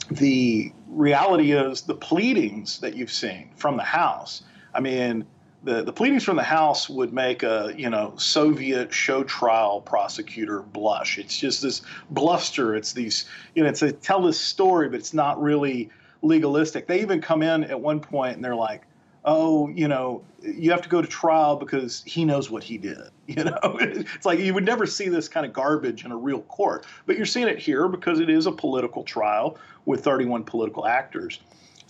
the 0.10 0.72
reality 0.88 1.54
is 1.54 1.84
the 1.84 1.96
pleadings 1.96 2.80
that 2.80 2.96
you've 2.96 3.12
seen 3.12 3.52
from 3.56 3.78
the 3.78 3.84
House. 3.84 4.44
I 4.74 4.80
mean, 4.80 5.26
the, 5.64 5.84
the 5.84 5.94
pleadings 5.94 6.24
from 6.24 6.38
the 6.38 6.44
House 6.44 6.90
would 6.90 7.14
make 7.14 7.44
a 7.44 7.74
you 7.78 7.90
know 7.90 8.14
Soviet 8.18 8.94
show 8.94 9.24
trial 9.24 9.82
prosecutor 9.82 10.62
blush. 10.62 11.18
It's 11.18 11.38
just 11.38 11.62
this 11.62 11.82
bluster. 12.10 12.76
It's 12.76 12.94
these 12.94 13.26
you 13.56 13.64
know 13.64 13.70
it's 13.70 13.82
a 13.82 13.92
tell 13.92 14.22
this 14.22 14.40
story, 14.40 14.90
but 14.90 15.00
it's 15.00 15.14
not 15.14 15.42
really 15.42 15.90
legalistic. 16.22 16.88
They 16.88 17.02
even 17.02 17.22
come 17.22 17.42
in 17.42 17.64
at 17.66 17.80
one 17.80 18.00
point 18.00 18.36
and 18.36 18.46
they're 18.46 18.56
like, 18.56 18.84
oh, 19.26 19.70
you 19.70 19.88
know, 19.88 20.24
you 20.42 20.72
have 20.72 20.82
to 20.82 20.90
go 20.90 21.02
to 21.02 21.08
trial 21.08 21.56
because 21.56 22.04
he 22.06 22.26
knows 22.26 22.50
what 22.50 22.64
he 22.64 22.78
did. 22.78 22.98
You 23.32 23.46
know, 23.46 23.78
it's 23.80 24.26
like 24.26 24.40
you 24.40 24.54
would 24.54 24.66
never 24.66 24.86
see 24.86 25.08
this 25.08 25.30
kind 25.30 25.46
of 25.46 25.54
garbage 25.54 26.04
in 26.04 26.12
a 26.12 26.18
real 26.18 26.42
court, 26.42 26.86
but 27.06 27.16
you're 27.16 27.26
seeing 27.26 27.48
it 27.48 27.58
here 27.58 27.88
because 27.88 28.20
it 28.20 28.30
is 28.30 28.46
a 28.46 28.52
political 28.52 29.04
trial 29.04 29.58
with 29.86 30.04
31 30.04 30.44
political 30.44 30.86
actors. 30.86 31.40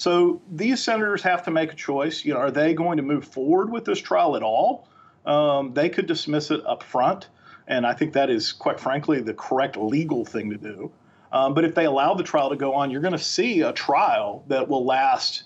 So 0.01 0.41
these 0.51 0.83
senators 0.83 1.21
have 1.21 1.43
to 1.43 1.51
make 1.51 1.73
a 1.73 1.75
choice. 1.75 2.25
You 2.25 2.33
know, 2.33 2.39
are 2.39 2.49
they 2.49 2.73
going 2.73 2.97
to 2.97 3.03
move 3.03 3.23
forward 3.23 3.71
with 3.71 3.85
this 3.85 3.99
trial 3.99 4.35
at 4.35 4.41
all? 4.41 4.87
Um, 5.27 5.75
they 5.75 5.89
could 5.89 6.07
dismiss 6.07 6.49
it 6.49 6.65
up 6.65 6.81
front, 6.81 7.27
and 7.67 7.85
I 7.85 7.93
think 7.93 8.13
that 8.13 8.31
is, 8.31 8.51
quite 8.51 8.79
frankly, 8.79 9.21
the 9.21 9.35
correct 9.35 9.77
legal 9.77 10.25
thing 10.25 10.49
to 10.49 10.57
do. 10.57 10.91
Um, 11.31 11.53
but 11.53 11.65
if 11.65 11.75
they 11.75 11.85
allow 11.85 12.15
the 12.15 12.23
trial 12.23 12.49
to 12.49 12.55
go 12.55 12.73
on, 12.73 12.89
you're 12.89 13.01
going 13.01 13.11
to 13.11 13.19
see 13.19 13.61
a 13.61 13.71
trial 13.71 14.43
that 14.47 14.67
will 14.67 14.83
last 14.83 15.43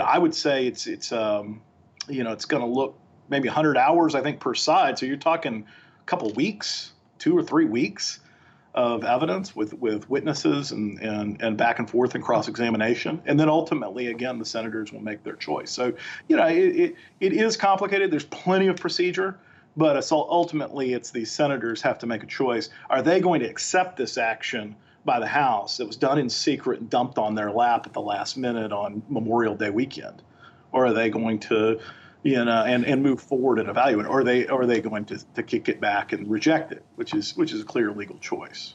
I 0.00 0.16
would 0.16 0.34
say 0.34 0.68
it's 0.68 0.86
it's 0.86 1.10
um, 1.10 1.60
you 2.08 2.22
know 2.22 2.30
it's 2.30 2.44
going 2.44 2.62
to 2.62 2.68
look 2.68 2.96
maybe 3.28 3.48
100 3.48 3.76
hours 3.76 4.14
I 4.14 4.22
think 4.22 4.38
per 4.38 4.54
side. 4.54 4.96
So 4.96 5.06
you're 5.06 5.16
talking 5.16 5.66
a 6.00 6.04
couple 6.04 6.32
weeks, 6.34 6.92
two 7.18 7.36
or 7.36 7.42
three 7.42 7.64
weeks 7.64 8.20
of 8.76 9.02
evidence 9.04 9.56
with 9.56 9.74
with 9.74 10.08
witnesses 10.08 10.70
and 10.70 10.98
and, 11.00 11.40
and 11.42 11.56
back 11.56 11.78
and 11.78 11.88
forth 11.88 12.14
and 12.14 12.22
cross 12.22 12.46
examination, 12.46 13.22
and 13.26 13.40
then 13.40 13.48
ultimately 13.48 14.08
again 14.08 14.38
the 14.38 14.44
senators 14.44 14.92
will 14.92 15.02
make 15.02 15.24
their 15.24 15.36
choice. 15.36 15.70
So 15.70 15.92
you 16.28 16.36
know 16.36 16.46
it, 16.46 16.76
it, 16.76 16.96
it 17.20 17.32
is 17.32 17.56
complicated. 17.56 18.10
There's 18.10 18.26
plenty 18.26 18.68
of 18.68 18.76
procedure. 18.76 19.38
But 19.78 20.10
ultimately, 20.10 20.94
it's 20.94 21.10
the 21.10 21.26
senators 21.26 21.82
have 21.82 21.98
to 21.98 22.06
make 22.06 22.22
a 22.22 22.26
choice. 22.26 22.70
Are 22.88 23.02
they 23.02 23.20
going 23.20 23.40
to 23.40 23.46
accept 23.46 23.98
this 23.98 24.16
action 24.16 24.74
by 25.04 25.20
the 25.20 25.26
House 25.26 25.76
that 25.76 25.86
was 25.86 25.96
done 25.96 26.18
in 26.18 26.30
secret 26.30 26.80
and 26.80 26.88
dumped 26.88 27.18
on 27.18 27.34
their 27.34 27.50
lap 27.50 27.86
at 27.86 27.92
the 27.92 28.00
last 28.00 28.38
minute 28.38 28.72
on 28.72 29.02
Memorial 29.10 29.54
Day 29.54 29.68
weekend? 29.68 30.22
Or 30.72 30.86
are 30.86 30.94
they 30.94 31.10
going 31.10 31.40
to, 31.40 31.78
you 32.22 32.44
know, 32.44 32.64
and, 32.64 32.84
and 32.84 33.02
move 33.02 33.20
forward 33.20 33.58
and 33.58 33.68
evaluate? 33.68 34.06
Or 34.06 34.20
are 34.20 34.24
they 34.24 34.46
or 34.46 34.62
are 34.62 34.66
they 34.66 34.80
going 34.80 35.04
to, 35.06 35.24
to 35.34 35.42
kick 35.42 35.68
it 35.68 35.80
back 35.80 36.12
and 36.12 36.30
reject 36.30 36.72
it, 36.72 36.84
which 36.96 37.14
is 37.14 37.36
which 37.36 37.52
is 37.52 37.60
a 37.62 37.64
clear 37.64 37.92
legal 37.92 38.18
choice? 38.18 38.74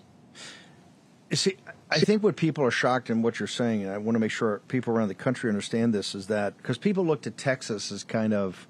See, 1.34 1.56
I 1.90 2.00
think 2.00 2.24
what 2.24 2.36
people 2.36 2.64
are 2.66 2.72
shocked 2.72 3.10
in 3.10 3.22
what 3.22 3.40
you're 3.40 3.48
saying, 3.48 3.84
and 3.84 3.92
I 3.92 3.98
want 3.98 4.16
to 4.16 4.20
make 4.20 4.32
sure 4.32 4.62
people 4.68 4.94
around 4.94 5.08
the 5.08 5.16
country 5.16 5.50
understand 5.50 5.94
this, 5.94 6.14
is 6.14 6.28
that 6.28 6.58
because 6.58 6.78
people 6.78 7.06
look 7.06 7.22
to 7.22 7.32
Texas 7.32 7.92
as 7.92 8.04
kind 8.04 8.34
of 8.34 8.68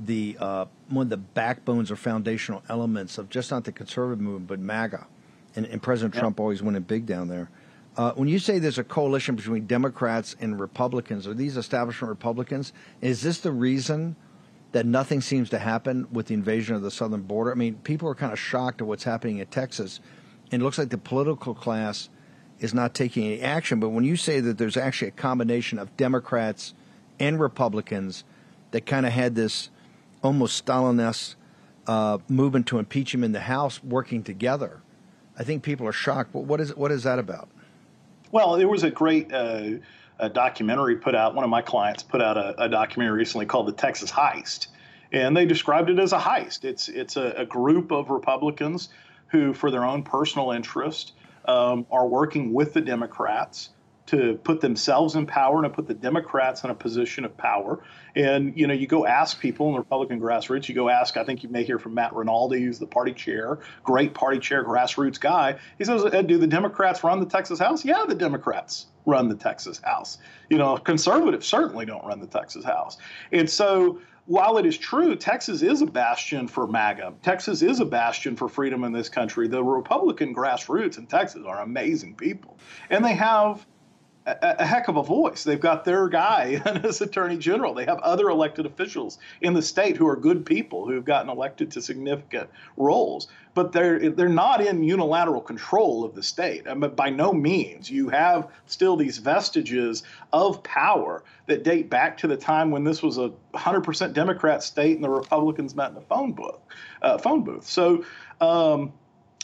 the 0.00 0.36
uh, 0.40 0.64
one 0.88 1.06
of 1.06 1.10
the 1.10 1.16
backbones 1.16 1.90
or 1.90 1.96
foundational 1.96 2.62
elements 2.68 3.18
of 3.18 3.28
just 3.28 3.50
not 3.50 3.64
the 3.64 3.72
conservative 3.72 4.20
movement, 4.20 4.48
but 4.48 4.58
MAGA. 4.58 5.06
And, 5.54 5.66
and 5.66 5.82
President 5.82 6.14
Trump 6.14 6.40
always 6.40 6.62
went 6.62 6.76
in 6.76 6.82
big 6.82 7.06
down 7.06 7.28
there. 7.28 7.50
Uh, 7.96 8.12
when 8.12 8.28
you 8.28 8.38
say 8.38 8.58
there's 8.58 8.78
a 8.78 8.84
coalition 8.84 9.34
between 9.36 9.66
Democrats 9.66 10.34
and 10.40 10.58
Republicans, 10.58 11.26
are 11.26 11.34
these 11.34 11.56
establishment 11.56 12.08
Republicans? 12.08 12.72
Is 13.02 13.20
this 13.20 13.40
the 13.40 13.52
reason 13.52 14.16
that 14.72 14.86
nothing 14.86 15.20
seems 15.20 15.50
to 15.50 15.58
happen 15.58 16.06
with 16.10 16.26
the 16.26 16.34
invasion 16.34 16.74
of 16.74 16.80
the 16.80 16.90
southern 16.90 17.22
border? 17.22 17.52
I 17.52 17.54
mean, 17.54 17.74
people 17.84 18.08
are 18.08 18.14
kind 18.14 18.32
of 18.32 18.38
shocked 18.38 18.80
at 18.80 18.86
what's 18.86 19.04
happening 19.04 19.38
in 19.38 19.46
Texas, 19.48 20.00
and 20.50 20.62
it 20.62 20.64
looks 20.64 20.78
like 20.78 20.88
the 20.88 20.96
political 20.96 21.54
class 21.54 22.08
is 22.60 22.72
not 22.72 22.94
taking 22.94 23.26
any 23.26 23.40
action. 23.42 23.78
But 23.78 23.90
when 23.90 24.04
you 24.04 24.16
say 24.16 24.40
that 24.40 24.56
there's 24.56 24.76
actually 24.78 25.08
a 25.08 25.12
combination 25.12 25.78
of 25.78 25.94
Democrats 25.98 26.72
and 27.18 27.38
Republicans 27.38 28.24
that 28.70 28.86
kind 28.86 29.04
of 29.04 29.12
had 29.12 29.34
this 29.34 29.68
almost 30.22 30.64
Stalinist 30.64 31.34
uh, 31.86 32.18
movement 32.28 32.66
to 32.68 32.78
impeach 32.78 33.12
him 33.12 33.22
in 33.22 33.32
the 33.32 33.40
House 33.40 33.84
working 33.84 34.22
together, 34.22 34.80
I 35.38 35.44
think 35.44 35.62
people 35.62 35.86
are 35.86 35.92
shocked. 35.92 36.32
But 36.32 36.44
what 36.44 36.58
is 36.58 36.74
what 36.74 36.90
is 36.90 37.02
that 37.02 37.18
about? 37.18 37.50
Well, 38.32 38.56
there 38.56 38.66
was 38.66 38.82
a 38.82 38.90
great 38.90 39.32
uh, 39.32 39.72
a 40.18 40.28
documentary 40.28 40.96
put 40.96 41.14
out. 41.14 41.34
One 41.34 41.44
of 41.44 41.50
my 41.50 41.60
clients 41.60 42.02
put 42.02 42.22
out 42.22 42.38
a, 42.38 42.64
a, 42.64 42.68
documentary 42.68 43.18
recently 43.18 43.44
called 43.44 43.68
"The 43.68 43.72
Texas 43.72 44.10
Heist," 44.10 44.68
and 45.12 45.36
they 45.36 45.44
described 45.44 45.90
it 45.90 45.98
as 45.98 46.14
a 46.14 46.18
heist. 46.18 46.64
It's 46.64 46.88
it's 46.88 47.16
a, 47.16 47.34
a 47.36 47.44
group 47.44 47.92
of 47.92 48.08
Republicans 48.08 48.88
who, 49.28 49.52
for 49.52 49.70
their 49.70 49.84
own 49.84 50.02
personal 50.02 50.50
interest, 50.52 51.12
um, 51.44 51.86
are 51.90 52.08
working 52.08 52.54
with 52.54 52.72
the 52.72 52.80
Democrats 52.80 53.68
to 54.06 54.38
put 54.42 54.60
themselves 54.60 55.14
in 55.14 55.26
power 55.26 55.62
and 55.62 55.64
to 55.64 55.70
put 55.70 55.86
the 55.86 55.94
Democrats 55.94 56.64
in 56.64 56.70
a 56.70 56.74
position 56.74 57.24
of 57.24 57.36
power. 57.36 57.82
And 58.16 58.56
you 58.58 58.66
know, 58.66 58.74
you 58.74 58.86
go 58.86 59.06
ask 59.06 59.40
people 59.40 59.68
in 59.68 59.72
the 59.72 59.78
Republican 59.78 60.20
grassroots. 60.20 60.68
You 60.68 60.74
go 60.74 60.88
ask. 60.88 61.16
I 61.16 61.24
think 61.24 61.42
you 61.42 61.48
may 61.48 61.64
hear 61.64 61.78
from 61.78 61.94
Matt 61.94 62.14
Rinaldi, 62.14 62.60
who's 62.60 62.78
the 62.78 62.86
party 62.86 63.12
chair, 63.12 63.60
great 63.84 64.12
party 64.12 64.38
chair, 64.38 64.64
grassroots 64.64 65.20
guy. 65.20 65.56
He 65.78 65.84
says, 65.84 66.04
uh, 66.04 66.22
"Do 66.22 66.38
the 66.38 66.46
Democrats 66.46 67.04
run 67.04 67.20
the 67.20 67.26
Texas 67.26 67.58
House? 67.58 67.84
Yeah, 67.84 68.04
the 68.06 68.14
Democrats 68.14 68.86
run 69.06 69.28
the 69.28 69.36
Texas 69.36 69.80
House. 69.82 70.18
You 70.50 70.58
know, 70.58 70.76
conservatives 70.76 71.46
certainly 71.46 71.86
don't 71.86 72.04
run 72.04 72.20
the 72.20 72.26
Texas 72.26 72.64
House. 72.64 72.98
And 73.30 73.48
so." 73.48 74.00
While 74.26 74.56
it 74.58 74.66
is 74.66 74.78
true, 74.78 75.16
Texas 75.16 75.62
is 75.62 75.82
a 75.82 75.86
bastion 75.86 76.46
for 76.46 76.68
MAGA. 76.68 77.14
Texas 77.24 77.60
is 77.60 77.80
a 77.80 77.84
bastion 77.84 78.36
for 78.36 78.48
freedom 78.48 78.84
in 78.84 78.92
this 78.92 79.08
country. 79.08 79.48
The 79.48 79.64
Republican 79.64 80.32
grassroots 80.32 80.96
in 80.96 81.06
Texas 81.06 81.42
are 81.44 81.60
amazing 81.60 82.14
people. 82.14 82.56
And 82.88 83.04
they 83.04 83.14
have 83.14 83.66
a, 84.26 84.56
a, 84.60 84.64
heck 84.64 84.88
of 84.88 84.96
a 84.96 85.02
voice. 85.02 85.44
They've 85.44 85.60
got 85.60 85.84
their 85.84 86.08
guy 86.08 86.60
as 86.84 87.00
attorney 87.00 87.36
general. 87.36 87.74
They 87.74 87.84
have 87.84 87.98
other 87.98 88.28
elected 88.28 88.66
officials 88.66 89.18
in 89.40 89.54
the 89.54 89.62
state 89.62 89.96
who 89.96 90.06
are 90.08 90.16
good 90.16 90.46
people 90.46 90.86
who 90.86 90.94
have 90.94 91.04
gotten 91.04 91.30
elected 91.30 91.70
to 91.72 91.82
significant 91.82 92.48
roles. 92.76 93.28
But 93.54 93.72
they're 93.72 94.10
they're 94.10 94.28
not 94.28 94.62
in 94.62 94.82
unilateral 94.82 95.42
control 95.42 96.04
of 96.04 96.14
the 96.14 96.22
state. 96.22 96.66
I 96.66 96.74
mean, 96.74 96.94
by 96.94 97.10
no 97.10 97.32
means. 97.32 97.90
You 97.90 98.08
have 98.08 98.48
still 98.66 98.96
these 98.96 99.18
vestiges 99.18 100.04
of 100.32 100.62
power 100.62 101.22
that 101.46 101.62
date 101.62 101.90
back 101.90 102.16
to 102.18 102.28
the 102.28 102.36
time 102.36 102.70
when 102.70 102.84
this 102.84 103.02
was 103.02 103.18
a 103.18 103.30
100% 103.54 104.14
Democrat 104.14 104.62
state 104.62 104.94
and 104.94 105.04
the 105.04 105.10
Republicans 105.10 105.74
met 105.74 105.90
in 105.90 105.98
a 105.98 106.02
phone 106.02 106.32
booth. 106.32 106.60
Uh, 107.02 107.18
phone 107.18 107.42
booth. 107.42 107.66
So. 107.66 108.04
Um, 108.40 108.92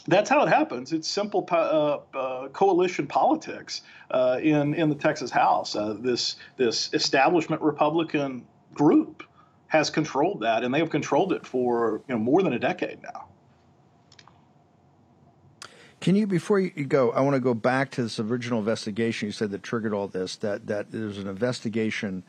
that's 0.07 0.29
how 0.29 0.43
it 0.43 0.49
happens. 0.49 0.93
It's 0.93 1.07
simple 1.07 1.47
uh, 1.51 1.99
uh, 2.13 2.47
coalition 2.49 3.07
politics 3.07 3.81
uh, 4.11 4.39
in 4.41 4.73
in 4.73 4.89
the 4.89 4.95
Texas 4.95 5.31
House. 5.31 5.75
Uh, 5.75 5.95
this 5.99 6.37
this 6.57 6.93
establishment 6.93 7.61
Republican 7.61 8.45
group 8.73 9.23
has 9.67 9.89
controlled 9.89 10.41
that, 10.41 10.63
and 10.63 10.73
they 10.73 10.79
have 10.79 10.89
controlled 10.89 11.33
it 11.33 11.45
for 11.45 12.01
you 12.07 12.15
know 12.15 12.19
more 12.19 12.41
than 12.41 12.53
a 12.53 12.59
decade 12.59 13.01
now. 13.03 13.25
Can 16.01 16.15
you, 16.15 16.25
before 16.27 16.61
you 16.61 16.85
go, 16.85 17.11
I 17.11 17.19
want 17.19 17.33
to 17.33 17.41
go 17.41 17.53
back 17.53 17.91
to 17.91 18.03
this 18.03 18.19
original 18.19 18.59
investigation 18.59 19.27
you 19.27 19.31
said 19.33 19.51
that 19.51 19.63
triggered 19.63 19.93
all 19.93 20.07
this. 20.07 20.37
That 20.37 20.67
that 20.67 20.91
there's 20.91 21.17
an 21.17 21.27
investigation 21.27 22.23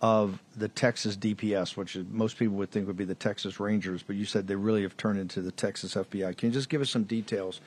of 0.00 0.42
the 0.56 0.68
Texas 0.68 1.16
DPS, 1.16 1.76
which 1.76 1.96
most 2.10 2.38
people 2.38 2.56
would 2.56 2.70
think 2.70 2.86
would 2.86 2.96
be 2.96 3.04
the 3.04 3.14
Texas 3.14 3.58
Rangers, 3.58 4.02
but 4.02 4.16
you 4.16 4.24
said 4.24 4.46
they 4.46 4.56
really 4.56 4.82
have 4.82 4.96
turned 4.96 5.18
into 5.18 5.40
the 5.40 5.50
Texas 5.50 5.94
FBI. 5.94 6.36
Can 6.36 6.50
you 6.50 6.52
just 6.52 6.68
give 6.68 6.82
us 6.82 6.90
some 6.90 7.04
details? 7.04 7.60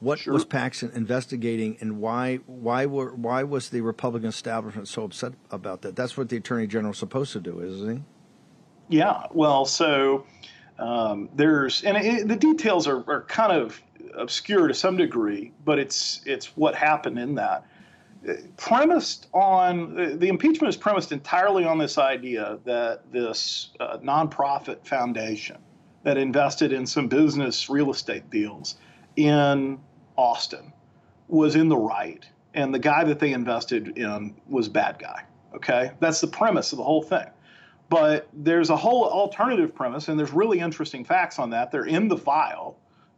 What 0.00 0.20
sure. 0.20 0.32
was 0.32 0.44
Paxton 0.44 0.92
investigating, 0.94 1.76
and 1.80 2.00
why 2.00 2.36
why 2.46 2.86
were 2.86 3.14
why 3.14 3.42
was 3.42 3.70
the 3.70 3.80
Republican 3.80 4.28
establishment 4.28 4.86
so 4.86 5.04
upset 5.04 5.32
about 5.50 5.82
that? 5.82 5.96
That's 5.96 6.16
what 6.16 6.28
the 6.28 6.36
Attorney 6.36 6.68
General 6.68 6.92
is 6.92 6.98
supposed 6.98 7.32
to 7.32 7.40
do, 7.40 7.60
isn't 7.60 7.96
he? 7.96 8.02
Yeah. 8.98 9.24
Well, 9.32 9.64
so 9.64 10.24
um, 10.78 11.28
there's 11.34 11.82
and 11.82 11.96
it, 11.96 12.28
the 12.28 12.36
details 12.36 12.86
are, 12.86 13.02
are 13.10 13.22
kind 13.22 13.52
of 13.52 13.80
obscure 14.14 14.68
to 14.68 14.74
some 14.74 14.96
degree, 14.96 15.52
but 15.64 15.80
it's 15.80 16.20
it's 16.24 16.56
what 16.56 16.76
happened 16.76 17.18
in 17.18 17.34
that 17.34 17.66
premised 18.56 19.28
on 19.32 20.18
the 20.18 20.28
impeachment 20.28 20.68
is 20.68 20.76
premised 20.76 21.12
entirely 21.12 21.64
on 21.64 21.78
this 21.78 21.98
idea 21.98 22.58
that 22.64 23.10
this 23.12 23.70
uh, 23.80 23.98
nonprofit 23.98 24.84
foundation 24.84 25.58
that 26.02 26.16
invested 26.16 26.72
in 26.72 26.86
some 26.86 27.08
business 27.08 27.68
real 27.68 27.90
estate 27.90 28.28
deals 28.30 28.76
in 29.16 29.78
Austin 30.16 30.72
was 31.28 31.54
in 31.54 31.68
the 31.68 31.76
right, 31.76 32.26
and 32.54 32.74
the 32.74 32.78
guy 32.78 33.04
that 33.04 33.18
they 33.18 33.32
invested 33.32 33.96
in 33.98 34.34
was 34.48 34.68
bad 34.68 34.98
guy. 34.98 35.24
Okay, 35.54 35.92
that's 36.00 36.20
the 36.20 36.26
premise 36.26 36.72
of 36.72 36.78
the 36.78 36.84
whole 36.84 37.02
thing. 37.02 37.26
But 37.88 38.28
there's 38.32 38.70
a 38.70 38.76
whole 38.76 39.08
alternative 39.08 39.74
premise, 39.74 40.08
and 40.08 40.18
there's 40.18 40.32
really 40.32 40.60
interesting 40.60 41.04
facts 41.04 41.38
on 41.38 41.50
that. 41.50 41.70
They're 41.70 41.86
in 41.86 42.08
the 42.08 42.18
file, 42.18 42.76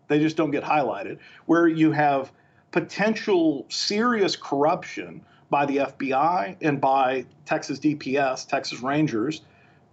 they 0.09 0.21
just 0.21 0.37
don't 0.37 0.51
get 0.51 0.63
highlighted, 0.63 1.19
where 1.47 1.67
you 1.67 1.91
have 1.93 2.33
potential 2.73 3.67
serious 3.69 4.37
corruption 4.37 5.25
by 5.51 5.67
the 5.67 5.79
FBI 5.79 6.57
and 6.61 6.81
by 6.81 7.27
Texas 7.45 7.79
DPS, 7.79 8.47
Texas 8.47 8.81
Rangers, 8.81 9.43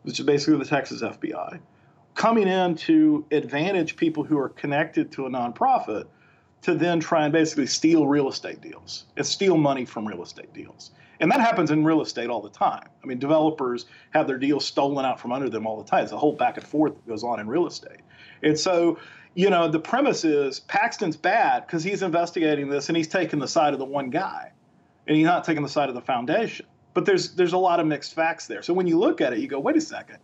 which 0.04 0.20
is 0.20 0.26
basically 0.26 0.60
the 0.60 0.66
Texas 0.66 1.02
FBI, 1.02 1.60
coming 2.14 2.48
in 2.48 2.76
to 2.76 3.26
advantage 3.32 3.96
people 3.96 4.24
who 4.24 4.38
are 4.38 4.50
connected 4.50 5.12
to 5.14 5.26
a 5.26 5.30
nonprofit 5.30 6.06
to 6.62 6.76
then 6.76 7.00
try 7.00 7.24
and 7.24 7.34
basically 7.34 7.68
steal 7.68 8.08
real 8.08 8.30
estate 8.30 8.62
deals 8.62 9.06
and 9.16 9.26
steal 9.26 9.58
money 9.58 9.86
from 9.86 10.08
real 10.08 10.24
estate 10.24 10.54
deals. 10.54 10.92
And 11.20 11.32
that 11.32 11.40
happens 11.40 11.72
in 11.72 11.84
real 11.84 12.02
estate 12.02 12.30
all 12.30 12.42
the 12.42 12.50
time. 12.50 12.88
I 13.04 13.08
mean, 13.08 13.18
developers 13.18 13.86
have 14.12 14.28
their 14.28 14.38
deals 14.38 14.66
stolen 14.66 15.04
out 15.04 15.20
from 15.20 15.32
under 15.32 15.50
them 15.50 15.66
all 15.66 15.82
the 15.82 15.90
time. 15.90 16.04
It's 16.04 16.12
a 16.12 16.18
whole 16.18 16.34
back 16.34 16.58
and 16.58 16.66
forth 16.66 16.94
that 16.94 17.08
goes 17.08 17.24
on 17.24 17.40
in 17.40 17.48
real 17.48 17.66
estate. 17.66 18.02
And 18.44 18.58
so 18.58 19.00
you 19.38 19.52
know, 19.52 19.68
the 19.68 19.80
premise 19.80 20.26
is 20.26 20.62
Paxton's 20.62 21.16
bad 21.16 21.68
because 21.68 21.84
he's 21.84 22.02
investigating 22.02 22.70
this 22.70 22.90
and 22.90 22.98
he's 22.98 23.08
taking 23.08 23.38
the 23.38 23.48
side 23.48 23.72
of 23.72 23.78
the 23.78 23.86
one 23.86 24.10
guy, 24.10 24.52
and 25.06 25.16
he's 25.16 25.28
not 25.28 25.44
taking 25.44 25.62
the 25.62 25.70
side 25.70 25.90
of 25.90 25.96
the 25.96 26.02
foundation. 26.02 26.66
But 26.96 27.06
there's 27.06 27.36
there's 27.36 27.54
a 27.54 27.58
lot 27.58 27.80
of 27.80 27.86
mixed 27.86 28.16
facts 28.16 28.48
there. 28.48 28.64
So 28.64 28.74
when 28.74 28.88
you 28.88 28.98
look 28.98 29.22
at 29.22 29.34
it, 29.34 29.40
you 29.40 29.48
go, 29.48 29.60
wait 29.60 29.78
a 29.78 29.82
second, 29.82 30.18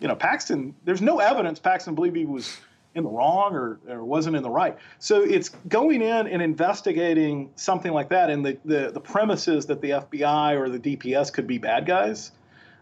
you 0.00 0.08
know, 0.08 0.16
Paxton. 0.16 0.74
There's 0.84 1.02
no 1.02 1.18
evidence 1.18 1.58
Paxton 1.58 1.94
believed 1.94 2.16
he 2.16 2.24
was 2.24 2.56
in 2.94 3.04
the 3.04 3.10
wrong 3.10 3.54
or, 3.54 3.80
or 3.86 4.02
wasn't 4.02 4.34
in 4.34 4.42
the 4.42 4.48
right. 4.48 4.78
So 4.98 5.20
it's 5.20 5.50
going 5.68 6.00
in 6.00 6.26
and 6.26 6.40
investigating 6.40 7.50
something 7.56 7.92
like 7.92 8.08
that, 8.08 8.30
and 8.30 8.46
the 8.46 8.56
the, 8.64 8.90
the 8.90 9.00
premise 9.00 9.46
is 9.46 9.66
that 9.66 9.82
the 9.82 9.90
FBI 9.90 10.58
or 10.58 10.70
the 10.70 10.78
DPS 10.78 11.30
could 11.30 11.46
be 11.46 11.58
bad 11.58 11.84
guys. 11.84 12.32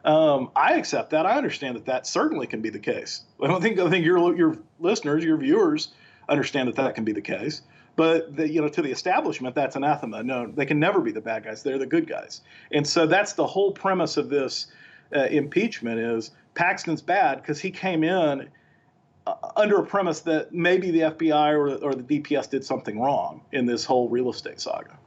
Um, 0.04 0.50
I 0.56 0.74
accept 0.74 1.10
that. 1.10 1.26
I 1.26 1.36
understand 1.36 1.76
that 1.76 1.86
that 1.86 2.06
certainly 2.06 2.46
can 2.46 2.60
be 2.60 2.70
the 2.70 2.78
case. 2.78 3.22
I 3.42 3.46
don't 3.46 3.62
think 3.62 3.78
I 3.78 3.88
think 3.88 4.04
your 4.04 4.36
your 4.36 4.58
listeners, 4.80 5.24
your 5.24 5.36
viewers, 5.36 5.88
understand 6.28 6.68
that 6.68 6.76
that 6.76 6.94
can 6.94 7.04
be 7.04 7.12
the 7.12 7.22
case. 7.22 7.62
But 7.94 8.36
the, 8.36 8.48
you 8.48 8.60
know, 8.60 8.68
to 8.68 8.82
the 8.82 8.90
establishment, 8.90 9.54
that's 9.54 9.76
anathema. 9.76 10.22
No, 10.22 10.46
they 10.46 10.64
can 10.64 10.80
never 10.80 11.00
be 11.00 11.12
the 11.12 11.20
bad 11.20 11.44
guys. 11.44 11.62
They're 11.62 11.78
the 11.78 11.86
good 11.86 12.08
guys. 12.08 12.40
And 12.72 12.86
so 12.86 13.06
that's 13.06 13.34
the 13.34 13.46
whole 13.46 13.72
premise 13.72 14.16
of 14.16 14.28
this 14.28 14.68
uh, 15.14 15.24
impeachment: 15.24 16.00
is 16.00 16.30
Paxton's 16.54 17.02
bad 17.02 17.40
because 17.40 17.60
he 17.60 17.70
came 17.70 18.02
in 18.02 18.48
uh, 19.26 19.34
under 19.56 19.76
a 19.76 19.86
premise 19.86 20.20
that 20.20 20.52
maybe 20.52 20.90
the 20.90 21.00
FBI 21.00 21.52
or, 21.52 21.74
or 21.76 21.94
the 21.94 22.02
DPS 22.02 22.50
did 22.50 22.64
something 22.64 22.98
wrong 22.98 23.42
in 23.52 23.66
this 23.66 23.84
whole 23.84 24.08
real 24.08 24.30
estate 24.30 24.60
saga. 24.60 24.98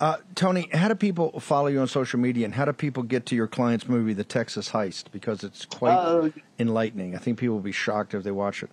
Uh, 0.00 0.16
Tony, 0.34 0.68
how 0.72 0.88
do 0.88 0.94
people 0.94 1.40
follow 1.40 1.66
you 1.66 1.80
on 1.80 1.88
social 1.88 2.20
media, 2.20 2.44
and 2.44 2.54
how 2.54 2.64
do 2.64 2.72
people 2.72 3.02
get 3.02 3.26
to 3.26 3.34
your 3.34 3.48
client's 3.48 3.88
movie, 3.88 4.12
The 4.12 4.24
Texas 4.24 4.70
Heist? 4.70 5.10
Because 5.10 5.42
it's 5.42 5.64
quite 5.64 5.94
uh, 5.94 6.30
enlightening. 6.58 7.16
I 7.16 7.18
think 7.18 7.38
people 7.38 7.56
will 7.56 7.62
be 7.62 7.72
shocked 7.72 8.14
if 8.14 8.22
they 8.22 8.30
watch 8.30 8.62
it. 8.62 8.70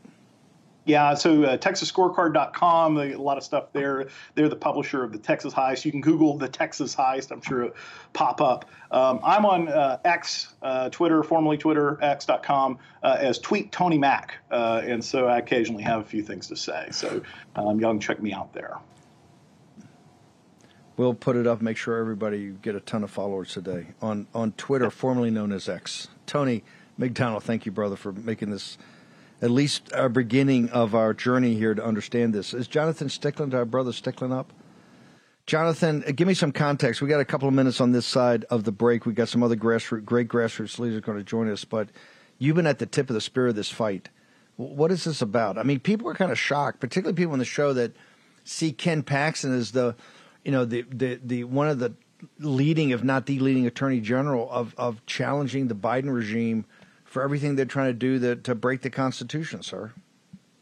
Yeah, 0.85 1.15
so 1.15 1.43
uh, 1.43 1.57
TexasScorecard.com, 1.57 2.97
a 2.99 3.15
lot 3.15 3.37
of 3.37 3.43
stuff 3.43 3.73
there. 3.73 4.07
They're 4.35 4.49
the 4.49 4.55
publisher 4.55 5.03
of 5.03 5.11
the 5.11 5.17
Texas 5.17 5.51
Heist. 5.51 5.83
You 5.83 5.91
can 5.91 5.99
Google 5.99 6.37
the 6.37 6.47
Texas 6.47 6.95
Heist. 6.95 7.31
I'm 7.31 7.41
sure 7.41 7.63
it'll 7.63 7.75
pop 8.13 8.39
up. 8.39 8.69
Um, 8.91 9.19
I'm 9.23 9.47
on 9.47 9.67
uh, 9.67 9.97
X, 10.05 10.53
uh, 10.61 10.89
Twitter, 10.91 11.23
formerly 11.23 11.57
Twitter, 11.57 11.97
X.com, 12.03 12.77
uh, 13.01 13.17
as 13.19 13.39
Tweet 13.39 13.71
Tony 13.71 13.97
Mac. 13.97 14.37
Uh, 14.51 14.83
and 14.85 15.03
so 15.03 15.25
I 15.25 15.39
occasionally 15.39 15.81
have 15.81 16.01
a 16.01 16.05
few 16.05 16.21
things 16.21 16.47
to 16.49 16.55
say. 16.55 16.89
So 16.91 17.23
um, 17.55 17.79
y'all 17.79 17.91
can 17.91 17.99
check 17.99 18.21
me 18.21 18.31
out 18.31 18.53
there. 18.53 18.77
We'll 20.97 21.13
put 21.13 21.35
it 21.35 21.45
up. 21.45 21.61
Make 21.61 21.77
sure 21.77 21.97
everybody 21.97 22.55
get 22.61 22.75
a 22.75 22.79
ton 22.79 23.03
of 23.03 23.11
followers 23.11 23.51
today 23.51 23.87
on 24.01 24.27
on 24.33 24.53
Twitter, 24.53 24.89
formerly 24.89 25.29
known 25.29 25.51
as 25.51 25.67
X. 25.67 26.07
Tony, 26.25 26.63
McDonald, 26.97 27.43
thank 27.43 27.65
you, 27.65 27.71
brother, 27.71 27.95
for 27.95 28.13
making 28.13 28.49
this 28.49 28.77
at 29.41 29.51
least 29.51 29.93
our 29.93 30.09
beginning 30.09 30.69
of 30.69 30.95
our 30.95 31.13
journey 31.13 31.55
here 31.55 31.73
to 31.73 31.83
understand 31.83 32.33
this. 32.33 32.53
Is 32.53 32.67
Jonathan 32.67 33.09
Stickland, 33.09 33.53
our 33.53 33.65
brother 33.65 33.91
Stickland, 33.91 34.31
up? 34.31 34.53
Jonathan, 35.45 36.03
uh, 36.07 36.11
give 36.11 36.27
me 36.27 36.33
some 36.33 36.51
context. 36.51 37.01
We 37.01 37.09
got 37.09 37.19
a 37.19 37.25
couple 37.25 37.47
of 37.47 37.53
minutes 37.53 37.79
on 37.79 37.91
this 37.91 38.05
side 38.05 38.45
of 38.45 38.63
the 38.63 38.71
break. 38.71 39.05
We 39.05 39.13
got 39.13 39.29
some 39.29 39.43
other 39.43 39.55
grassroots, 39.55 40.05
great 40.05 40.27
grassroots 40.27 40.79
leaders 40.79 41.01
going 41.01 41.17
to 41.17 41.23
join 41.23 41.51
us, 41.51 41.65
but 41.65 41.89
you've 42.39 42.55
been 42.55 42.65
at 42.65 42.79
the 42.79 42.85
tip 42.85 43.09
of 43.09 43.13
the 43.13 43.21
spear 43.21 43.47
of 43.47 43.55
this 43.55 43.69
fight. 43.69 44.09
What 44.55 44.91
is 44.91 45.03
this 45.03 45.21
about? 45.21 45.57
I 45.57 45.63
mean, 45.63 45.81
people 45.81 46.09
are 46.09 46.15
kind 46.15 46.31
of 46.31 46.39
shocked, 46.39 46.79
particularly 46.79 47.15
people 47.15 47.33
on 47.33 47.39
the 47.39 47.45
show 47.45 47.73
that 47.73 47.91
see 48.45 48.71
Ken 48.71 49.03
Paxton 49.03 49.53
as 49.53 49.71
the, 49.71 49.95
you 50.45 50.51
know, 50.51 50.63
the 50.63 50.83
the, 50.83 51.19
the 51.23 51.43
one 51.43 51.67
of 51.67 51.79
the 51.79 51.93
leading, 52.39 52.91
if 52.91 53.03
not 53.03 53.25
the 53.25 53.39
leading 53.39 53.65
attorney 53.65 53.99
general 53.99 54.49
of 54.49 54.73
of 54.77 55.05
challenging 55.05 55.67
the 55.67 55.75
Biden 55.75 56.13
regime 56.13 56.65
for 57.03 57.23
everything 57.23 57.55
they're 57.55 57.65
trying 57.65 57.89
to 57.89 57.93
do 57.93 58.19
that, 58.19 58.43
to 58.45 58.55
break 58.55 58.81
the 58.81 58.89
Constitution, 58.89 59.63
sir. 59.63 59.91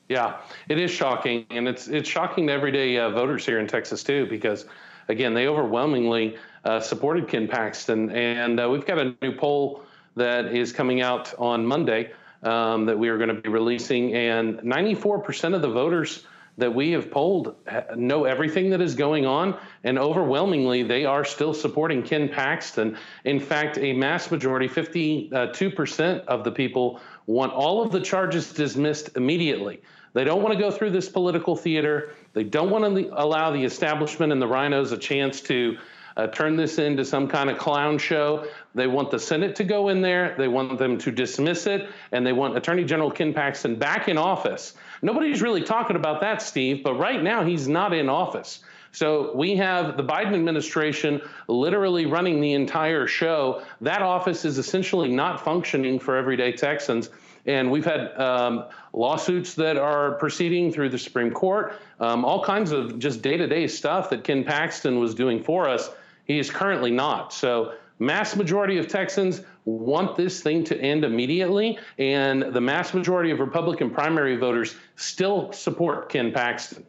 Yeah, 0.09 0.37
it 0.69 0.79
is 0.79 0.89
shocking, 0.89 1.45
and 1.49 1.67
it's 1.67 1.87
it's 1.87 2.09
shocking 2.09 2.47
to 2.47 2.53
everyday 2.53 2.97
uh, 2.97 3.09
voters 3.09 3.45
here 3.45 3.59
in 3.59 3.67
Texas 3.67 4.03
too, 4.03 4.25
because 4.27 4.65
again, 5.09 5.33
they 5.33 5.47
overwhelmingly 5.47 6.37
uh, 6.63 6.79
supported 6.79 7.27
Ken 7.27 7.47
Paxton, 7.47 8.09
and 8.11 8.59
uh, 8.59 8.69
we've 8.69 8.85
got 8.85 8.99
a 8.99 9.15
new 9.21 9.35
poll 9.35 9.83
that 10.15 10.55
is 10.55 10.71
coming 10.71 11.01
out 11.01 11.33
on 11.37 11.65
Monday 11.65 12.11
um, 12.43 12.85
that 12.85 12.97
we 12.97 13.09
are 13.09 13.17
going 13.17 13.35
to 13.35 13.41
be 13.41 13.49
releasing, 13.49 14.13
and 14.13 14.59
94% 14.59 15.55
of 15.55 15.61
the 15.61 15.69
voters 15.69 16.25
that 16.57 16.73
we 16.73 16.91
have 16.91 17.09
polled 17.09 17.55
know 17.95 18.25
everything 18.25 18.69
that 18.69 18.81
is 18.81 18.95
going 18.95 19.25
on, 19.25 19.57
and 19.83 19.97
overwhelmingly, 19.97 20.83
they 20.83 21.05
are 21.05 21.25
still 21.25 21.53
supporting 21.53 22.03
Ken 22.03 22.29
Paxton. 22.29 22.97
In 23.25 23.39
fact, 23.39 23.77
a 23.77 23.93
mass 23.93 24.29
majority, 24.29 24.67
52% 24.67 26.25
of 26.25 26.43
the 26.43 26.51
people, 26.51 26.99
want 27.25 27.53
all 27.53 27.81
of 27.81 27.91
the 27.91 27.99
charges 27.99 28.51
dismissed 28.53 29.15
immediately. 29.15 29.81
They 30.13 30.23
don't 30.23 30.43
want 30.43 30.53
to 30.53 30.59
go 30.59 30.69
through 30.69 30.91
this 30.91 31.09
political 31.09 31.55
theater. 31.55 32.11
They 32.33 32.43
don't 32.43 32.69
want 32.69 32.95
to 32.95 33.09
allow 33.13 33.51
the 33.51 33.63
establishment 33.63 34.31
and 34.31 34.41
the 34.41 34.47
RINOs 34.47 34.91
a 34.91 34.97
chance 34.97 35.41
to 35.41 35.77
uh, 36.15 36.27
turn 36.27 36.55
this 36.55 36.77
into 36.77 37.03
some 37.03 37.27
kind 37.27 37.49
of 37.49 37.57
clown 37.57 37.97
show. 37.97 38.47
They 38.75 38.85
want 38.85 39.09
the 39.09 39.19
Senate 39.19 39.55
to 39.55 39.63
go 39.63 39.89
in 39.89 40.01
there. 40.01 40.35
They 40.37 40.47
want 40.47 40.77
them 40.77 40.97
to 40.99 41.11
dismiss 41.11 41.65
it. 41.65 41.89
And 42.11 42.25
they 42.25 42.33
want 42.33 42.55
Attorney 42.55 42.83
General 42.83 43.09
Ken 43.09 43.33
Paxton 43.33 43.75
back 43.75 44.07
in 44.07 44.17
office. 44.17 44.73
Nobody's 45.03 45.41
really 45.41 45.61
talking 45.61 45.97
about 45.97 46.21
that, 46.21 46.41
Steve, 46.41 46.81
but 46.81 46.95
right 46.95 47.21
now 47.21 47.43
he's 47.43 47.67
not 47.67 47.93
in 47.93 48.09
office. 48.09 48.61
So 48.93 49.35
we 49.35 49.55
have 49.57 49.97
the 49.97 50.03
Biden 50.03 50.33
administration 50.33 51.21
literally 51.47 52.05
running 52.05 52.39
the 52.39 52.53
entire 52.53 53.05
show. 53.05 53.63
That 53.81 54.01
office 54.01 54.45
is 54.45 54.57
essentially 54.57 55.09
not 55.09 55.43
functioning 55.43 55.99
for 55.99 56.15
everyday 56.15 56.53
Texans. 56.53 57.09
And 57.45 57.69
we've 57.69 57.83
had 57.83 58.17
um, 58.17 58.65
lawsuits 58.93 59.55
that 59.55 59.75
are 59.75 60.13
proceeding 60.13 60.71
through 60.71 60.89
the 60.89 60.97
Supreme 60.97 61.31
Court, 61.31 61.73
um, 61.99 62.23
all 62.23 62.41
kinds 62.41 62.71
of 62.71 62.97
just 62.97 63.21
day 63.21 63.35
to 63.35 63.47
day 63.47 63.67
stuff 63.67 64.09
that 64.11 64.23
Ken 64.23 64.45
Paxton 64.45 64.99
was 64.99 65.13
doing 65.13 65.43
for 65.43 65.67
us. 65.67 65.89
He 66.25 66.39
is 66.39 66.49
currently 66.49 66.91
not. 66.91 67.33
So, 67.33 67.73
mass 67.99 68.35
majority 68.37 68.77
of 68.77 68.87
Texans 68.87 69.41
want 69.65 70.15
this 70.15 70.41
thing 70.41 70.63
to 70.65 70.79
end 70.79 71.05
immediately, 71.05 71.77
and 71.97 72.41
the 72.53 72.61
mass 72.61 72.93
majority 72.93 73.31
of 73.31 73.39
Republican 73.39 73.89
primary 73.89 74.35
voters 74.35 74.75
still 74.95 75.51
support 75.51 76.09
Ken 76.09 76.31
Paxton. 76.31 76.85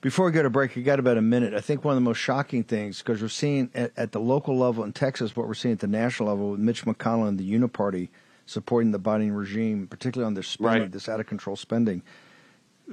Before 0.00 0.26
we 0.26 0.32
go 0.32 0.42
to 0.42 0.50
break, 0.50 0.76
you 0.76 0.82
got 0.82 0.98
about 0.98 1.16
a 1.16 1.22
minute. 1.22 1.54
I 1.54 1.60
think 1.60 1.82
one 1.82 1.92
of 1.92 1.96
the 1.96 2.04
most 2.04 2.18
shocking 2.18 2.62
things, 2.62 2.98
because 2.98 3.22
we're 3.22 3.28
seeing 3.28 3.70
at, 3.74 3.90
at, 3.96 4.12
the 4.12 4.20
local 4.20 4.58
level 4.58 4.84
in 4.84 4.92
Texas 4.92 5.34
what 5.34 5.46
we're 5.46 5.54
seeing 5.54 5.72
at 5.72 5.78
the 5.78 5.86
national 5.86 6.28
level 6.28 6.50
with 6.50 6.60
Mitch 6.60 6.84
McConnell 6.84 7.26
and 7.26 7.38
the 7.38 7.50
Uniparty 7.50 8.10
supporting 8.44 8.90
the 8.90 9.00
Biden 9.00 9.34
regime, 9.34 9.86
particularly 9.86 10.26
on 10.26 10.34
their 10.34 10.42
spending, 10.42 10.82
right. 10.82 10.92
this 10.92 11.08
out 11.08 11.20
of 11.20 11.26
control 11.26 11.56
spending. 11.56 12.02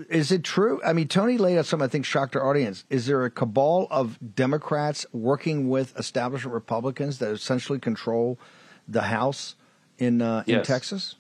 Is 0.10 0.32
it 0.32 0.44
true? 0.44 0.82
I 0.86 0.94
mean, 0.94 1.08
Tony 1.08 1.38
laid 1.38 1.58
out 1.58 1.66
something 1.66 1.86
I 1.86 1.90
think 1.90 2.06
shocked 2.06 2.36
our 2.36 2.48
audience. 2.48 2.86
Is 2.90 3.08
there 3.08 3.26
a 3.26 3.30
cabal 3.30 3.88
of 3.92 4.18
Democrats 4.36 5.06
working 5.12 5.68
with 5.68 5.98
establishment 6.00 6.54
Republicans 6.54 7.20
that 7.20 7.32
essentially 7.32 7.78
control 7.78 8.40
the 8.88 9.02
House 9.02 9.56
in 9.98 10.22
uh, 10.22 10.44
yes. 10.46 10.58
in 10.60 10.64
Texas? 10.64 11.16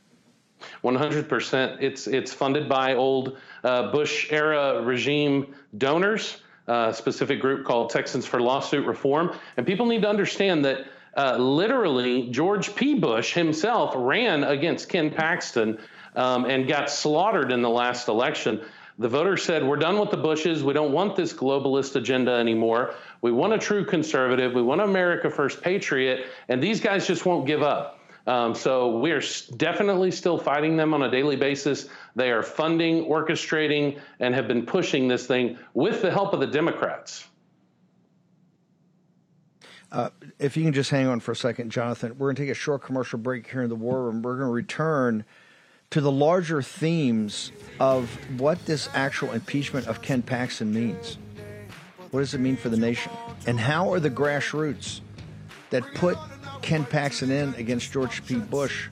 One 0.81 0.95
hundred 0.95 1.27
percent. 1.27 1.81
It's 1.81 2.07
it's 2.07 2.33
funded 2.33 2.69
by 2.69 2.95
old 2.95 3.37
uh, 3.63 3.91
Bush 3.91 4.31
era 4.31 4.81
regime 4.83 5.53
donors, 5.77 6.41
a 6.67 6.93
specific 6.93 7.41
group 7.41 7.65
called 7.65 7.89
Texans 7.89 8.25
for 8.25 8.39
Lawsuit 8.39 8.85
Reform, 8.85 9.35
and 9.57 9.67
people 9.67 9.85
need 9.85 10.03
to 10.03 10.09
understand 10.09 10.63
that. 10.65 10.85
Uh, 11.13 11.35
literally, 11.35 12.29
George 12.29 12.73
P. 12.73 12.97
Bush 12.97 13.33
himself 13.33 13.93
ran 13.97 14.45
against 14.45 14.87
Ken 14.87 15.11
Paxton 15.11 15.77
um, 16.15 16.45
and 16.45 16.67
got 16.67 16.89
slaughtered 16.89 17.51
in 17.51 17.61
the 17.61 17.69
last 17.69 18.07
election. 18.07 18.61
The 18.99 19.09
voters 19.09 19.43
said, 19.43 19.65
We're 19.65 19.77
done 19.77 19.99
with 19.99 20.11
the 20.11 20.17
Bushes. 20.17 20.63
We 20.63 20.73
don't 20.73 20.91
want 20.91 21.15
this 21.15 21.33
globalist 21.33 21.95
agenda 21.95 22.31
anymore. 22.31 22.93
We 23.21 23.31
want 23.31 23.53
a 23.53 23.57
true 23.57 23.85
conservative. 23.85 24.53
We 24.53 24.61
want 24.61 24.81
America 24.81 25.29
First 25.29 25.61
Patriot. 25.61 26.27
And 26.49 26.61
these 26.61 26.79
guys 26.79 27.07
just 27.07 27.25
won't 27.25 27.47
give 27.47 27.63
up. 27.63 27.99
Um, 28.27 28.53
so 28.53 28.97
we're 28.99 29.23
definitely 29.57 30.11
still 30.11 30.37
fighting 30.37 30.77
them 30.77 30.93
on 30.93 31.01
a 31.01 31.09
daily 31.09 31.35
basis. 31.35 31.89
They 32.15 32.29
are 32.31 32.43
funding, 32.43 33.05
orchestrating, 33.05 33.99
and 34.19 34.35
have 34.35 34.47
been 34.47 34.65
pushing 34.65 35.07
this 35.07 35.25
thing 35.25 35.57
with 35.73 36.01
the 36.03 36.11
help 36.11 36.33
of 36.33 36.39
the 36.39 36.47
Democrats. 36.47 37.25
Uh, 39.91 40.09
if 40.39 40.55
you 40.55 40.63
can 40.63 40.71
just 40.71 40.89
hang 40.89 41.07
on 41.07 41.19
for 41.19 41.31
a 41.31 41.35
second, 41.35 41.69
Jonathan, 41.69 42.17
we're 42.17 42.27
going 42.27 42.35
to 42.35 42.43
take 42.43 42.51
a 42.51 42.55
short 42.55 42.81
commercial 42.83 43.19
break 43.19 43.49
here 43.49 43.63
in 43.63 43.69
the 43.69 43.75
war 43.75 44.03
room. 44.03 44.21
We're 44.21 44.37
going 44.37 44.47
to 44.47 44.53
return 44.53 45.25
to 45.91 46.01
the 46.01 46.11
larger 46.11 46.61
themes 46.61 47.51
of 47.79 48.09
what 48.39 48.65
this 48.65 48.89
actual 48.93 49.31
impeachment 49.31 49.87
of 49.87 50.01
Ken 50.01 50.21
Paxton 50.21 50.73
means. 50.73 51.17
What 52.11 52.19
does 52.21 52.33
it 52.33 52.39
mean 52.39 52.57
for 52.57 52.69
the 52.69 52.77
nation? 52.77 53.11
And 53.47 53.59
how 53.59 53.93
are 53.93 53.99
the 53.99 54.09
grassroots 54.09 55.01
that 55.69 55.83
put 55.95 56.17
Ken 56.61 56.85
Paxton 56.85 57.31
in 57.31 57.53
against 57.55 57.91
George 57.91 58.25
P. 58.25 58.35
Bush. 58.35 58.87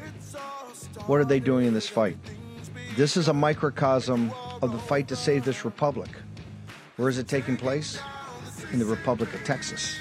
What 1.05 1.19
are 1.19 1.25
they 1.25 1.39
doing 1.39 1.67
in 1.67 1.73
this 1.73 1.87
fight? 1.87 2.17
This 2.95 3.15
is 3.15 3.27
a 3.27 3.33
microcosm 3.33 4.33
of 4.61 4.71
the 4.71 4.79
fight 4.79 5.07
to 5.09 5.15
save 5.15 5.45
this 5.45 5.63
republic. 5.63 6.09
Where 6.97 7.09
is 7.09 7.17
it 7.17 7.27
taking 7.27 7.55
place? 7.55 7.99
In 8.73 8.79
the 8.79 8.85
Republic 8.85 9.33
of 9.33 9.43
Texas. 9.43 9.95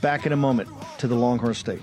Back 0.00 0.26
in 0.26 0.32
a 0.32 0.36
moment 0.36 0.68
to 0.98 1.06
the 1.06 1.14
Longhorn 1.14 1.54
State. 1.54 1.82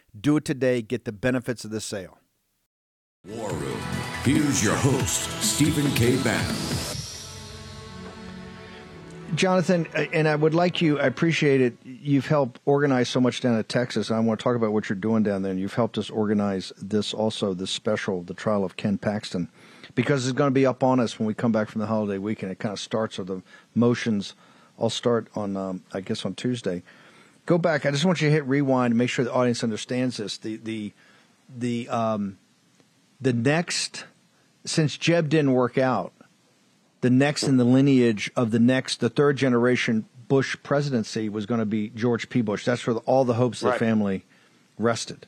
do 0.19 0.37
it 0.37 0.45
today, 0.45 0.81
get 0.81 1.05
the 1.05 1.11
benefits 1.11 1.63
of 1.65 1.71
the 1.71 1.81
sale. 1.81 2.17
War 3.25 3.51
Room. 3.51 3.79
Here's 4.23 4.63
your 4.63 4.75
host, 4.75 5.29
Stephen 5.41 5.89
K. 5.93 6.21
Bannon. 6.23 6.55
Jonathan, 9.33 9.87
and 9.95 10.27
I 10.27 10.35
would 10.35 10.53
like 10.53 10.81
you, 10.81 10.99
I 10.99 11.05
appreciate 11.05 11.61
it. 11.61 11.77
You've 11.83 12.27
helped 12.27 12.59
organize 12.65 13.07
so 13.07 13.21
much 13.21 13.39
down 13.39 13.57
in 13.57 13.63
Texas. 13.63 14.09
And 14.09 14.17
I 14.17 14.19
want 14.19 14.39
to 14.39 14.43
talk 14.43 14.57
about 14.57 14.73
what 14.73 14.89
you're 14.89 14.97
doing 14.97 15.23
down 15.23 15.41
there. 15.41 15.51
And 15.51 15.59
you've 15.59 15.73
helped 15.73 15.97
us 15.97 16.09
organize 16.09 16.73
this 16.81 17.13
also, 17.13 17.53
this 17.53 17.71
special, 17.71 18.23
the 18.23 18.33
trial 18.33 18.65
of 18.65 18.75
Ken 18.75 18.97
Paxton, 18.97 19.49
because 19.95 20.27
it's 20.27 20.35
going 20.35 20.49
to 20.49 20.53
be 20.53 20.65
up 20.65 20.83
on 20.83 20.99
us 20.99 21.17
when 21.17 21.27
we 21.27 21.33
come 21.33 21.53
back 21.53 21.69
from 21.69 21.79
the 21.79 21.87
holiday 21.87 22.17
weekend. 22.17 22.51
It 22.51 22.59
kind 22.59 22.73
of 22.73 22.79
starts, 22.79 23.17
or 23.19 23.23
the 23.23 23.41
motions 23.73 24.35
all 24.77 24.89
start 24.89 25.27
on, 25.33 25.55
um, 25.55 25.83
I 25.93 26.01
guess, 26.01 26.25
on 26.25 26.35
Tuesday. 26.35 26.83
Go 27.45 27.57
back. 27.57 27.85
I 27.85 27.91
just 27.91 28.05
want 28.05 28.21
you 28.21 28.27
to 28.29 28.33
hit 28.33 28.45
rewind 28.45 28.91
and 28.91 28.97
make 28.97 29.09
sure 29.09 29.25
the 29.25 29.33
audience 29.33 29.63
understands 29.63 30.17
this. 30.17 30.37
The, 30.37 30.57
the, 30.57 30.93
the, 31.57 31.89
um, 31.89 32.37
the 33.19 33.33
next, 33.33 34.05
since 34.65 34.97
Jeb 34.97 35.29
didn't 35.29 35.53
work 35.53 35.77
out, 35.77 36.13
the 37.01 37.09
next 37.09 37.43
in 37.43 37.57
the 37.57 37.63
lineage 37.63 38.31
of 38.35 38.51
the 38.51 38.59
next, 38.59 38.99
the 38.99 39.09
third 39.09 39.37
generation 39.37 40.05
Bush 40.27 40.55
presidency 40.63 41.27
was 41.29 41.45
going 41.45 41.59
to 41.59 41.65
be 41.65 41.89
George 41.89 42.29
P. 42.29 42.41
Bush. 42.41 42.63
That's 42.63 42.85
where 42.87 42.95
all 42.97 43.25
the 43.25 43.33
hopes 43.33 43.61
of 43.63 43.73
the 43.73 43.79
family 43.79 44.23
rested. 44.77 45.25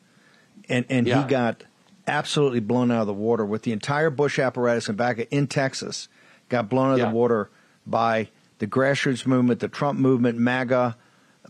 And, 0.69 0.85
and 0.87 1.07
Yeah. 1.07 1.23
he 1.23 1.27
got 1.27 1.63
absolutely 2.07 2.59
blown 2.59 2.91
out 2.91 3.01
of 3.01 3.07
the 3.07 3.13
water 3.13 3.43
with 3.45 3.63
the 3.63 3.71
entire 3.71 4.09
Bush 4.09 4.39
apparatus 4.39 4.87
and 4.87 4.97
back 4.97 5.19
in 5.31 5.47
Texas 5.47 6.07
got 6.47 6.69
blown 6.69 6.91
out 6.91 6.99
of 6.99 7.09
the 7.09 7.15
water 7.15 7.49
by 7.87 8.29
the 8.59 8.67
grassroots 8.67 9.25
movement, 9.25 9.59
the 9.59 9.67
Trump 9.67 9.99
movement, 9.99 10.37
MAGA, 10.37 10.95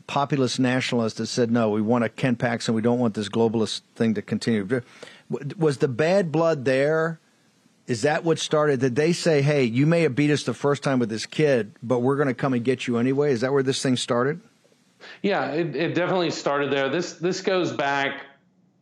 populist 0.08 0.60
nationalists 0.60 1.16
that 1.16 1.28
said, 1.28 1.52
no, 1.52 1.70
we 1.70 1.82
want 1.82 2.04
a 2.04 2.10
Ken 2.10 2.36
Paxton. 2.36 2.74
We 2.74 2.82
don't 2.82 3.00
want 3.00 3.14
this 3.14 3.30
globalist 3.30 3.82
thing 3.96 4.14
to 4.16 4.22
continue. 4.22 4.82
Was 5.58 5.78
the 5.78 5.88
bad 5.88 6.32
blood 6.32 6.66
there? 6.66 7.20
Is 7.86 8.04
that 8.04 8.24
what 8.24 8.40
started? 8.40 8.80
Did 8.80 8.96
they 8.96 9.12
say, 9.14 9.42
hey, 9.42 9.64
you 9.64 9.86
may 9.86 10.02
have 10.02 10.16
beat 10.16 10.32
us 10.32 10.44
the 10.44 10.54
first 10.54 10.84
time 10.84 11.00
with 11.00 11.10
this 11.10 11.26
kid, 11.26 11.74
but 11.84 12.00
we're 12.00 12.16
going 12.16 12.28
to 12.30 12.34
come 12.34 12.54
and 12.54 12.64
get 12.64 12.88
you 12.88 12.98
anyway? 12.98 13.32
Is 13.32 13.42
that 13.42 13.52
where 13.52 13.64
this 13.64 13.82
thing 13.82 13.98
started? 13.98 14.40
Yeah, 15.22 15.52
it, 15.52 15.76
it 15.76 15.96
definitely 15.96 16.32
started 16.32 16.72
there. 16.72 16.88
This 16.88 17.14
this 17.14 17.42
goes 17.42 17.74
back 17.74 18.22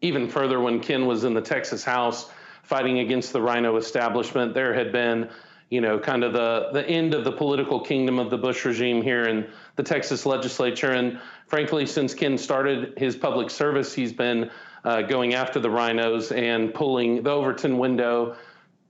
even 0.01 0.29
further 0.29 0.59
when 0.59 0.79
Ken 0.79 1.07
was 1.07 1.23
in 1.23 1.33
the 1.33 1.41
Texas 1.41 1.83
House 1.83 2.29
fighting 2.63 2.99
against 2.99 3.33
the 3.33 3.41
RINO 3.41 3.75
establishment. 3.77 4.53
There 4.53 4.73
had 4.73 4.91
been, 4.91 5.29
you 5.71 5.79
know, 5.79 5.97
kind 5.97 6.23
of 6.23 6.33
the 6.33 6.69
the 6.73 6.87
end 6.87 7.15
of 7.15 7.23
the 7.23 7.31
political 7.31 7.79
kingdom 7.79 8.19
of 8.19 8.29
the 8.29 8.37
Bush 8.37 8.63
regime 8.65 9.01
here 9.01 9.23
in 9.23 9.47
the 9.77 9.83
Texas 9.83 10.25
legislature. 10.25 10.91
And 10.91 11.19
frankly, 11.47 11.85
since 11.85 12.13
Ken 12.13 12.37
started 12.37 12.93
his 12.97 13.15
public 13.15 13.49
service, 13.49 13.93
he's 13.93 14.13
been 14.13 14.51
uh, 14.83 15.01
going 15.03 15.33
after 15.33 15.59
the 15.59 15.69
RINOs 15.69 16.35
and 16.37 16.73
pulling 16.73 17.23
the 17.23 17.31
Overton 17.31 17.77
window 17.77 18.35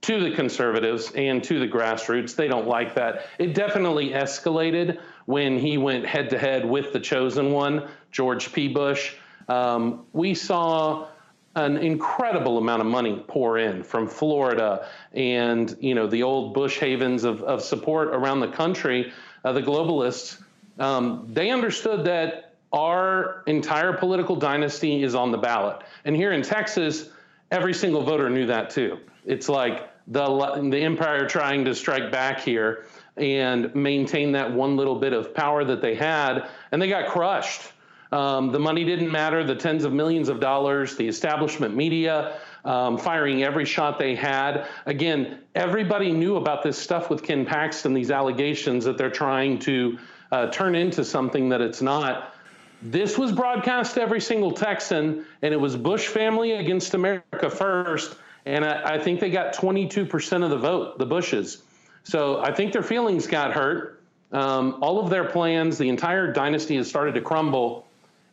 to 0.02 0.20
the 0.20 0.34
conservatives 0.34 1.12
and 1.14 1.44
to 1.44 1.60
the 1.60 1.68
grassroots. 1.68 2.34
They 2.34 2.48
don't 2.48 2.66
like 2.66 2.96
that. 2.96 3.26
It 3.38 3.54
definitely 3.54 4.10
escalated 4.10 4.98
when 5.26 5.60
he 5.60 5.78
went 5.78 6.04
head 6.04 6.30
to 6.30 6.38
head 6.38 6.68
with 6.68 6.92
the 6.92 6.98
chosen 6.98 7.52
one, 7.52 7.88
George 8.10 8.52
P. 8.52 8.66
Bush. 8.66 9.14
Um, 9.48 10.04
we 10.12 10.34
saw 10.34 11.06
an 11.54 11.76
incredible 11.76 12.58
amount 12.58 12.80
of 12.80 12.86
money 12.86 13.22
pour 13.28 13.58
in 13.58 13.82
from 13.82 14.08
Florida 14.08 14.88
and 15.12 15.76
you 15.80 15.94
know 15.94 16.06
the 16.06 16.22
old 16.22 16.54
Bush 16.54 16.78
havens 16.78 17.24
of, 17.24 17.42
of 17.42 17.62
support 17.62 18.08
around 18.08 18.40
the 18.40 18.48
country. 18.48 19.12
Uh, 19.44 19.52
the 19.52 19.62
globalists 19.62 20.40
um, 20.78 21.28
they 21.30 21.50
understood 21.50 22.04
that 22.06 22.54
our 22.72 23.42
entire 23.46 23.92
political 23.92 24.36
dynasty 24.36 25.02
is 25.02 25.14
on 25.14 25.30
the 25.30 25.38
ballot, 25.38 25.82
and 26.04 26.16
here 26.16 26.32
in 26.32 26.42
Texas, 26.42 27.10
every 27.50 27.74
single 27.74 28.02
voter 28.02 28.30
knew 28.30 28.46
that 28.46 28.70
too. 28.70 28.98
It's 29.26 29.48
like 29.48 29.90
the 30.08 30.68
the 30.70 30.80
empire 30.80 31.28
trying 31.28 31.64
to 31.66 31.74
strike 31.74 32.10
back 32.10 32.40
here 32.40 32.86
and 33.16 33.74
maintain 33.74 34.32
that 34.32 34.50
one 34.52 34.76
little 34.76 34.98
bit 34.98 35.12
of 35.12 35.34
power 35.34 35.64
that 35.64 35.82
they 35.82 35.94
had, 35.94 36.48
and 36.70 36.80
they 36.80 36.88
got 36.88 37.10
crushed. 37.10 37.71
Um, 38.12 38.52
the 38.52 38.58
money 38.58 38.84
didn't 38.84 39.10
matter, 39.10 39.42
the 39.42 39.54
tens 39.54 39.84
of 39.84 39.92
millions 39.92 40.28
of 40.28 40.38
dollars, 40.38 40.96
the 40.96 41.08
establishment 41.08 41.74
media 41.74 42.38
um, 42.64 42.98
firing 42.98 43.42
every 43.42 43.64
shot 43.64 43.98
they 43.98 44.14
had. 44.14 44.66
Again, 44.86 45.40
everybody 45.54 46.12
knew 46.12 46.36
about 46.36 46.62
this 46.62 46.78
stuff 46.78 47.10
with 47.10 47.22
Ken 47.22 47.46
Paxton, 47.46 47.94
these 47.94 48.10
allegations 48.10 48.84
that 48.84 48.98
they're 48.98 49.10
trying 49.10 49.58
to 49.60 49.98
uh, 50.30 50.46
turn 50.48 50.74
into 50.74 51.04
something 51.04 51.48
that 51.48 51.60
it's 51.60 51.80
not. 51.82 52.34
This 52.82 53.16
was 53.16 53.32
broadcast 53.32 53.94
to 53.94 54.02
every 54.02 54.20
single 54.20 54.52
Texan, 54.52 55.24
and 55.40 55.54
it 55.54 55.60
was 55.60 55.76
Bush 55.76 56.06
family 56.06 56.52
against 56.52 56.94
America 56.94 57.48
first. 57.48 58.16
And 58.44 58.64
I, 58.64 58.94
I 58.94 58.98
think 58.98 59.20
they 59.20 59.30
got 59.30 59.54
22% 59.54 60.44
of 60.44 60.50
the 60.50 60.58
vote, 60.58 60.98
the 60.98 61.06
Bushes. 61.06 61.62
So 62.02 62.40
I 62.42 62.52
think 62.52 62.72
their 62.72 62.82
feelings 62.82 63.26
got 63.26 63.52
hurt. 63.52 64.02
Um, 64.32 64.78
all 64.82 64.98
of 64.98 65.10
their 65.10 65.24
plans, 65.24 65.78
the 65.78 65.88
entire 65.88 66.32
dynasty 66.32 66.76
has 66.76 66.88
started 66.88 67.14
to 67.14 67.20
crumble. 67.20 67.86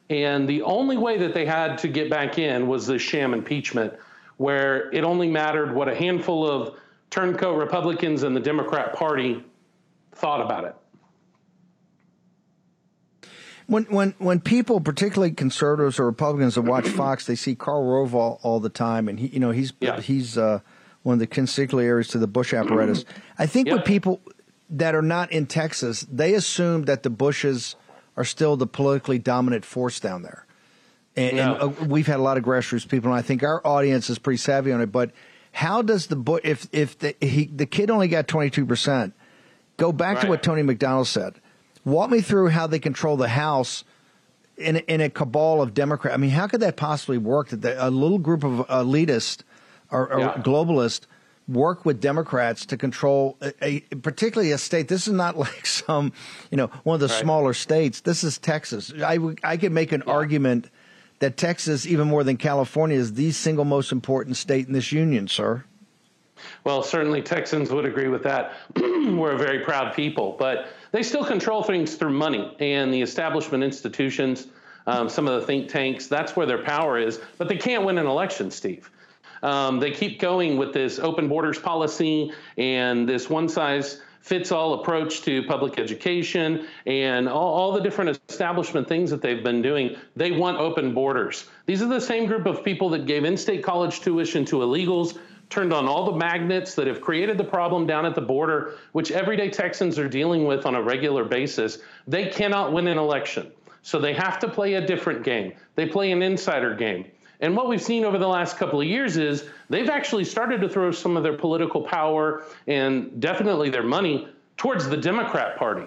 And 0.10 0.48
the 0.50 0.64
only 0.64 0.98
way 0.98 1.18
that 1.20 1.34
they 1.34 1.46
had 1.46 1.78
to 1.80 1.88
get 1.88 2.10
back 2.10 2.40
in 2.40 2.68
was 2.68 2.88
the 2.88 2.98
sham 2.98 3.34
impeachment, 3.34 3.94
where 4.38 4.92
it 4.92 5.04
only 5.04 5.30
mattered 5.30 5.74
what 5.76 5.88
a 5.88 5.94
handful 5.96 6.50
of 6.50 6.80
turncoat 7.12 7.58
Republicans 7.60 8.24
and 8.24 8.36
the 8.36 8.40
Democrat 8.40 8.94
Party 8.96 9.44
thought 10.14 10.42
about 10.42 10.64
it. 10.66 10.76
When 13.68 13.84
when 13.84 14.16
when 14.18 14.40
people, 14.40 14.82
particularly 14.82 15.32
conservatives 15.32 16.00
or 16.00 16.06
Republicans, 16.08 16.56
that 16.56 16.64
watch 16.64 16.88
Fox, 16.88 17.28
they 17.28 17.36
see 17.36 17.54
Karl 17.54 17.84
Rove 17.86 18.16
all, 18.16 18.40
all 18.42 18.60
the 18.60 18.70
time, 18.70 19.08
and 19.08 19.20
he, 19.20 19.28
you 19.28 19.40
know, 19.40 19.52
he's 19.52 19.74
Yeah. 19.80 20.02
he's 20.02 20.40
uh, 20.40 20.62
one 21.04 21.14
of 21.14 21.20
the 21.20 21.28
consigliaries 21.28 22.10
to 22.10 22.18
the 22.18 22.26
Bush 22.28 22.52
apparatus. 22.52 23.06
I 23.38 23.46
think 23.46 23.68
Yep. 23.68 23.78
with 23.78 23.86
people 23.86 24.22
that 24.72 24.96
are 24.96 25.04
not 25.04 25.32
in 25.32 25.46
Texas, 25.46 26.02
they 26.12 26.34
assume 26.34 26.84
that 26.86 27.04
the 27.04 27.12
Bushes 27.12 27.76
are 28.20 28.26
still 28.26 28.56
the 28.58 28.68
politically 28.68 29.18
dominant 29.18 29.66
force 29.66 30.00
down 30.00 30.22
there. 30.22 30.46
And, 31.16 31.38
No. 31.38 31.54
and 31.56 31.62
uh, 31.82 31.86
we've 31.86 32.06
had 32.06 32.20
a 32.20 32.22
lot 32.22 32.38
of 32.38 32.44
grassroots 32.44 32.88
people, 32.88 33.10
and 33.10 33.18
I 33.18 33.24
think 33.24 33.42
our 33.42 33.66
audience 33.66 34.10
is 34.12 34.20
pretty 34.20 34.38
savvy 34.38 34.72
on 34.72 34.82
it. 34.82 34.92
But 34.92 35.12
how 35.54 35.82
does 35.82 36.06
the 36.08 36.40
if 36.44 36.68
if 36.72 37.00
the 37.00 37.16
he, 37.20 37.46
the 37.46 37.66
kid 37.66 37.90
only 37.90 38.08
got 38.08 38.28
twenty 38.28 38.52
two 38.52 38.66
percent? 38.68 39.14
Go 39.78 39.92
back 39.92 40.20
to 40.22 40.28
what 40.28 40.44
Tony 40.44 40.62
McDonald 40.62 41.08
said. 41.08 41.36
Walk 41.86 42.12
me 42.12 42.22
through 42.22 42.50
how 42.50 42.68
they 42.68 42.80
control 42.80 43.16
the 43.18 43.30
House 43.30 43.84
in 44.58 44.76
in 44.78 45.02
a 45.02 45.10
cabal 45.10 45.62
of 45.62 45.74
Democrats. 45.74 46.14
I 46.14 46.18
mean, 46.18 46.30
how 46.32 46.48
could 46.48 46.60
that 46.60 46.76
possibly 46.76 47.18
work? 47.18 47.48
That 47.50 47.62
the, 47.62 47.88
a 47.88 47.90
little 47.90 48.20
group 48.20 48.44
of 48.44 48.68
elitists 48.68 49.42
or, 49.90 50.12
or 50.14 50.20
Yeah. 50.20 50.34
globalists 50.44 51.06
work 51.50 51.86
with 51.86 52.00
Democrats 52.00 52.66
to 52.68 52.78
control 52.78 53.38
a, 53.42 53.54
a 53.62 53.80
particularly 53.96 54.52
a 54.52 54.58
state. 54.58 54.88
This 54.88 55.08
is 55.08 55.14
not 55.14 55.38
like 55.46 55.66
some, 55.66 56.14
you 56.52 56.58
know, 56.58 56.68
one 56.84 56.96
of 56.96 57.00
the 57.02 57.08
Right. 57.08 57.22
smaller 57.22 57.54
states. 57.54 58.02
This 58.02 58.24
is 58.24 58.38
Texas. 58.38 58.94
I 59.04 59.18
I 59.44 59.58
could 59.58 59.72
make 59.72 59.92
an 59.92 60.04
argument 60.04 60.70
that 61.20 61.36
Texas, 61.36 61.86
even 61.86 62.08
more 62.08 62.24
than 62.24 62.38
California, 62.38 62.98
is 62.98 63.14
the 63.14 63.32
single 63.32 63.66
most 63.66 63.92
important 63.92 64.38
state 64.38 64.68
in 64.68 64.74
this 64.74 64.92
union, 64.92 65.28
sir. 65.28 65.64
Well, 66.64 66.84
certainly 66.84 67.22
Texans 67.22 67.70
would 67.72 67.86
agree 67.86 68.08
with 68.08 68.24
that. 68.24 68.54
We're 68.78 69.34
a 69.34 69.38
very 69.38 69.60
proud 69.60 69.94
people, 69.94 70.38
but 70.40 70.68
they 70.92 71.04
still 71.04 71.26
control 71.26 71.64
things 71.64 71.96
through 71.96 72.12
money 72.12 72.56
and 72.60 72.94
the 72.94 73.02
establishment 73.02 73.64
institutions, 73.64 74.48
um, 74.88 75.10
some 75.10 75.28
of 75.28 75.42
the 75.42 75.46
think 75.46 75.68
tanks. 75.68 76.08
That's 76.08 76.38
where 76.38 76.46
their 76.46 76.64
power 76.64 76.98
is, 76.98 77.20
but 77.38 77.50
they 77.50 77.58
can't 77.58 77.84
win 77.84 77.98
an 77.98 78.08
election, 78.08 78.52
Steve. 78.52 78.90
Um, 79.44 79.80
they 79.80 79.92
keep 79.92 80.20
going 80.20 80.58
with 80.58 80.74
this 80.74 81.00
open 81.00 81.28
borders 81.28 81.60
policy 81.60 82.32
and 82.58 83.08
this 83.08 83.30
one 83.30 83.50
size 83.50 84.02
fits 84.22 84.52
all 84.52 84.82
approach 84.82 85.22
to 85.22 85.44
public 85.44 85.80
education 85.80 86.68
and 86.86 87.28
all, 87.28 87.54
all 87.54 87.72
the 87.72 87.80
different 87.80 88.20
establishment 88.30 88.88
things 88.88 89.10
that 89.10 89.22
they've 89.22 89.44
been 89.44 89.62
doing. 89.62 89.96
They 90.16 90.32
want 90.32 90.58
open 90.58 90.94
borders. 90.94 91.48
These 91.66 91.82
are 91.82 91.88
the 91.88 92.02
same 92.02 92.26
group 92.26 92.46
of 92.46 92.64
people 92.64 92.90
that 92.90 93.06
gave 93.06 93.24
in 93.24 93.38
state 93.38 93.64
college 93.64 94.02
tuition 94.02 94.46
to 94.46 94.58
illegals, 94.58 95.18
turned 95.50 95.74
on 95.74 95.88
all 95.88 96.06
the 96.06 96.18
magnets 96.18 96.76
that 96.76 96.86
have 96.86 97.02
created 97.02 97.38
the 97.38 97.44
problem 97.44 97.88
down 97.88 98.06
at 98.06 98.14
the 98.14 98.22
border, 98.22 98.76
which 98.92 99.12
everyday 99.12 99.50
Texans 99.50 99.98
are 99.98 100.08
dealing 100.08 100.46
with 100.46 100.66
on 100.66 100.76
a 100.76 100.82
regular 100.82 101.24
basis. 101.24 101.80
They 102.08 102.28
cannot 102.28 102.72
win 102.72 102.88
an 102.88 102.98
election. 102.98 103.52
So 103.82 104.00
they 104.00 104.14
have 104.14 104.40
to 104.40 104.48
play 104.48 104.76
a 104.76 104.86
different 104.86 105.24
game. 105.24 105.54
They 105.76 105.88
play 105.88 106.12
an 106.12 106.22
insider 106.22 106.76
game. 106.76 107.06
And 107.40 107.56
what 107.56 107.70
we've 107.70 107.82
seen 107.82 108.04
over 108.04 108.18
the 108.18 108.28
last 108.28 108.58
couple 108.58 108.82
of 108.82 108.88
years 108.88 109.16
is 109.18 109.46
they've 109.70 109.90
actually 109.90 110.26
started 110.26 110.60
to 110.62 110.70
throw 110.70 110.92
some 110.92 111.16
of 111.16 111.24
their 111.24 111.38
political 111.38 111.82
power 111.82 112.44
and 112.68 113.22
definitely 113.22 113.70
their 113.70 113.84
money 113.84 114.28
towards 114.58 114.88
the 114.90 114.98
Democrat 114.98 115.58
Party 115.58 115.86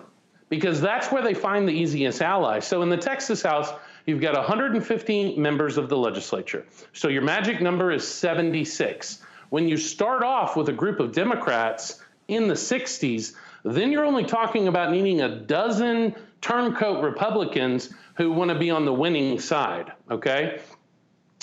because 0.49 0.81
that's 0.81 1.13
where 1.13 1.23
they 1.23 1.35
find 1.35 1.69
the 1.69 1.73
easiest 1.73 2.23
ally. 2.23 2.59
So 2.59 2.83
in 2.83 2.89
the 2.89 2.97
Texas 2.97 3.43
House, 3.43 3.71
you've 4.07 4.21
got 4.21 4.35
150 4.35 5.37
members 5.37 5.79
of 5.79 5.89
the 5.89 5.97
legislature. 5.97 6.67
So 6.93 7.09
your 7.09 7.23
magic 7.23 7.61
number 7.61 7.91
is 7.91 8.07
76. 8.07 9.23
When 9.51 9.69
you 9.69 9.77
start 9.77 10.23
off 10.23 10.57
with 10.57 10.69
a 10.71 10.73
group 10.73 11.01
of 11.01 11.13
Democrats 11.13 12.03
in 12.29 12.49
the 12.49 12.55
60s, 12.55 13.35
then 13.65 13.93
you're 13.93 14.05
only 14.05 14.25
talking 14.25 14.69
about 14.69 14.91
needing 14.91 15.21
a 15.21 15.41
dozen 15.41 16.15
turncoat 16.41 17.03
Republicans 17.05 17.91
who 18.17 18.33
want 18.33 18.51
to 18.51 18.59
be 18.59 18.71
on 18.71 18.85
the 18.85 18.93
winning 18.93 19.39
side. 19.39 19.93
Okay. 20.11 20.61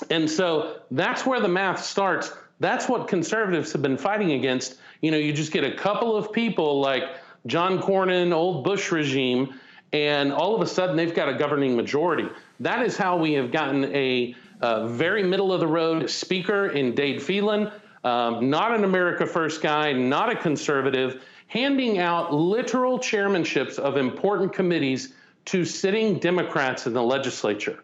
And 0.04 0.30
so 0.30 0.82
that's 0.91 1.26
where 1.26 1.39
the 1.39 1.47
math 1.47 1.84
starts. 1.84 2.32
That's 2.60 2.89
what 2.89 3.08
conservatives 3.08 3.72
have 3.74 3.82
been 3.82 3.97
fighting 3.97 4.34
against. 4.34 4.76
You 5.02 5.12
know, 5.12 5.18
you 5.18 5.34
just 5.34 5.52
get 5.52 5.64
a 5.64 5.76
couple 5.76 6.16
of 6.16 6.32
people 6.34 6.80
like 6.82 7.04
John 7.45 7.80
Cornyn, 7.82 8.34
old 8.34 8.64
Bush 8.64 8.91
regime, 8.91 9.60
and 9.93 10.32
all 10.32 10.56
of 10.56 10.62
a 10.62 10.68
sudden 10.68 10.95
they've 10.95 11.14
got 11.14 11.30
a 11.30 11.34
governing 11.34 11.76
majority. 11.76 12.28
That 12.60 12.86
is 12.86 12.97
how 12.97 13.18
we 13.18 13.34
have 13.34 13.52
gotten 13.52 13.86
a, 13.95 14.36
a 14.62 14.88
very 14.88 15.24
middle 15.24 15.54
of 15.54 15.60
the 15.60 15.68
road 15.68 16.10
speaker 16.10 16.68
in 16.68 16.93
Dade 16.95 17.22
Phelan, 17.22 17.72
um, 18.04 18.50
not 18.50 18.76
an 18.76 18.84
America 18.84 19.26
First 19.26 19.62
guy, 19.62 19.93
not 19.93 20.32
a 20.32 20.36
conservative, 20.36 21.24
handing 21.47 21.97
out 21.97 22.34
literal 22.34 23.00
chairmanships 23.00 23.80
of 23.80 23.97
important 23.97 24.54
committees 24.54 25.14
to 25.45 25.66
sitting 25.66 26.20
Democrats 26.20 26.86
in 26.86 26.93
the 26.93 27.02
legislature. 27.02 27.80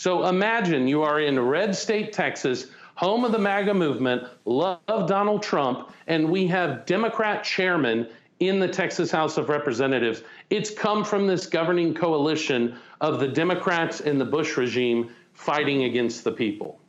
So 0.00 0.26
imagine 0.28 0.88
you 0.88 1.02
are 1.02 1.20
in 1.20 1.38
red 1.38 1.76
state 1.76 2.10
Texas, 2.10 2.68
home 2.94 3.22
of 3.22 3.32
the 3.32 3.38
MAGA 3.38 3.74
movement, 3.74 4.26
love 4.46 4.78
Donald 4.86 5.42
Trump, 5.42 5.90
and 6.06 6.30
we 6.30 6.46
have 6.46 6.86
Democrat 6.86 7.44
chairman 7.44 8.08
in 8.38 8.60
the 8.60 8.66
Texas 8.66 9.10
House 9.10 9.36
of 9.36 9.50
Representatives. 9.50 10.22
It's 10.48 10.70
come 10.70 11.04
from 11.04 11.26
this 11.26 11.44
governing 11.44 11.92
coalition 11.92 12.78
of 13.02 13.20
the 13.20 13.28
Democrats 13.28 14.00
and 14.00 14.18
the 14.18 14.24
Bush 14.24 14.56
regime 14.56 15.10
fighting 15.34 15.84
against 15.84 16.24
the 16.24 16.32
people. 16.32 16.80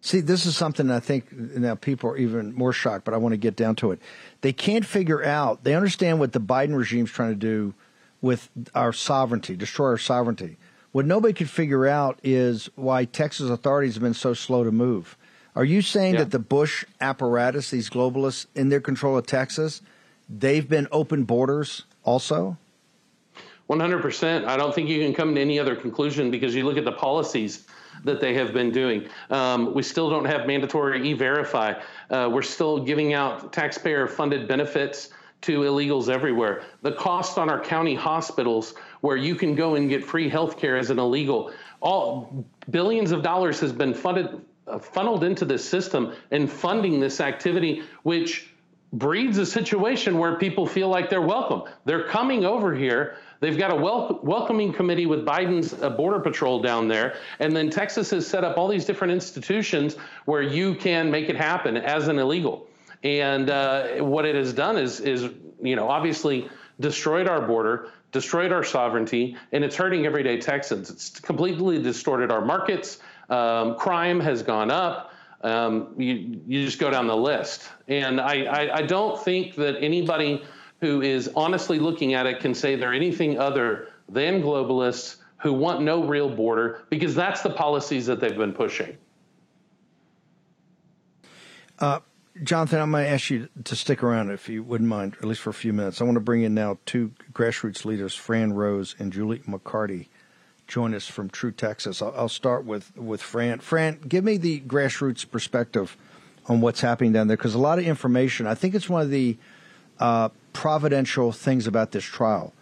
See, 0.00 0.22
this 0.22 0.46
is 0.46 0.56
something 0.56 0.90
I 0.90 1.00
think 1.00 1.30
now 1.30 1.74
people 1.74 2.08
are 2.08 2.16
even 2.16 2.54
more 2.54 2.72
shocked, 2.72 3.04
but 3.04 3.12
I 3.12 3.18
want 3.18 3.34
to 3.34 3.36
get 3.36 3.56
down 3.56 3.76
to 3.76 3.90
it. 3.90 4.00
They 4.40 4.54
can't 4.54 4.86
figure 4.86 5.22
out, 5.22 5.64
they 5.64 5.74
understand 5.74 6.18
what 6.18 6.32
the 6.32 6.40
Biden 6.40 6.74
regime 6.74 7.04
is 7.04 7.10
trying 7.10 7.32
to 7.32 7.36
do 7.36 7.74
with 8.22 8.48
our 8.74 8.94
sovereignty, 8.94 9.54
destroy 9.54 9.88
our 9.88 9.98
sovereignty. 9.98 10.56
What 10.92 11.06
nobody 11.06 11.32
could 11.32 11.50
figure 11.50 11.86
out 11.86 12.18
is 12.22 12.68
why 12.74 13.04
Texas 13.04 13.48
authorities 13.48 13.94
have 13.94 14.02
been 14.02 14.14
so 14.14 14.34
slow 14.34 14.64
to 14.64 14.72
move. 14.72 15.16
Are 15.54 15.64
you 15.64 15.82
saying 15.82 16.14
yeah. 16.14 16.20
that 16.20 16.30
the 16.30 16.38
Bush 16.38 16.84
apparatus, 17.00 17.70
these 17.70 17.90
globalists 17.90 18.46
in 18.54 18.68
their 18.68 18.80
control 18.80 19.16
of 19.16 19.26
Texas, 19.26 19.82
they've 20.28 20.68
been 20.68 20.88
open 20.90 21.24
borders 21.24 21.84
also? 22.04 22.56
100%. 23.68 24.46
I 24.46 24.56
don't 24.56 24.74
think 24.74 24.88
you 24.88 25.00
can 25.00 25.14
come 25.14 25.34
to 25.36 25.40
any 25.40 25.58
other 25.58 25.76
conclusion 25.76 26.30
because 26.30 26.54
you 26.54 26.64
look 26.64 26.76
at 26.76 26.84
the 26.84 26.92
policies 26.92 27.66
that 28.04 28.20
they 28.20 28.34
have 28.34 28.52
been 28.52 28.72
doing. 28.72 29.08
Um, 29.30 29.74
we 29.74 29.82
still 29.82 30.10
don't 30.10 30.24
have 30.24 30.46
mandatory 30.46 31.08
e 31.08 31.12
verify. 31.12 31.74
Uh, 32.08 32.28
we're 32.32 32.42
still 32.42 32.84
giving 32.84 33.12
out 33.14 33.52
taxpayer 33.52 34.08
funded 34.08 34.48
benefits 34.48 35.10
to 35.42 35.60
illegals 35.60 36.08
everywhere. 36.08 36.62
The 36.82 36.92
cost 36.92 37.38
on 37.38 37.48
our 37.48 37.60
county 37.60 37.94
hospitals, 37.94 38.74
where 39.00 39.16
you 39.16 39.34
can 39.34 39.54
go 39.54 39.74
and 39.74 39.88
get 39.88 40.04
free 40.04 40.28
health 40.28 40.58
care 40.58 40.76
as 40.76 40.90
an 40.90 40.98
illegal, 40.98 41.52
all 41.80 42.44
billions 42.70 43.12
of 43.12 43.22
dollars 43.22 43.60
has 43.60 43.72
been 43.72 43.94
funded 43.94 44.40
uh, 44.66 44.78
funneled 44.78 45.24
into 45.24 45.44
this 45.44 45.66
system 45.66 46.12
and 46.30 46.50
funding 46.50 47.00
this 47.00 47.20
activity, 47.20 47.82
which 48.02 48.50
breeds 48.92 49.38
a 49.38 49.46
situation 49.46 50.18
where 50.18 50.36
people 50.36 50.66
feel 50.66 50.88
like 50.88 51.08
they're 51.08 51.22
welcome. 51.22 51.62
They're 51.84 52.06
coming 52.08 52.44
over 52.44 52.74
here. 52.74 53.16
They've 53.40 53.56
got 53.56 53.70
a 53.70 53.74
wel- 53.74 54.20
welcoming 54.22 54.72
committee 54.72 55.06
with 55.06 55.24
Biden's 55.24 55.72
uh, 55.72 55.90
border 55.90 56.20
patrol 56.20 56.60
down 56.60 56.88
there, 56.88 57.16
and 57.38 57.56
then 57.56 57.70
Texas 57.70 58.10
has 58.10 58.26
set 58.26 58.44
up 58.44 58.58
all 58.58 58.68
these 58.68 58.84
different 58.84 59.12
institutions 59.12 59.96
where 60.26 60.42
you 60.42 60.74
can 60.74 61.10
make 61.10 61.28
it 61.28 61.36
happen 61.36 61.76
as 61.76 62.08
an 62.08 62.18
illegal. 62.18 62.66
And 63.02 63.48
uh, 63.48 63.98
what 63.98 64.24
it 64.24 64.34
has 64.34 64.52
done 64.52 64.76
is, 64.76 65.00
is 65.00 65.28
you 65.62 65.76
know, 65.76 65.88
obviously 65.88 66.48
destroyed 66.80 67.28
our 67.28 67.40
border, 67.40 67.88
destroyed 68.12 68.52
our 68.52 68.64
sovereignty, 68.64 69.36
and 69.52 69.64
it's 69.64 69.76
hurting 69.76 70.06
everyday 70.06 70.38
Texans. 70.38 70.90
It's 70.90 71.20
completely 71.20 71.82
distorted 71.82 72.30
our 72.30 72.44
markets. 72.44 72.98
Um, 73.28 73.76
crime 73.76 74.20
has 74.20 74.42
gone 74.42 74.70
up. 74.70 75.12
Um, 75.42 75.94
you, 75.96 76.40
you 76.46 76.64
just 76.66 76.78
go 76.78 76.90
down 76.90 77.06
the 77.06 77.16
list. 77.16 77.68
And 77.88 78.20
I, 78.20 78.44
I, 78.44 78.76
I 78.78 78.82
don't 78.82 79.22
think 79.22 79.54
that 79.56 79.82
anybody 79.82 80.42
who 80.80 81.00
is 81.02 81.30
honestly 81.34 81.78
looking 81.78 82.14
at 82.14 82.26
it 82.26 82.40
can 82.40 82.54
say 82.54 82.76
they're 82.76 82.92
anything 82.92 83.38
other 83.38 83.88
than 84.08 84.42
globalists 84.42 85.16
who 85.38 85.52
want 85.52 85.82
no 85.82 86.04
real 86.04 86.28
border 86.28 86.84
because 86.90 87.14
that's 87.14 87.42
the 87.42 87.50
policies 87.50 88.06
that 88.06 88.20
they've 88.20 88.36
been 88.36 88.52
pushing. 88.52 88.96
Uh, 91.78 92.00
Jonathan, 92.42 92.80
I'm 92.80 92.90
going 92.92 93.04
to 93.04 93.10
ask 93.10 93.28
you 93.30 93.48
to 93.64 93.76
stick 93.76 94.02
around 94.02 94.30
if 94.30 94.48
you 94.48 94.62
wouldn't 94.62 94.88
mind, 94.88 95.16
at 95.18 95.24
least 95.24 95.40
for 95.40 95.50
a 95.50 95.54
few 95.54 95.72
minutes. 95.72 96.00
I 96.00 96.04
want 96.04 96.14
to 96.14 96.20
bring 96.20 96.42
in 96.42 96.54
now 96.54 96.78
two 96.86 97.12
grassroots 97.32 97.84
leaders, 97.84 98.14
Fran 98.14 98.52
Rhodes 98.52 98.94
and 98.98 99.12
Julie 99.12 99.40
McCarty 99.40 100.06
join 100.70 100.94
us 100.94 101.08
from 101.08 101.28
True 101.28 101.50
Texas. 101.50 102.00
I'll, 102.00 102.14
I'll, 102.16 102.28
start 102.28 102.64
with 102.64 102.96
with 102.96 103.20
Fran. 103.20 103.58
Fran, 103.58 103.98
give 104.08 104.24
me 104.24 104.36
the 104.36 104.60
grassroots 104.60 105.28
perspective 105.28 105.96
on 106.46 106.60
what's 106.60 106.80
happening 106.80 107.12
down 107.12 107.26
there 107.26 107.36
because 107.36 107.54
a 107.54 107.58
lot 107.58 107.78
of 107.78 107.84
information. 107.84 108.46
I 108.46 108.54
think 108.54 108.74
it's 108.74 108.88
one 108.88 109.02
of 109.02 109.10
the 109.10 109.36
uh, 109.98 110.30
providential 110.52 111.32
things 111.32 111.66
about 111.66 111.90
this 111.90 112.04
trial 112.04 112.54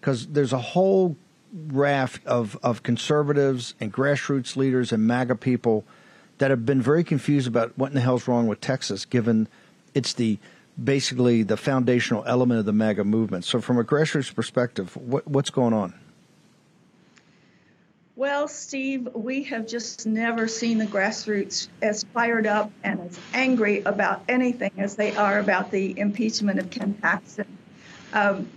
because 0.00 0.28
there's 0.28 0.52
a 0.52 0.58
whole 0.58 1.16
raft 1.68 2.24
of 2.26 2.56
of 2.62 2.82
conservatives 2.82 3.74
and 3.80 3.92
grassroots 3.92 4.56
leaders 4.56 4.92
and 4.92 5.06
MAGA 5.06 5.34
people 5.34 5.84
that 6.38 6.50
have 6.50 6.66
been 6.66 6.82
very 6.82 7.04
confused 7.04 7.48
about 7.48 7.76
what 7.76 7.88
in 7.88 7.94
the 7.94 8.00
hell's 8.00 8.28
wrong 8.28 8.46
with 8.46 8.60
Texas, 8.60 9.04
given 9.04 9.48
it's 9.94 10.12
the 10.12 10.38
basically 10.82 11.42
the 11.42 11.56
foundational 11.56 12.22
element 12.26 12.60
of 12.60 12.66
the 12.66 12.72
MAGA 12.72 13.04
movement. 13.04 13.44
So, 13.44 13.60
from 13.60 13.78
a 13.78 13.84
grassroots 13.84 14.34
perspective, 14.34 14.96
what, 14.96 15.26
what's 15.26 15.50
going 15.50 15.72
on? 15.72 15.94
Well, 18.16 18.48
Steve, 18.48 19.08
we 19.14 19.42
have 19.44 19.66
just 19.66 20.06
never 20.06 20.48
seen 20.48 20.78
the 20.78 20.86
grassroots 20.86 21.68
as 21.82 22.04
fired 22.14 22.46
up 22.46 22.70
and 22.82 22.98
as 23.00 23.18
angry 23.34 23.82
about 23.82 24.22
anything 24.26 24.70
as 24.78 24.96
they 24.96 25.14
are 25.16 25.38
about 25.38 25.70
the 25.70 25.98
impeachment 25.98 26.58
of 26.58 26.70
Ken 26.70 26.94
Paxton. 26.94 27.46
Um, 28.14 28.48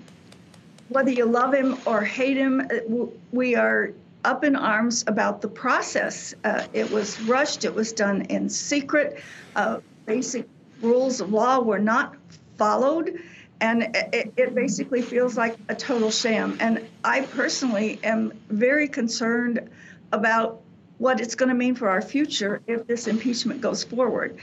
whether 0.88 1.11
you 1.11 1.25
love 1.25 1.53
him 1.53 1.77
or 1.86 2.01
hate 2.05 2.38
him, 2.38 2.61
uh, 2.61 3.05
we 3.34 3.55
are 3.55 3.91
up 4.26 4.43
in 4.43 4.55
arms 4.55 5.03
about 5.07 5.41
the 5.41 5.47
process. 5.47 6.34
Uh, 6.43 6.65
it 6.74 6.89
was 6.91 7.20
rushed, 7.22 7.65
it 7.65 7.74
was 7.74 7.93
done 7.93 8.24
in 8.24 8.49
secret. 8.49 9.22
Uh, 9.55 9.80
basic 10.05 10.47
rules 10.82 11.22
of 11.22 11.32
law 11.32 11.59
were 11.59 11.80
not 11.80 12.15
followed 12.57 13.20
and 13.61 13.84
it, 14.13 14.34
it, 14.38 14.55
basically 14.55 15.01
feels 15.01 15.38
like 15.38 15.57
a 15.67 15.76
total 15.76 16.11
sham. 16.11 16.57
And 16.61 16.88
I 17.03 17.22
personally 17.22 17.99
am 18.03 18.32
very 18.49 18.88
concerned 18.88 19.70
about 20.13 20.61
what 20.97 21.20
it's 21.20 21.36
going 21.36 21.49
to 21.49 21.55
mean 21.55 21.76
for 21.76 21.89
our 21.89 22.01
future 22.01 22.61
if 22.67 22.88
this 22.88 23.07
impeachment 23.07 23.61
goes 23.61 23.84
forward. 23.84 24.39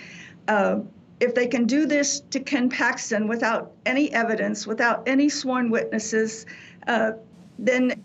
Uh, 0.48 0.80
if 1.18 1.34
they 1.34 1.46
can 1.46 1.66
do 1.66 1.86
this 1.86 2.20
to 2.30 2.40
Ken 2.40 2.68
Paxton 2.68 3.26
without 3.26 3.72
any 3.86 4.12
evidence, 4.12 4.66
without 4.66 5.08
any 5.08 5.30
sworn 5.30 5.70
witnesses, 5.70 6.44
uh, 6.86 7.12
then 7.58 8.04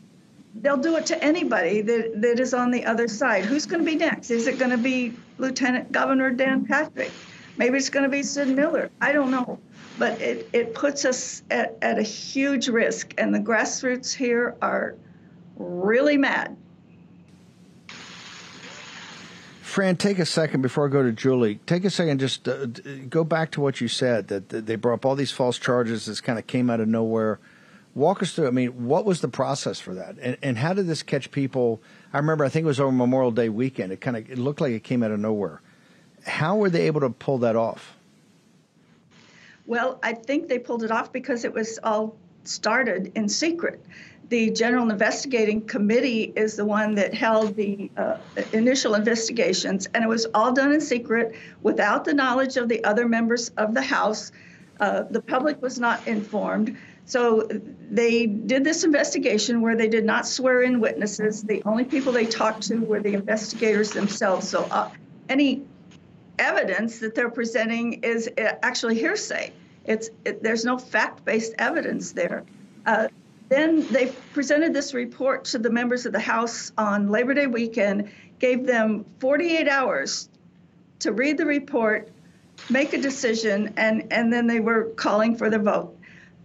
they'll 0.55 0.77
do 0.77 0.97
it 0.97 1.05
to 1.07 1.23
anybody 1.23 1.81
that, 1.81 2.21
that 2.21 2.39
is 2.39 2.53
on 2.53 2.71
the 2.71 2.85
other 2.85 3.07
side. 3.07 3.45
Who's 3.45 3.65
going 3.65 3.83
to 3.83 3.89
be 3.89 3.95
next? 3.95 4.31
Is 4.31 4.47
it 4.47 4.59
going 4.59 4.71
to 4.71 4.77
be 4.77 5.13
Lieutenant 5.37 5.91
Governor 5.91 6.31
Dan 6.31 6.65
Patrick? 6.65 7.11
Maybe 7.57 7.77
it's 7.77 7.89
going 7.89 8.03
to 8.03 8.09
be 8.09 8.23
Sid 8.23 8.49
Miller. 8.49 8.89
I 9.01 9.11
don't 9.11 9.31
know 9.31 9.59
but 10.01 10.19
it, 10.19 10.49
it 10.51 10.73
puts 10.73 11.05
us 11.05 11.43
at, 11.51 11.77
at 11.83 11.99
a 11.99 12.01
huge 12.01 12.67
risk. 12.67 13.13
And 13.19 13.35
the 13.35 13.39
grassroots 13.39 14.11
here 14.11 14.55
are 14.59 14.95
really 15.57 16.17
mad. 16.17 16.57
Fran, 19.61 19.95
take 19.95 20.17
a 20.17 20.25
second 20.25 20.63
before 20.63 20.87
I 20.87 20.89
go 20.89 21.03
to 21.03 21.11
Julie. 21.11 21.59
Take 21.67 21.85
a 21.85 21.91
second, 21.91 22.19
just 22.19 22.47
uh, 22.47 22.65
go 23.09 23.23
back 23.23 23.51
to 23.51 23.61
what 23.61 23.79
you 23.79 23.87
said 23.87 24.27
that, 24.29 24.49
they 24.49 24.75
brought 24.75 24.95
up 24.95 25.05
all 25.05 25.15
these 25.15 25.31
false 25.31 25.59
charges. 25.59 26.07
This 26.07 26.19
kind 26.19 26.39
of 26.39 26.47
came 26.47 26.71
out 26.71 26.79
of 26.79 26.87
nowhere. 26.87 27.39
Walk 27.93 28.23
us 28.23 28.33
through. 28.33 28.47
I 28.47 28.51
mean, 28.51 28.85
what 28.85 29.05
was 29.05 29.19
the 29.19 29.27
process 29.27 29.79
for 29.79 29.93
that, 29.95 30.15
and, 30.21 30.37
and 30.41 30.57
how 30.57 30.73
did 30.73 30.87
this 30.87 31.03
catch 31.03 31.29
people? 31.31 31.81
I 32.13 32.17
remember, 32.17 32.45
I 32.45 32.49
think 32.49 32.63
it 32.63 32.67
was 32.67 32.79
over 32.79 32.91
Memorial 32.91 33.31
Day 33.31 33.49
weekend. 33.49 33.91
It 33.91 33.99
kind 33.99 34.15
of 34.15 34.29
it 34.29 34.37
looked 34.37 34.61
like 34.61 34.71
it 34.71 34.83
came 34.83 35.03
out 35.03 35.11
of 35.11 35.19
nowhere. 35.19 35.61
How 36.25 36.55
were 36.55 36.69
they 36.69 36.87
able 36.87 37.01
to 37.01 37.09
pull 37.09 37.39
that 37.39 37.55
off? 37.55 37.97
Well, 39.65 39.99
I 40.03 40.13
think 40.13 40.47
they 40.47 40.59
pulled 40.59 40.83
it 40.83 40.91
off 40.91 41.11
because 41.11 41.43
it 41.45 41.53
was 41.53 41.79
all 41.83 42.15
started 42.43 43.11
in 43.15 43.27
secret. 43.27 43.83
The 44.29 44.49
General 44.49 44.89
Investigating 44.89 45.61
Committee 45.61 46.31
is 46.37 46.55
the 46.55 46.63
one 46.63 46.95
that 46.95 47.13
held 47.13 47.55
the 47.57 47.91
uh, 47.97 48.17
initial 48.53 48.95
investigations, 48.95 49.89
and 49.93 50.03
it 50.03 50.07
was 50.07 50.25
all 50.33 50.53
done 50.53 50.71
in 50.71 50.79
secret 50.79 51.35
without 51.61 52.05
the 52.05 52.13
knowledge 52.13 52.55
of 52.55 52.69
the 52.69 52.81
other 52.85 53.07
members 53.07 53.49
of 53.57 53.73
the 53.73 53.81
House. 53.81 54.31
Uh, 54.79 55.03
the 55.09 55.21
public 55.21 55.61
was 55.61 55.79
not 55.79 56.07
informed. 56.07 56.77
So 57.11 57.45
they 57.89 58.25
did 58.25 58.63
this 58.63 58.85
investigation 58.85 59.59
where 59.59 59.75
they 59.75 59.89
did 59.89 60.05
not 60.05 60.25
swear 60.25 60.61
in 60.61 60.79
witnesses. 60.79 61.43
The 61.43 61.61
only 61.65 61.83
people 61.83 62.13
they 62.13 62.25
talked 62.25 62.61
to 62.69 62.77
were 62.77 63.01
the 63.01 63.15
investigators 63.15 63.91
themselves. 63.91 64.47
So 64.47 64.63
uh, 64.71 64.89
any 65.27 65.65
evidence 66.39 66.99
that 66.99 67.13
they're 67.13 67.29
presenting 67.29 68.01
is 68.01 68.29
uh, 68.37 68.53
actually 68.63 68.97
hearsay. 68.97 69.51
It's 69.83 70.09
it, 70.23 70.41
there's 70.41 70.63
no 70.63 70.77
fact-based 70.77 71.53
evidence 71.57 72.13
there. 72.13 72.45
Uh, 72.85 73.09
then 73.49 73.85
they 73.91 74.13
presented 74.31 74.73
this 74.73 74.93
report 74.93 75.43
to 75.51 75.57
the 75.57 75.69
members 75.69 76.05
of 76.05 76.13
the 76.13 76.19
House 76.21 76.71
on 76.77 77.09
Labor 77.09 77.33
Day 77.33 77.47
weekend, 77.47 78.09
gave 78.39 78.65
them 78.65 79.03
48 79.19 79.67
hours 79.67 80.29
to 80.99 81.11
read 81.11 81.37
the 81.37 81.45
report, 81.45 82.09
make 82.69 82.93
a 82.93 82.97
decision, 82.97 83.73
and, 83.75 84.07
and 84.13 84.31
then 84.31 84.47
they 84.47 84.61
were 84.61 84.85
calling 84.95 85.35
for 85.35 85.49
the 85.49 85.59
vote. 85.59 85.97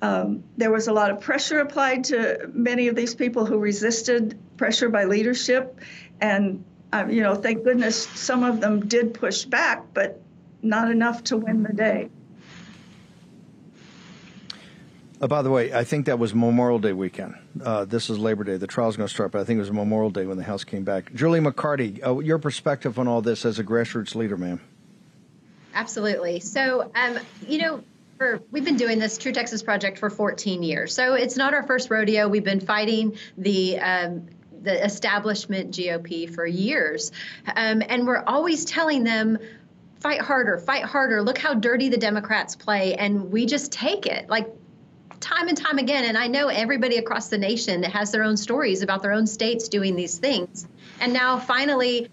Um, 0.02 0.44
there 0.56 0.70
was 0.70 0.88
a 0.88 0.92
lot 0.92 1.10
of 1.10 1.20
pressure 1.20 1.60
applied 1.60 2.04
to 2.04 2.50
many 2.52 2.88
of 2.88 2.96
these 2.96 3.14
people 3.14 3.46
who 3.46 3.58
resisted 3.58 4.38
pressure 4.56 4.88
by 4.88 5.04
leadership. 5.04 5.80
And, 6.20 6.64
uh, 6.92 7.06
you 7.08 7.22
know, 7.22 7.34
thank 7.34 7.64
goodness 7.64 8.06
some 8.08 8.44
of 8.44 8.60
them 8.60 8.86
did 8.86 9.14
push 9.14 9.44
back, 9.44 9.84
but 9.94 10.20
not 10.62 10.90
enough 10.90 11.24
to 11.24 11.36
win 11.36 11.62
the 11.62 11.72
day. 11.72 12.10
Uh, 15.18 15.26
by 15.26 15.40
the 15.40 15.50
way, 15.50 15.72
I 15.72 15.82
think 15.84 16.06
that 16.06 16.18
was 16.18 16.34
Memorial 16.34 16.78
Day 16.78 16.92
weekend. 16.92 17.34
Uh, 17.64 17.86
this 17.86 18.10
is 18.10 18.18
Labor 18.18 18.44
Day. 18.44 18.58
The 18.58 18.66
trial's 18.66 18.98
going 18.98 19.08
to 19.08 19.14
start, 19.14 19.32
but 19.32 19.40
I 19.40 19.44
think 19.44 19.56
it 19.56 19.60
was 19.60 19.72
Memorial 19.72 20.10
Day 20.10 20.26
when 20.26 20.36
the 20.36 20.44
House 20.44 20.62
came 20.62 20.84
back. 20.84 21.14
Julie 21.14 21.40
McCarty, 21.40 22.06
uh, 22.06 22.18
your 22.18 22.38
perspective 22.38 22.98
on 22.98 23.08
all 23.08 23.22
this 23.22 23.46
as 23.46 23.58
a 23.58 23.64
grassroots 23.64 24.14
leader, 24.14 24.36
ma'am. 24.36 24.60
Absolutely. 25.72 26.40
So, 26.40 26.90
um, 26.94 27.18
you 27.46 27.58
know, 27.58 27.82
for, 28.16 28.42
we've 28.50 28.64
been 28.64 28.76
doing 28.76 28.98
this 28.98 29.18
True 29.18 29.32
Texas 29.32 29.62
Project 29.62 29.98
for 29.98 30.10
14 30.10 30.62
years. 30.62 30.94
So 30.94 31.14
it's 31.14 31.36
not 31.36 31.54
our 31.54 31.62
first 31.62 31.90
rodeo. 31.90 32.28
We've 32.28 32.44
been 32.44 32.60
fighting 32.60 33.16
the 33.36 33.78
um, 33.78 34.26
the 34.62 34.84
establishment 34.84 35.70
GOP 35.70 36.34
for 36.34 36.44
years, 36.44 37.12
um, 37.54 37.82
and 37.88 38.06
we're 38.06 38.24
always 38.26 38.64
telling 38.64 39.04
them 39.04 39.38
fight 40.00 40.20
harder, 40.20 40.58
fight 40.58 40.84
harder. 40.84 41.22
Look 41.22 41.38
how 41.38 41.54
dirty 41.54 41.88
the 41.88 41.98
Democrats 41.98 42.56
play, 42.56 42.94
and 42.94 43.30
we 43.30 43.46
just 43.46 43.70
take 43.70 44.06
it. 44.06 44.28
Like 44.28 44.48
time 45.20 45.48
and 45.48 45.56
time 45.56 45.78
again. 45.78 46.04
And 46.04 46.16
I 46.16 46.26
know 46.26 46.48
everybody 46.48 46.96
across 46.96 47.28
the 47.28 47.38
nation 47.38 47.80
that 47.82 47.92
has 47.92 48.12
their 48.12 48.22
own 48.22 48.36
stories 48.36 48.82
about 48.82 49.02
their 49.02 49.12
own 49.12 49.26
states 49.26 49.68
doing 49.68 49.96
these 49.96 50.18
things. 50.18 50.66
And 51.00 51.12
now 51.12 51.38
finally, 51.38 52.10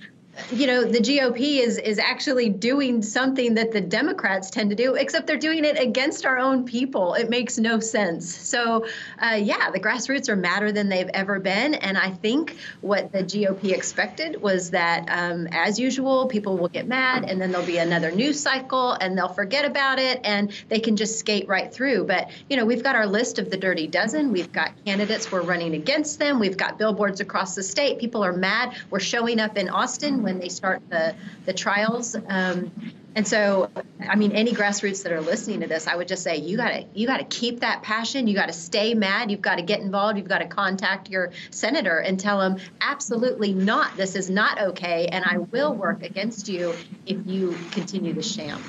you 0.51 0.65
know 0.65 0.83
the 0.83 0.99
GOP 0.99 1.59
is 1.59 1.77
is 1.77 1.99
actually 1.99 2.49
doing 2.49 3.01
something 3.03 3.53
that 3.53 3.71
the 3.71 3.81
Democrats 3.81 4.49
tend 4.49 4.71
to 4.71 4.75
do, 4.75 4.95
except 4.95 5.27
they're 5.27 5.37
doing 5.37 5.63
it 5.63 5.79
against 5.79 6.25
our 6.25 6.39
own 6.39 6.65
people. 6.65 7.13
It 7.13 7.29
makes 7.29 7.57
no 7.59 7.79
sense. 7.79 8.35
So, 8.35 8.85
uh, 9.21 9.35
yeah, 9.35 9.69
the 9.69 9.79
grassroots 9.79 10.29
are 10.29 10.35
madder 10.35 10.71
than 10.71 10.89
they've 10.89 11.09
ever 11.13 11.39
been, 11.39 11.75
and 11.75 11.97
I 11.97 12.11
think 12.11 12.57
what 12.81 13.11
the 13.11 13.23
GOP 13.23 13.73
expected 13.73 14.41
was 14.41 14.71
that, 14.71 15.05
um, 15.07 15.47
as 15.51 15.79
usual, 15.79 16.27
people 16.27 16.57
will 16.57 16.69
get 16.69 16.87
mad, 16.87 17.25
and 17.29 17.39
then 17.39 17.51
there'll 17.51 17.67
be 17.67 17.77
another 17.77 18.09
news 18.11 18.39
cycle, 18.39 18.93
and 18.93 19.15
they'll 19.15 19.27
forget 19.27 19.65
about 19.65 19.99
it, 19.99 20.19
and 20.23 20.51
they 20.69 20.79
can 20.79 20.95
just 20.95 21.19
skate 21.19 21.47
right 21.47 21.71
through. 21.71 22.05
But 22.05 22.31
you 22.49 22.57
know, 22.57 22.65
we've 22.65 22.83
got 22.83 22.95
our 22.95 23.05
list 23.05 23.37
of 23.37 23.51
the 23.51 23.57
dirty 23.57 23.85
dozen. 23.85 24.31
We've 24.31 24.51
got 24.51 24.71
candidates 24.83 25.31
we're 25.31 25.41
running 25.41 25.75
against 25.75 26.17
them. 26.17 26.39
We've 26.39 26.57
got 26.57 26.79
billboards 26.79 27.21
across 27.21 27.53
the 27.53 27.63
state. 27.63 27.99
People 27.99 28.23
are 28.23 28.33
mad. 28.33 28.75
We're 28.89 28.99
showing 28.99 29.39
up 29.39 29.57
in 29.57 29.69
Austin 29.69 30.22
when 30.23 30.39
they 30.39 30.49
start 30.49 30.81
the 30.89 31.15
the 31.45 31.53
trials. 31.53 32.15
Um, 32.15 32.71
and 33.15 33.27
so, 33.27 33.69
I 34.07 34.15
mean, 34.15 34.31
any 34.31 34.53
grassroots 34.53 35.03
that 35.03 35.11
are 35.11 35.21
listening 35.21 35.59
to 35.59 35.67
this, 35.67 35.87
I 35.87 35.95
would 35.95 36.07
just 36.07 36.23
say 36.23 36.37
you 36.37 36.57
got 36.57 36.69
to 36.69 36.85
you 36.95 37.05
got 37.05 37.17
to 37.17 37.25
keep 37.25 37.59
that 37.59 37.83
passion. 37.83 38.27
You 38.27 38.33
got 38.33 38.47
to 38.47 38.53
stay 38.53 38.95
mad. 38.95 39.29
You've 39.29 39.41
got 39.41 39.57
to 39.57 39.61
get 39.61 39.81
involved. 39.81 40.17
You've 40.17 40.27
got 40.27 40.39
to 40.39 40.47
contact 40.47 41.09
your 41.09 41.31
senator 41.51 41.99
and 41.99 42.19
tell 42.19 42.41
him 42.41 42.57
absolutely 42.81 43.53
not. 43.53 43.95
This 43.97 44.15
is 44.15 44.29
not 44.29 44.59
okay, 44.59 45.07
and 45.07 45.23
I 45.25 45.37
will 45.37 45.73
work 45.73 46.01
against 46.01 46.49
you 46.49 46.73
if 47.05 47.17
you 47.27 47.55
continue 47.71 48.13
the 48.13 48.23
sham. 48.23 48.63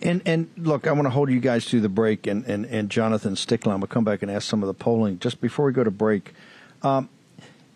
And 0.00 0.22
and 0.24 0.48
look, 0.56 0.86
I 0.86 0.92
want 0.92 1.04
to 1.04 1.10
hold 1.10 1.30
you 1.30 1.40
guys 1.40 1.66
through 1.66 1.82
the 1.82 1.90
break, 1.90 2.26
and 2.26 2.44
and, 2.46 2.64
and 2.64 2.88
Jonathan 2.88 3.34
Stickland. 3.34 3.80
We'll 3.80 3.88
come 3.88 4.04
back 4.04 4.22
and 4.22 4.30
ask 4.30 4.48
some 4.48 4.62
of 4.62 4.66
the 4.66 4.74
polling 4.74 5.18
just 5.18 5.42
before 5.42 5.66
we 5.66 5.72
go 5.72 5.84
to 5.84 5.90
break. 5.90 6.32
Um, 6.82 7.10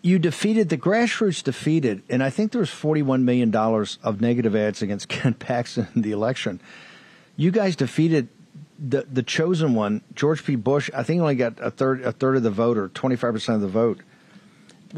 you 0.07 0.19
defeated 0.19 0.69
the 0.69 0.77
grassroots 0.77 1.43
defeated, 1.43 2.01
and 2.09 2.23
I 2.23 2.29
think 2.29 2.53
there 2.53 2.61
was 2.61 2.69
forty-one 2.69 3.25
million 3.25 3.51
dollars 3.51 3.99
of 4.01 4.21
negative 4.21 4.55
ads 4.55 4.81
against 4.81 5.09
Ken 5.09 5.33
Paxton 5.33 5.87
in 5.95 6.01
the 6.01 6.11
election. 6.11 6.61
You 7.35 7.51
guys 7.51 7.75
defeated 7.75 8.29
the 8.79 9.05
the 9.11 9.21
chosen 9.21 9.75
one, 9.75 10.01
George 10.15 10.45
P. 10.45 10.55
Bush. 10.55 10.89
I 10.95 11.03
think 11.03 11.21
only 11.21 11.35
got 11.35 11.59
a 11.59 11.69
third 11.69 12.01
a 12.03 12.13
third 12.13 12.37
of 12.37 12.43
the 12.43 12.49
vote 12.49 12.77
or 12.77 12.87
twenty-five 12.87 13.33
percent 13.33 13.57
of 13.57 13.61
the 13.61 13.67
vote. 13.67 13.99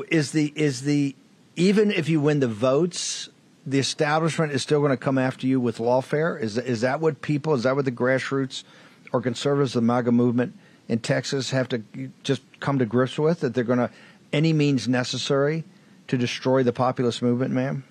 Is 0.09 0.31
the 0.31 0.53
is 0.55 0.81
the 0.81 1.15
even 1.55 1.91
if 1.91 2.07
you 2.07 2.21
win 2.21 2.39
the 2.39 2.47
votes, 2.47 3.29
the 3.65 3.79
establishment 3.79 4.51
is 4.51 4.61
still 4.61 4.79
going 4.79 4.91
to 4.91 4.97
come 4.97 5.17
after 5.17 5.47
you 5.47 5.59
with 5.59 5.79
lawfare? 5.79 6.39
Is 6.39 6.59
is 6.59 6.81
that 6.81 7.01
what 7.01 7.23
people? 7.23 7.55
Is 7.55 7.63
that 7.63 7.75
what 7.75 7.85
the 7.85 7.91
grassroots 7.91 8.63
or 9.11 9.21
conservatives, 9.21 9.73
the 9.73 9.81
MAGA 9.81 10.11
movement 10.11 10.53
in 10.87 10.99
Texas, 10.99 11.49
have 11.49 11.67
to 11.69 11.81
just 12.21 12.43
come 12.59 12.77
to 12.77 12.85
grips 12.85 13.17
with? 13.17 13.39
That 13.39 13.55
they're 13.55 13.63
going 13.63 13.79
to 13.79 13.89
any 14.33 14.53
means 14.53 14.87
necessary 14.87 15.63
to 16.07 16.17
destroy 16.17 16.63
the 16.63 16.73
populist 16.73 17.21
movement, 17.21 17.53
ma'am? 17.53 17.83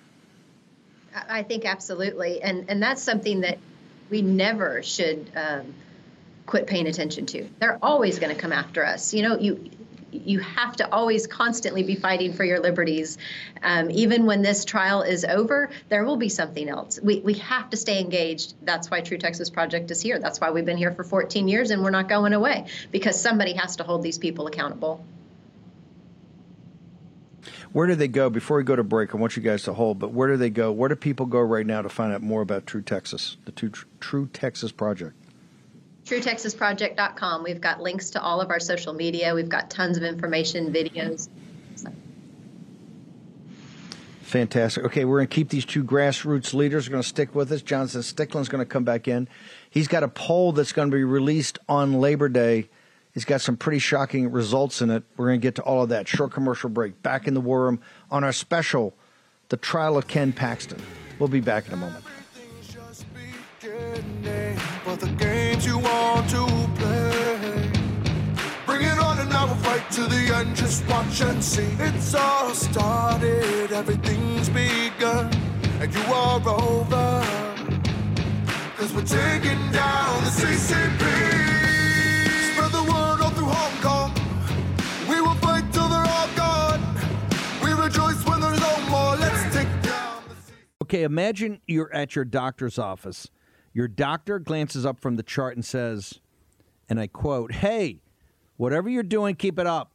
I 1.27 1.43
think 1.43 1.65
absolutely, 1.65 2.41
and 2.41 2.69
and 2.69 2.81
that's 2.81 3.01
something 3.01 3.41
that 3.41 3.57
we 4.09 4.21
never 4.21 4.83
should 4.83 5.29
um, 5.35 5.73
quit 6.45 6.67
paying 6.67 6.87
attention 6.87 7.25
to. 7.27 7.47
They're 7.59 7.79
always 7.81 8.19
going 8.19 8.33
to 8.33 8.39
come 8.39 8.51
after 8.51 8.85
us. 8.85 9.13
You 9.13 9.23
know, 9.23 9.37
you 9.37 9.69
you 10.11 10.39
have 10.39 10.75
to 10.77 10.91
always 10.91 11.27
constantly 11.27 11.83
be 11.83 11.95
fighting 11.95 12.33
for 12.33 12.43
your 12.43 12.59
liberties. 12.59 13.17
Um, 13.61 13.91
even 13.91 14.25
when 14.25 14.41
this 14.41 14.65
trial 14.65 15.03
is 15.03 15.23
over, 15.23 15.69
there 15.89 16.03
will 16.03 16.17
be 16.17 16.29
something 16.29 16.67
else. 16.67 16.99
We, 17.01 17.19
we 17.19 17.35
have 17.35 17.69
to 17.69 17.77
stay 17.77 17.99
engaged. 17.99 18.55
That's 18.63 18.89
why 18.89 19.01
True 19.01 19.17
Texas 19.17 19.49
Project 19.51 19.91
is 19.91 20.01
here. 20.01 20.19
That's 20.19 20.41
why 20.41 20.49
we've 20.49 20.65
been 20.65 20.77
here 20.77 20.91
for 20.93 21.03
14 21.03 21.47
years 21.47 21.69
and 21.71 21.83
we're 21.83 21.91
not 21.91 22.09
going 22.09 22.33
away 22.33 22.65
because 22.91 23.21
somebody 23.21 23.53
has 23.53 23.75
to 23.75 23.83
hold 23.83 24.01
these 24.01 24.17
people 24.17 24.47
accountable. 24.47 25.05
Where 27.71 27.87
do 27.87 27.95
they 27.95 28.07
go? 28.07 28.29
Before 28.29 28.57
we 28.57 28.63
go 28.63 28.75
to 28.75 28.83
break, 28.83 29.13
I 29.13 29.17
want 29.17 29.35
you 29.35 29.43
guys 29.43 29.63
to 29.63 29.73
hold, 29.73 29.99
but 29.99 30.11
where 30.11 30.27
do 30.27 30.37
they 30.37 30.49
go? 30.49 30.71
Where 30.71 30.89
do 30.89 30.95
people 30.95 31.25
go 31.25 31.39
right 31.39 31.65
now 31.65 31.81
to 31.81 31.89
find 31.89 32.13
out 32.13 32.21
more 32.21 32.41
about 32.41 32.65
True 32.65 32.81
Texas, 32.81 33.37
the 33.45 33.51
True 33.99 34.29
Texas 34.33 34.71
Project? 34.71 35.15
TrueTexasProject.com. 36.05 37.43
We've 37.43 37.61
got 37.61 37.81
links 37.81 38.11
to 38.11 38.21
all 38.21 38.41
of 38.41 38.49
our 38.49 38.59
social 38.59 38.93
media. 38.93 39.35
We've 39.35 39.49
got 39.49 39.69
tons 39.69 39.95
of 39.95 40.03
information, 40.03 40.73
videos. 40.73 41.29
Fantastic. 44.29 44.85
Okay, 44.85 45.05
we're 45.05 45.17
going 45.17 45.27
to 45.27 45.35
keep 45.35 45.49
these 45.49 45.65
two 45.65 45.83
grassroots 45.83 46.53
leaders. 46.53 46.87
We're 46.87 46.91
going 46.91 47.01
to 47.03 47.09
stick 47.09 47.33
with 47.33 47.51
us. 47.51 47.63
Jonathan 47.63 48.03
Stickland's 48.03 48.47
going 48.47 48.63
to 48.63 48.69
come 48.69 48.83
back 48.83 49.07
in. 49.07 49.27
He's 49.71 49.87
got 49.87 50.03
a 50.03 50.07
poll 50.07 50.51
that's 50.51 50.71
going 50.71 50.91
to 50.91 50.95
be 50.95 51.03
released 51.03 51.57
on 51.67 51.93
Labor 51.93 52.29
Day 52.29 52.69
it's 53.15 53.25
got 53.25 53.41
some 53.41 53.57
pretty 53.57 53.79
shocking 53.79 54.31
results 54.31 54.81
in 54.81 54.89
it. 54.89 55.03
We're 55.17 55.27
going 55.27 55.39
to 55.39 55.43
get 55.43 55.55
to 55.55 55.63
all 55.63 55.83
of 55.83 55.89
that. 55.89 56.07
Short 56.07 56.31
commercial 56.31 56.69
break. 56.69 57.01
Back 57.01 57.27
in 57.27 57.33
the 57.33 57.41
war 57.41 57.63
room 57.63 57.81
on 58.11 58.23
our 58.23 58.31
special, 58.31 58.93
The 59.49 59.57
Trial 59.57 59.97
of 59.97 60.07
Ken 60.07 60.31
Paxton. 60.31 60.81
We'll 61.17 61.29
be 61.29 61.41
back 61.41 61.67
in 61.67 61.73
a 61.73 61.77
moment. 61.77 62.05
To 69.91 70.01
the 70.01 70.35
end. 70.35 70.55
Just 70.55 70.87
watch 70.87 71.19
and 71.21 71.43
see. 71.43 71.67
It's 71.79 72.13
all 72.13 72.53
started, 72.53 73.71
everything's 73.71 74.47
begun, 74.49 75.33
and 75.81 75.91
you 75.91 76.01
are 76.13 76.39
over. 76.47 77.25
Cause 78.77 78.93
we're 78.93 79.01
taking 79.01 79.71
down 79.71 80.23
the 80.23 80.29
CCP. 80.29 81.58
Okay, 90.81 91.03
imagine 91.03 91.61
you're 91.67 91.93
at 91.93 92.15
your 92.15 92.25
doctor's 92.25 92.79
office. 92.79 93.29
Your 93.73 93.87
doctor 93.87 94.39
glances 94.39 94.85
up 94.87 94.99
from 94.99 95.17
the 95.17 95.23
chart 95.23 95.55
and 95.55 95.63
says, 95.63 96.19
and 96.89 96.99
I 96.99 97.05
quote, 97.05 97.53
Hey, 97.53 98.01
whatever 98.57 98.89
you're 98.89 99.03
doing, 99.03 99.35
keep 99.35 99.59
it 99.59 99.67
up. 99.67 99.91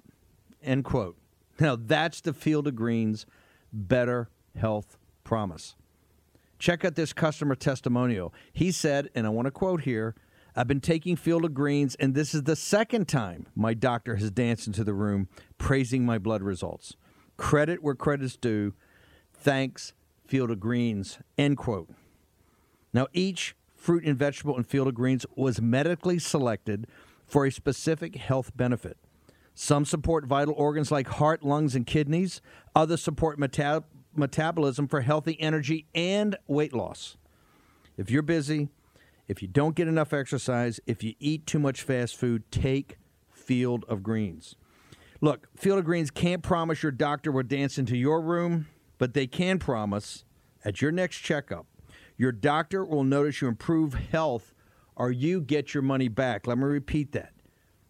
End 0.62 0.84
quote. 0.84 1.16
Now, 1.58 1.76
that's 1.76 2.20
the 2.20 2.32
Field 2.32 2.68
of 2.68 2.76
Greens 2.76 3.26
Better 3.72 4.30
Health 4.56 4.96
Promise. 5.24 5.74
Check 6.58 6.84
out 6.84 6.94
this 6.94 7.12
customer 7.12 7.56
testimonial. 7.56 8.32
He 8.52 8.70
said, 8.70 9.10
and 9.14 9.26
I 9.26 9.30
want 9.30 9.46
to 9.46 9.50
quote 9.50 9.82
here 9.82 10.14
I've 10.56 10.68
been 10.68 10.80
taking 10.80 11.16
Field 11.16 11.44
of 11.44 11.52
Greens, 11.52 11.96
and 11.96 12.14
this 12.14 12.32
is 12.32 12.44
the 12.44 12.54
second 12.54 13.08
time 13.08 13.46
my 13.56 13.74
doctor 13.74 14.16
has 14.16 14.30
danced 14.30 14.68
into 14.68 14.84
the 14.84 14.94
room 14.94 15.28
praising 15.58 16.06
my 16.06 16.18
blood 16.18 16.42
results. 16.42 16.96
Credit 17.36 17.82
where 17.82 17.96
credit's 17.96 18.36
due. 18.36 18.72
Thanks 19.32 19.94
Field 20.26 20.52
of 20.52 20.60
Greens, 20.60 21.18
end 21.36 21.56
quote. 21.56 21.90
Now, 22.92 23.08
each 23.12 23.56
fruit 23.74 24.04
and 24.04 24.16
vegetable 24.16 24.56
in 24.56 24.62
Field 24.62 24.86
of 24.86 24.94
Greens 24.94 25.26
was 25.34 25.60
medically 25.60 26.20
selected 26.20 26.86
for 27.26 27.44
a 27.44 27.50
specific 27.50 28.14
health 28.14 28.56
benefit. 28.56 28.96
Some 29.54 29.84
support 29.84 30.24
vital 30.24 30.54
organs 30.56 30.90
like 30.92 31.08
heart, 31.08 31.42
lungs, 31.42 31.74
and 31.74 31.86
kidneys. 31.86 32.40
Others 32.76 33.02
support 33.02 33.38
meta- 33.38 33.84
metabolism 34.14 34.86
for 34.86 35.00
healthy 35.00 35.40
energy 35.40 35.86
and 35.94 36.36
weight 36.46 36.72
loss. 36.72 37.16
If 37.96 38.10
you're 38.10 38.22
busy, 38.22 38.68
if 39.26 39.42
you 39.42 39.48
don't 39.48 39.74
get 39.74 39.88
enough 39.88 40.12
exercise, 40.12 40.80
if 40.86 41.02
you 41.02 41.14
eat 41.18 41.46
too 41.46 41.58
much 41.58 41.82
fast 41.82 42.16
food, 42.16 42.50
take 42.50 42.98
Field 43.30 43.84
of 43.88 44.02
Greens. 44.02 44.56
Look, 45.20 45.48
Field 45.56 45.78
of 45.78 45.84
Greens 45.84 46.10
can't 46.10 46.42
promise 46.42 46.82
your 46.82 46.92
doctor 46.92 47.32
will 47.32 47.42
dance 47.42 47.78
into 47.78 47.96
your 47.96 48.20
room, 48.20 48.66
but 48.98 49.14
they 49.14 49.26
can 49.26 49.58
promise 49.58 50.24
at 50.64 50.80
your 50.80 50.92
next 50.92 51.18
checkup, 51.18 51.66
your 52.16 52.32
doctor 52.32 52.84
will 52.84 53.04
notice 53.04 53.40
you 53.40 53.48
improve 53.48 53.94
health 53.94 54.54
or 54.96 55.10
you 55.10 55.40
get 55.40 55.74
your 55.74 55.82
money 55.82 56.08
back. 56.08 56.46
Let 56.46 56.58
me 56.58 56.64
repeat 56.64 57.12
that. 57.12 57.32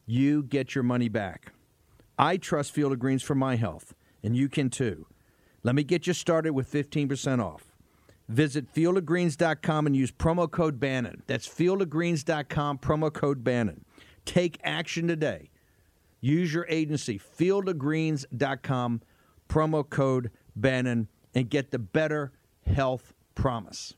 You 0.07 0.43
get 0.43 0.75
your 0.75 0.85
money 0.85 1.09
back. 1.09 1.53
I 2.19 2.37
trust 2.37 2.73
Field 2.73 2.93
of 2.93 2.99
Greens 2.99 3.23
for 3.23 3.35
my 3.35 3.57
health, 3.57 3.95
and 4.23 4.37
you 4.37 4.49
can 4.49 4.71
too. 4.71 5.07
Let 5.63 5.75
me 5.75 5.83
get 5.83 6.07
you 6.07 6.13
started 6.13 6.53
with 6.53 6.71
15% 6.71 7.43
off. 7.43 7.74
Visit 8.29 8.73
fieldofgreens.com 8.73 9.87
and 9.87 9.95
use 9.95 10.11
promo 10.11 10.51
code 10.51 10.81
Bannon. 10.81 11.23
That's 11.27 11.47
fieldofgreens.com, 11.47 12.79
promo 12.79 13.13
code 13.13 13.45
Bannon. 13.45 13.85
Take 14.25 14.59
action 14.65 15.07
today. 15.07 15.51
Use 16.21 16.55
your 16.55 16.67
agency, 16.71 17.19
fieldofgreens.com, 17.19 19.03
promo 19.49 19.89
code 19.89 20.31
Bannon, 20.57 21.09
and 21.35 21.51
get 21.51 21.71
the 21.71 21.79
better 21.79 22.33
health 22.67 23.13
promise. 23.35 23.95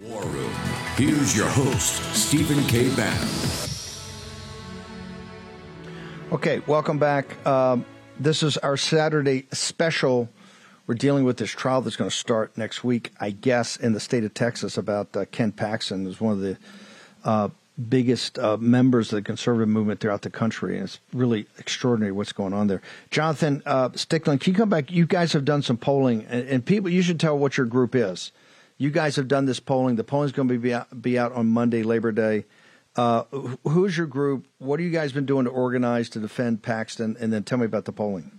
War 0.00 0.24
Room. 0.24 0.52
Here's 0.96 1.36
your 1.36 1.46
host, 1.48 2.02
Stephen 2.16 2.64
K. 2.64 2.92
Bannon. 2.96 3.28
Okay, 6.32 6.60
welcome 6.66 6.98
back. 6.98 7.46
Um, 7.46 7.84
this 8.18 8.42
is 8.42 8.56
our 8.58 8.76
Saturday 8.76 9.46
special. 9.52 10.28
We're 10.86 10.94
dealing 10.94 11.24
with 11.24 11.38
this 11.38 11.50
trial 11.50 11.80
that's 11.80 11.96
going 11.96 12.10
to 12.10 12.16
start 12.16 12.58
next 12.58 12.84
week, 12.84 13.12
I 13.18 13.30
guess, 13.30 13.76
in 13.76 13.94
the 13.94 14.00
state 14.00 14.22
of 14.22 14.34
Texas 14.34 14.76
about 14.76 15.16
uh, 15.16 15.24
Ken 15.30 15.50
Paxton, 15.50 16.04
who's 16.04 16.20
one 16.20 16.34
of 16.34 16.40
the 16.40 16.58
uh, 17.24 17.48
biggest 17.88 18.38
uh, 18.38 18.58
members 18.58 19.10
of 19.10 19.16
the 19.16 19.22
conservative 19.22 19.68
movement 19.68 20.00
throughout 20.00 20.20
the 20.20 20.30
country. 20.30 20.74
And 20.76 20.84
it's 20.84 21.00
really 21.14 21.46
extraordinary 21.58 22.12
what's 22.12 22.32
going 22.32 22.52
on 22.52 22.66
there. 22.66 22.82
Jonathan 23.10 23.62
uh, 23.64 23.88
Stickland, 23.90 24.40
can 24.40 24.52
you 24.52 24.58
come 24.58 24.68
back? 24.68 24.90
You 24.90 25.06
guys 25.06 25.32
have 25.32 25.46
done 25.46 25.62
some 25.62 25.78
polling, 25.78 26.26
and, 26.28 26.46
and, 26.48 26.66
people, 26.66 26.90
you 26.90 27.00
should 27.00 27.18
tell 27.18 27.38
what 27.38 27.56
your 27.56 27.66
group 27.66 27.94
is. 27.94 28.30
You 28.76 28.90
guys 28.90 29.16
have 29.16 29.26
done 29.26 29.46
this 29.46 29.60
polling. 29.60 29.96
The 29.96 30.04
polling's 30.04 30.32
going 30.32 30.48
to 30.48 30.58
be 30.58 30.74
out, 30.74 31.00
be 31.00 31.18
out 31.18 31.32
on 31.32 31.48
Monday, 31.48 31.82
Labor 31.82 32.12
Day. 32.12 32.44
Uh, 32.94 33.22
who's 33.64 33.96
your 33.96 34.06
group? 34.06 34.46
What 34.58 34.80
have 34.80 34.84
you 34.84 34.92
guys 34.92 35.12
been 35.12 35.26
doing 35.26 35.46
to 35.46 35.50
organize 35.50 36.10
to 36.10 36.20
defend 36.20 36.62
Paxton? 36.62 37.16
And 37.18 37.32
then 37.32 37.42
tell 37.42 37.56
me 37.56 37.64
about 37.64 37.86
the 37.86 37.92
polling. 37.92 38.38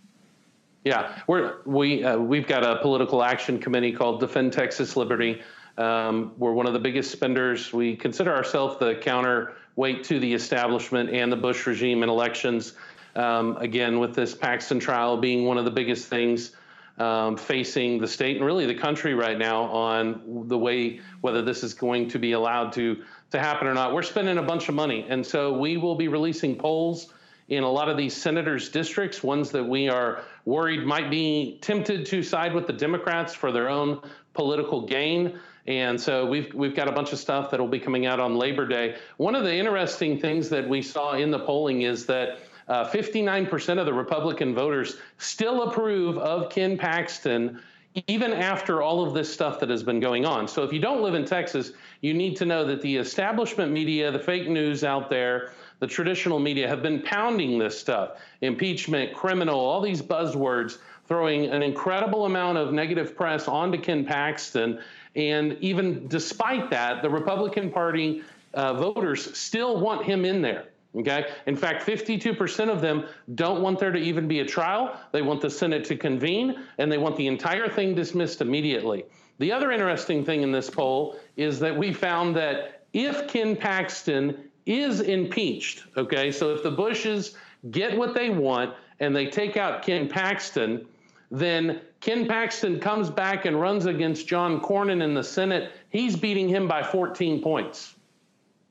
Yeah, 0.86 1.20
we're, 1.26 1.56
we 1.66 2.04
uh, 2.04 2.16
we've 2.16 2.46
got 2.46 2.64
a 2.64 2.80
political 2.80 3.24
action 3.24 3.58
committee 3.58 3.92
called 3.92 4.20
Defend 4.20 4.54
Texas 4.54 4.96
Liberty. 4.96 5.42
Um, 5.80 6.34
we're 6.38 6.54
one 6.54 6.68
of 6.68 6.74
the 6.74 6.80
biggest 6.80 7.12
spenders. 7.12 7.74
We 7.74 7.96
consider 7.96 8.32
ourselves 8.36 8.78
the 8.78 8.94
counterweight 8.94 10.04
to 10.04 10.20
the 10.20 10.32
establishment 10.32 11.10
and 11.10 11.32
the 11.32 11.38
Bush 11.38 11.66
regime 11.66 12.04
in 12.04 12.10
elections. 12.10 12.74
Um, 13.16 13.58
again, 13.58 14.00
with 14.00 14.14
this 14.14 14.36
Paxton 14.36 14.80
trial 14.80 15.18
being 15.18 15.46
one 15.46 15.58
of 15.58 15.66
the 15.66 15.72
biggest 15.72 16.08
things 16.08 16.52
um, 17.00 17.36
facing 17.36 17.98
the 18.00 18.08
state 18.08 18.38
and 18.38 18.46
really 18.46 18.68
the 18.68 18.76
country 18.76 19.16
right 19.16 19.40
now 19.40 19.64
on 19.64 20.46
the 20.48 20.58
way 20.58 21.00
whether 21.22 21.42
this 21.42 21.64
is 21.64 21.74
going 21.74 22.10
to 22.10 22.20
be 22.20 22.34
allowed 22.34 22.72
to 22.74 23.02
to 23.32 23.40
happen 23.40 23.66
or 23.66 23.74
not. 23.74 23.92
We're 23.92 24.04
spending 24.04 24.38
a 24.38 24.44
bunch 24.44 24.70
of 24.70 24.76
money, 24.76 25.04
and 25.10 25.26
so 25.26 25.58
we 25.58 25.78
will 25.78 25.96
be 25.96 26.10
releasing 26.10 26.56
polls 26.56 27.12
in 27.50 27.64
a 27.64 27.70
lot 27.70 27.90
of 27.90 27.98
these 27.98 28.16
senators' 28.16 28.70
districts, 28.70 29.22
ones 29.24 29.52
that 29.52 29.64
we 29.64 29.88
are 29.88 30.24
worried 30.46 30.86
might 30.86 31.12
be 31.12 31.60
tempted 31.62 32.06
to 32.08 32.24
side 32.24 32.54
with 32.54 32.66
the 32.68 32.74
Democrats 32.74 33.34
for 33.34 33.52
their 33.52 33.70
own 33.70 34.02
political 34.34 34.86
gain. 34.86 35.40
And 35.68 36.00
so 36.00 36.26
we've 36.26 36.54
we've 36.54 36.76
got 36.76 36.88
a 36.88 36.92
bunch 36.92 37.12
of 37.14 37.20
stuff 37.20 37.52
that 37.52 37.60
will 37.60 37.68
be 37.68 37.80
coming 37.80 38.06
out 38.06 38.20
on 38.20 38.36
Labor 38.36 38.68
Day. 38.68 38.98
One 39.18 39.36
of 39.36 39.44
the 39.44 39.56
interesting 39.56 40.20
things 40.20 40.50
that 40.50 40.68
we 40.68 40.82
saw 40.82 41.14
in 41.14 41.32
the 41.32 41.40
polling 41.40 41.84
is 41.84 42.06
that 42.08 42.40
uh, 42.68 42.90
59% 42.90 43.80
of 43.80 43.86
the 43.86 43.94
Republican 43.94 44.56
voters 44.56 44.98
still 45.18 45.70
approve 45.70 46.18
of 46.18 46.50
Ken 46.50 46.78
Paxton 46.78 47.62
even 48.08 48.34
after 48.34 48.82
all 48.82 49.06
of 49.06 49.14
this 49.14 49.32
stuff 49.32 49.60
that 49.60 49.70
has 49.70 49.82
been 49.82 50.02
going 50.02 50.26
on. 50.26 50.48
So 50.48 50.64
if 50.64 50.74
you 50.74 50.80
don't 50.80 51.02
live 51.02 51.14
in 51.14 51.24
Texas, 51.24 51.72
you 52.02 52.14
need 52.14 52.36
to 52.38 52.46
know 52.46 52.66
that 52.66 52.82
the 52.82 52.98
establishment 52.98 53.72
media, 53.72 54.12
the 54.12 54.20
fake 54.20 54.50
news 54.50 54.84
out 54.84 55.10
there, 55.10 55.54
the 55.80 55.88
traditional 55.88 56.40
media 56.40 56.68
have 56.68 56.82
been 56.82 57.02
pounding 57.02 57.58
this 57.58 57.78
stuff 57.78 58.20
impeachment, 58.42 59.14
criminal, 59.14 59.60
all 59.60 59.82
these 59.82 60.02
buzzwords, 60.02 60.78
throwing 61.08 61.46
an 61.46 61.62
incredible 61.62 62.26
amount 62.26 62.58
of 62.58 62.74
negative 62.74 63.16
press 63.16 63.48
onto 63.48 63.80
Ken 63.80 64.06
Paxton. 64.06 64.80
And 65.16 65.58
even 65.62 66.08
despite 66.08 66.70
that, 66.72 67.02
the 67.02 67.10
Republican 67.10 67.72
Party 67.72 68.24
uh, 68.54 68.74
voters 68.74 69.38
still 69.38 69.80
want 69.80 70.06
him 70.06 70.26
in 70.26 70.42
there. 70.42 70.66
Okay. 70.96 71.26
In 71.46 71.58
fact, 71.58 71.86
52% 71.86 72.70
of 72.70 72.80
them 72.80 73.06
don't 73.36 73.62
want 73.62 73.80
there 73.80 73.92
to 73.92 74.00
even 74.00 74.28
be 74.28 74.40
a 74.40 74.46
trial. 74.46 74.98
They 75.12 75.22
want 75.22 75.42
the 75.42 75.50
Senate 75.50 75.84
to 75.86 75.98
convene 75.98 76.58
and 76.78 76.90
they 76.90 76.98
want 76.98 77.18
the 77.18 77.28
entire 77.28 77.68
thing 77.68 77.96
dismissed 77.96 78.40
immediately. 78.40 79.04
The 79.40 79.52
other 79.52 79.72
interesting 79.72 80.24
thing 80.24 80.42
in 80.42 80.54
this 80.54 80.70
poll 80.70 81.18
is 81.36 81.60
that 81.60 81.78
we 81.78 81.92
found 81.92 82.38
that 82.38 82.86
if 82.94 83.28
Ken 83.28 83.58
Paxton 83.58 84.50
is 84.66 85.02
impeached, 85.02 85.84
okay, 85.96 86.32
so 86.32 86.54
if 86.54 86.64
the 86.64 86.72
Bushes 86.72 87.36
get 87.72 87.98
what 87.98 88.14
they 88.14 88.30
want 88.30 88.74
and 89.00 89.16
they 89.16 89.28
take 89.28 89.58
out 89.58 89.84
Ken 89.84 90.08
Paxton, 90.08 90.88
then 91.32 91.82
Ken 92.02 92.28
Paxton 92.28 92.80
comes 92.80 93.10
back 93.10 93.46
and 93.46 93.60
runs 93.60 93.86
against 93.86 94.28
John 94.28 94.62
Cornyn 94.62 95.04
in 95.04 95.14
the 95.14 95.24
Senate. 95.24 95.72
He's 95.90 96.16
beating 96.16 96.48
him 96.48 96.68
by 96.68 96.84
14 96.84 97.42
points 97.42 97.96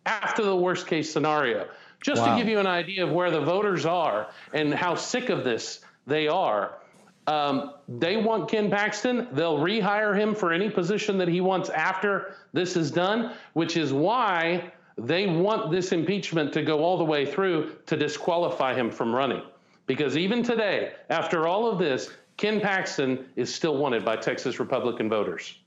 after 0.07 0.45
the 0.45 0.57
worst 0.57 0.87
case 0.87 1.13
scenario. 1.13 1.69
Just 2.01 2.23
wow. 2.23 2.33
to 2.33 2.39
give 2.39 2.49
you 2.49 2.59
an 2.59 2.67
idea 2.67 3.05
of 3.05 3.13
where 3.13 3.31
the 3.31 3.41
voters 3.41 3.87
are 3.87 4.29
and 4.53 4.75
how 4.75 4.95
sick 4.95 5.31
of 5.31 5.43
this 5.43 5.81
they 6.07 6.29
are. 6.29 6.79
Um, 7.27 7.73
they 7.89 8.19
want 8.19 8.51
Ken 8.51 8.71
Paxton. 8.71 9.29
They'll 9.33 9.59
rehire 9.59 10.17
him 10.17 10.35
for 10.35 10.53
any 10.53 10.69
position 10.69 11.17
that 11.19 11.29
he 11.29 11.41
wants 11.41 11.71
after 11.71 12.35
this 12.53 12.77
is 12.77 12.91
done, 12.91 13.33
which 13.55 13.79
is 13.79 13.93
why 13.93 14.73
they 14.97 15.27
want 15.27 15.71
this 15.71 15.93
impeachment 15.93 16.53
to 16.53 16.63
go 16.63 16.83
all 16.83 16.97
the 16.97 17.05
way 17.05 17.27
through 17.27 17.77
to 17.87 17.97
disqualify 17.97 18.75
him 18.75 18.91
from 18.91 19.15
running. 19.15 19.43
Because 19.87 20.17
even 20.17 20.43
today, 20.43 20.93
after 21.11 21.47
all 21.47 21.71
of 21.71 21.79
this, 21.79 22.11
Ken 22.37 22.61
Paxton 22.61 23.27
is 23.37 23.55
still 23.55 23.77
wanted 23.77 24.05
by 24.05 24.17
Texas 24.17 24.59
Republican 24.59 25.09
voters. 25.09 25.59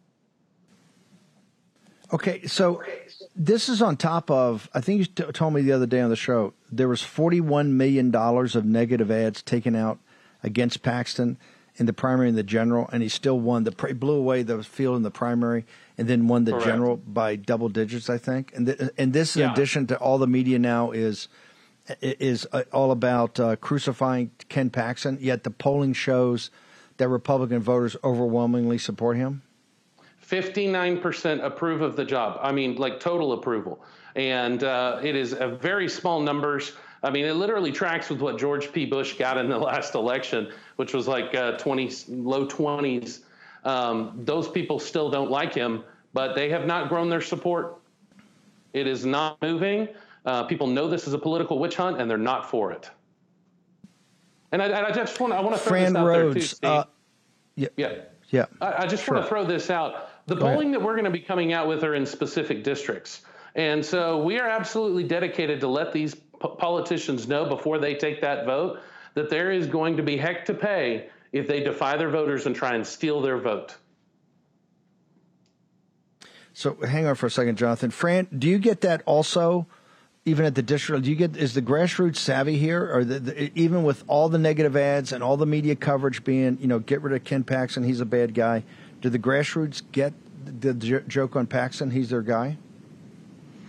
Okay, 2.14 2.46
so 2.48 2.82
this 3.36 3.68
is 3.68 3.82
on 3.82 3.98
top 3.98 4.32
of 4.32 4.70
I 4.74 4.80
think 4.80 5.00
you 5.00 5.06
t- 5.06 5.32
told 5.34 5.54
me 5.54 5.62
the 5.62 5.74
other 5.74 5.86
day 5.86 6.00
on 6.00 6.10
the 6.10 6.16
show 6.16 6.54
there 6.72 6.88
was 6.88 7.02
41 7.02 7.76
million 7.76 8.12
dollars 8.12 8.56
of 8.56 8.64
negative 8.64 9.12
ads 9.12 9.42
taken 9.42 9.76
out 9.76 10.00
against 10.42 10.84
Paxton 10.84 11.38
in 11.78 11.86
the 11.86 11.94
primary 11.94 12.28
and 12.28 12.38
the 12.38 12.44
general, 12.44 12.90
and 12.92 13.02
he 13.02 13.10
still 13.10 13.40
won. 13.40 13.64
The 13.64 13.74
he 13.88 13.94
blew 13.94 14.16
away 14.16 14.44
the 14.44 14.64
field 14.64 14.98
in 14.98 15.04
the 15.04 15.12
primary, 15.12 15.66
and 15.98 16.08
then 16.08 16.28
won 16.28 16.44
the 16.44 16.52
Correct. 16.52 16.66
general 16.66 16.98
by 16.98 17.36
double 17.36 17.70
digits, 17.70 18.10
I 18.10 18.18
think. 18.18 18.52
And 18.56 18.68
th- 18.68 18.92
and 18.98 19.14
this, 19.14 19.36
in 19.36 19.44
yeah. 19.44 19.54
addition 19.54 19.88
to 19.88 19.98
all 19.98 20.18
the 20.18 20.28
media 20.28 20.60
now, 20.60 20.92
is 20.92 21.28
is 22.02 22.48
uh, 22.52 22.64
all 22.74 22.92
about 22.92 23.40
uh, 23.40 23.56
crucifying 23.58 24.32
Ken 24.50 24.70
Paxton. 24.70 25.20
Yet 25.22 25.44
the 25.44 25.52
polling 25.52 25.94
shows 25.94 26.52
that 26.98 27.08
Republican 27.08 27.60
voters 27.60 27.96
overwhelmingly 28.04 28.78
support 28.78 29.18
him. 29.18 29.44
59% 30.28 31.44
approve 31.44 31.82
of 31.82 31.96
the 31.96 32.04
job. 32.04 32.40
I 32.42 32.52
mean, 32.52 32.76
like 32.76 33.00
total 33.00 33.32
approval. 33.34 33.82
And 34.16 34.64
uh, 34.64 35.00
it 35.02 35.16
is 35.16 35.32
a 35.32 35.48
very 35.48 35.88
small 35.88 36.20
numbers. 36.20 36.74
I 37.08 37.10
mean, 37.10 37.24
it 37.26 37.36
literally 37.36 37.72
tracks 37.72 38.10
with 38.10 38.20
what 38.20 38.38
George 38.38 38.74
P. 38.74 38.86
Bush 38.86 39.18
got 39.18 39.38
in 39.38 39.48
the 39.48 39.58
last 39.72 39.96
election, 39.96 40.52
which 40.76 40.94
was 40.94 41.08
like 41.08 41.34
uh, 41.34 41.54
20, 41.54 41.90
low 42.10 42.46
20s. 42.46 43.22
Um, 43.64 44.20
those 44.26 44.50
people 44.50 44.78
still 44.78 45.10
don't 45.10 45.32
like 45.32 45.54
him, 45.54 45.86
but 46.14 46.36
they 46.36 46.50
have 46.50 46.66
not 46.66 46.90
grown 46.90 47.10
their 47.10 47.22
support. 47.22 47.78
It 48.74 48.88
is 48.88 49.06
not 49.06 49.42
moving. 49.42 49.88
Uh, 50.26 50.44
people 50.44 50.68
know 50.68 50.90
this 50.90 51.08
is 51.08 51.14
a 51.14 51.18
political 51.18 51.60
witch 51.60 51.78
hunt, 51.78 52.02
and 52.02 52.12
they're 52.12 52.18
not 52.18 52.50
for 52.50 52.74
it. 52.74 52.90
And 54.52 54.62
I, 54.62 54.88
I 54.88 54.92
just 54.92 55.18
want 55.22 55.32
I 55.32 55.40
want 55.40 55.56
to 55.56 55.62
throw 55.62 55.70
Fran 55.70 55.94
this 55.94 56.00
out 56.00 56.06
Rhodes, 56.06 56.34
there 56.34 56.42
too, 56.42 56.48
Steve. 56.48 56.70
uh, 56.70 56.84
yeah, 57.56 57.68
yeah. 57.78 57.96
Yeah. 58.30 58.46
I, 58.60 58.84
I 58.84 58.88
just 58.88 59.06
sure. 59.06 59.16
want 59.16 59.26
to 59.26 59.30
throw 59.30 59.46
this 59.46 59.70
out. 59.70 60.10
The 60.28 60.36
Go 60.36 60.42
polling 60.42 60.70
ahead. 60.70 60.82
that 60.82 60.86
we're 60.86 60.94
going 60.94 61.06
to 61.06 61.12
be 61.12 61.20
coming 61.20 61.54
out 61.54 61.68
with 61.68 61.84
are 61.86 61.96
in 61.96 62.06
specific 62.06 62.64
districts. 62.64 63.22
And 63.56 63.84
so 63.84 64.22
we 64.22 64.38
are 64.40 64.48
absolutely 64.48 65.04
dedicated 65.04 65.62
to 65.62 65.68
let 65.68 65.94
these 65.94 66.16
p- 66.42 66.50
politicians 66.58 67.28
know 67.28 67.46
before 67.46 67.78
they 67.80 67.96
take 67.96 68.22
that 68.22 68.46
vote 68.46 68.80
that 69.14 69.30
there 69.30 69.52
is 69.52 69.68
going 69.68 69.98
to 69.98 70.04
be 70.04 70.18
heck 70.18 70.46
to 70.46 70.54
pay 70.54 71.10
if 71.32 71.48
they 71.48 71.62
defy 71.62 71.98
their 71.98 72.10
voters 72.10 72.46
and 72.46 72.56
try 72.56 72.76
and 72.76 72.86
steal 72.86 73.22
their 73.22 73.38
vote. 73.38 73.76
So 76.54 76.76
hang 76.76 77.06
on 77.06 77.16
for 77.16 77.28
a 77.28 77.32
second, 77.32 77.58
Jonathan. 77.58 77.92
Fran, 77.92 78.28
do 78.36 78.48
you 78.48 78.58
get 78.58 78.82
that 78.82 79.04
also? 79.06 79.68
Even 80.26 80.44
at 80.44 80.56
the 80.56 80.62
district, 80.62 81.04
do 81.06 81.10
you 81.10 81.16
get 81.16 81.38
is 81.38 81.54
the 81.54 81.62
grassroots 81.62 82.18
savvy 82.18 82.58
here, 82.58 82.94
or 82.94 83.06
the, 83.06 83.20
the, 83.20 83.58
even 83.58 83.84
with 83.84 84.04
all 84.08 84.28
the 84.28 84.38
negative 84.38 84.76
ads 84.76 85.14
and 85.14 85.24
all 85.24 85.38
the 85.38 85.46
media 85.46 85.74
coverage 85.74 86.22
being, 86.26 86.58
you 86.60 86.68
know, 86.68 86.80
get 86.80 87.02
rid 87.02 87.14
of 87.14 87.24
Ken 87.24 87.46
Paxton, 87.46 87.84
he's 87.84 88.02
a 88.02 88.06
bad 88.06 88.34
guy. 88.34 88.64
Do 89.00 89.10
the 89.10 89.20
grassroots 89.20 89.84
get 89.94 90.14
the 90.60 90.74
joke 91.08 91.38
on 91.38 91.48
Paxton? 91.48 91.92
He's 91.92 92.10
their 92.10 92.22
guy. 92.22 92.58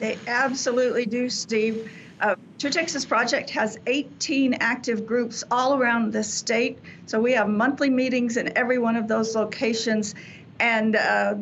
They 0.01 0.19
absolutely 0.27 1.07
do, 1.07 1.29
Steve. 1.31 1.93
Uh, 2.21 2.35
True 2.59 2.71
Texas 2.71 3.05
Project 3.05 3.51
has 3.51 3.79
18 3.87 4.55
active 4.55 5.07
groups 5.07 5.45
all 5.51 5.79
around 5.79 6.13
the 6.13 6.25
state. 6.25 6.79
So 7.07 7.21
we 7.21 7.33
have 7.33 7.49
monthly 7.49 7.91
meetings 7.91 8.37
in 8.37 8.57
every 8.57 8.79
one 8.79 8.97
of 8.97 9.07
those 9.07 9.37
locations. 9.37 10.15
And 10.59 10.97
uh, 10.97 11.35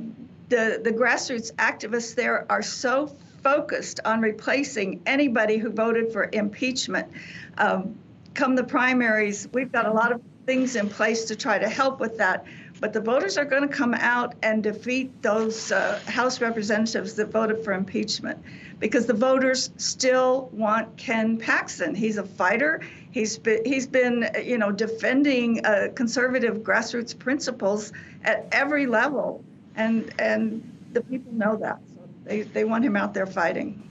the, 0.49 0.81
the 0.83 0.93
grassroots 0.93 1.53
activists 1.55 2.15
there 2.15 2.45
are 2.51 2.63
so 2.63 3.15
focused 3.43 4.01
on 4.05 4.21
replacing 4.21 5.01
anybody 5.07 5.57
who 5.57 5.71
voted 5.71 6.13
for 6.13 6.29
impeachment. 6.33 7.09
Um, 7.57 7.97
come 8.35 8.55
the 8.55 8.65
primaries, 8.65 9.49
we've 9.53 9.73
got 9.73 9.87
a 9.87 9.93
lot 9.93 10.13
of 10.13 10.21
things 10.45 10.77
in 10.77 10.89
place 10.89 11.25
to 11.27 11.37
try 11.37 11.59
to 11.59 11.69
help 11.69 12.01
with 12.01 12.19
that. 12.19 12.45
But 12.81 12.93
the 12.93 13.01
voters 13.01 13.39
are 13.39 13.45
going 13.45 13.67
to 13.67 13.75
come 13.75 13.95
out 13.95 14.35
and 14.43 14.63
defeat 14.63 15.23
those 15.23 15.73
uh, 15.73 15.99
House 16.07 16.41
representatives 16.41 17.15
that 17.15 17.29
voted 17.29 17.65
for 17.65 17.73
impeachment 17.73 18.39
because 18.79 19.07
the 19.07 19.15
voters 19.15 19.71
still 19.79 20.51
want 20.53 20.97
Ken 20.97 21.39
Paxton. 21.39 21.95
He's 21.95 22.19
a 22.19 22.23
fighter. 22.23 22.83
He's 23.11 23.39
been, 23.39 23.65
he's 23.65 23.87
been 23.87 24.29
you 24.45 24.59
know, 24.59 24.71
defending 24.71 25.65
uh, 25.65 25.89
conservative 25.95 26.59
grassroots 26.59 27.19
principles 27.19 27.93
at 28.25 28.47
every 28.53 28.87
level. 28.87 29.43
And, 29.75 30.13
and 30.19 30.77
the 30.93 31.01
people 31.01 31.33
know 31.33 31.57
that. 31.57 31.79
So 31.95 32.03
they, 32.25 32.43
they 32.43 32.65
want 32.65 32.85
him 32.85 32.97
out 32.97 33.15
there 33.15 33.27
fighting. 33.27 33.83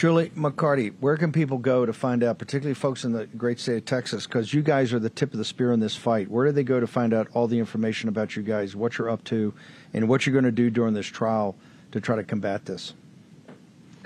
Julie 0.00 0.30
McCarty, 0.30 0.94
where 1.00 1.18
can 1.18 1.30
people 1.30 1.58
go 1.58 1.84
to 1.84 1.92
find 1.92 2.24
out, 2.24 2.38
particularly 2.38 2.72
folks 2.72 3.04
in 3.04 3.12
the 3.12 3.26
great 3.26 3.60
state 3.60 3.76
of 3.76 3.84
Texas, 3.84 4.26
because 4.26 4.54
you 4.54 4.62
guys 4.62 4.94
are 4.94 4.98
the 4.98 5.10
tip 5.10 5.30
of 5.34 5.38
the 5.38 5.44
spear 5.44 5.72
in 5.72 5.80
this 5.80 5.94
fight? 5.94 6.30
Where 6.30 6.46
do 6.46 6.52
they 6.52 6.62
go 6.62 6.80
to 6.80 6.86
find 6.86 7.12
out 7.12 7.28
all 7.34 7.46
the 7.46 7.58
information 7.58 8.08
about 8.08 8.34
you 8.34 8.42
guys, 8.42 8.74
what 8.74 8.96
you're 8.96 9.10
up 9.10 9.22
to, 9.24 9.52
and 9.92 10.08
what 10.08 10.24
you're 10.24 10.32
going 10.32 10.46
to 10.46 10.50
do 10.50 10.70
during 10.70 10.94
this 10.94 11.06
trial 11.06 11.54
to 11.92 12.00
try 12.00 12.16
to 12.16 12.24
combat 12.24 12.64
this? 12.64 12.94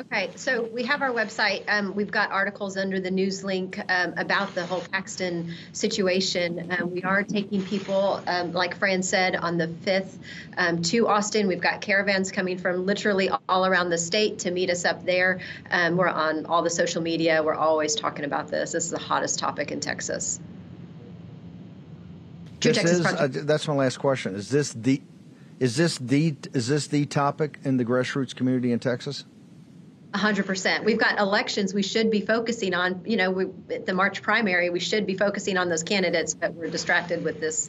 Okay, 0.00 0.30
so 0.34 0.64
we 0.64 0.82
have 0.84 1.02
our 1.02 1.10
website. 1.10 1.62
Um, 1.68 1.94
we've 1.94 2.10
got 2.10 2.32
articles 2.32 2.76
under 2.76 2.98
the 2.98 3.12
news 3.12 3.44
link 3.44 3.78
um, 3.88 4.14
about 4.16 4.52
the 4.56 4.66
whole 4.66 4.80
Paxton 4.80 5.54
situation. 5.72 6.72
Um, 6.76 6.90
we 6.90 7.04
are 7.04 7.22
taking 7.22 7.64
people, 7.64 8.20
um, 8.26 8.52
like 8.52 8.76
Fran 8.76 9.04
said, 9.04 9.36
on 9.36 9.56
the 9.56 9.68
5th 9.68 10.18
um, 10.56 10.82
to 10.82 11.06
Austin. 11.06 11.46
We've 11.46 11.60
got 11.60 11.80
caravans 11.80 12.32
coming 12.32 12.58
from 12.58 12.86
literally 12.86 13.30
all 13.48 13.66
around 13.66 13.90
the 13.90 13.98
state 13.98 14.40
to 14.40 14.50
meet 14.50 14.68
us 14.68 14.84
up 14.84 15.04
there. 15.04 15.38
Um, 15.70 15.96
we're 15.96 16.08
on 16.08 16.46
all 16.46 16.62
the 16.62 16.70
social 16.70 17.00
media. 17.00 17.40
We're 17.44 17.54
always 17.54 17.94
talking 17.94 18.24
about 18.24 18.48
this. 18.48 18.72
This 18.72 18.86
is 18.86 18.90
the 18.90 18.98
hottest 18.98 19.38
topic 19.38 19.70
in 19.70 19.78
Texas. 19.78 20.40
True 22.60 22.72
this 22.72 22.82
Texas 22.82 22.98
is, 22.98 23.06
uh, 23.06 23.28
that's 23.44 23.68
my 23.68 23.74
last 23.74 23.98
question. 23.98 24.34
Is 24.34 24.48
this 24.48 24.72
the 24.72 25.00
is 25.60 25.76
this 25.76 25.98
the 25.98 26.34
is 26.52 26.66
this 26.66 26.88
the 26.88 27.06
topic 27.06 27.60
in 27.62 27.76
the 27.76 27.84
grassroots 27.84 28.34
community 28.34 28.72
in 28.72 28.80
Texas? 28.80 29.24
100%. 30.14 30.84
We've 30.84 30.98
got 30.98 31.18
elections 31.18 31.74
we 31.74 31.82
should 31.82 32.10
be 32.10 32.20
focusing 32.20 32.72
on. 32.72 33.02
You 33.04 33.16
know, 33.16 33.30
we, 33.30 33.46
the 33.78 33.92
March 33.92 34.22
primary, 34.22 34.70
we 34.70 34.80
should 34.80 35.06
be 35.06 35.16
focusing 35.16 35.56
on 35.56 35.68
those 35.68 35.82
candidates, 35.82 36.34
but 36.34 36.54
we're 36.54 36.70
distracted 36.70 37.24
with 37.24 37.40
this 37.40 37.68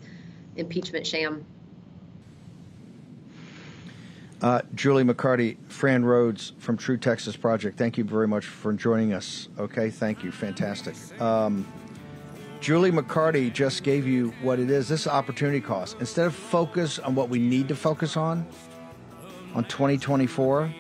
impeachment 0.56 1.08
sham. 1.08 1.46
Uh, 4.42 4.62
Julie 4.76 5.04
McCarty, 5.04 5.58
Fran 5.70 6.06
Rhodes 6.06 6.54
from 6.60 6.78
True 6.78 6.98
Texas 6.98 7.36
Project, 7.36 7.80
thank 7.80 7.98
you 7.98 8.04
very 8.04 8.28
much 8.28 8.46
for 8.46 8.74
joining 8.74 9.14
us. 9.14 9.50
Okay, 9.58 9.90
thank 9.90 10.24
you. 10.24 10.32
Fantastic. 10.32 10.96
Um, 11.20 11.66
Julie 12.62 12.92
McCarty 12.92 13.52
just 13.52 13.84
gave 13.84 14.06
you 14.06 14.34
what 14.42 14.60
it 14.60 14.70
is 14.70 14.88
this 14.88 15.08
opportunity 15.08 15.62
cost. 15.62 15.98
Instead 16.00 16.28
of 16.28 16.36
focus 16.36 17.00
on 17.00 17.16
what 17.16 17.30
we 17.30 17.40
need 17.40 17.68
to 17.70 17.76
focus 17.76 18.18
on, 18.18 18.46
on 19.56 19.64
2024, 19.64 20.72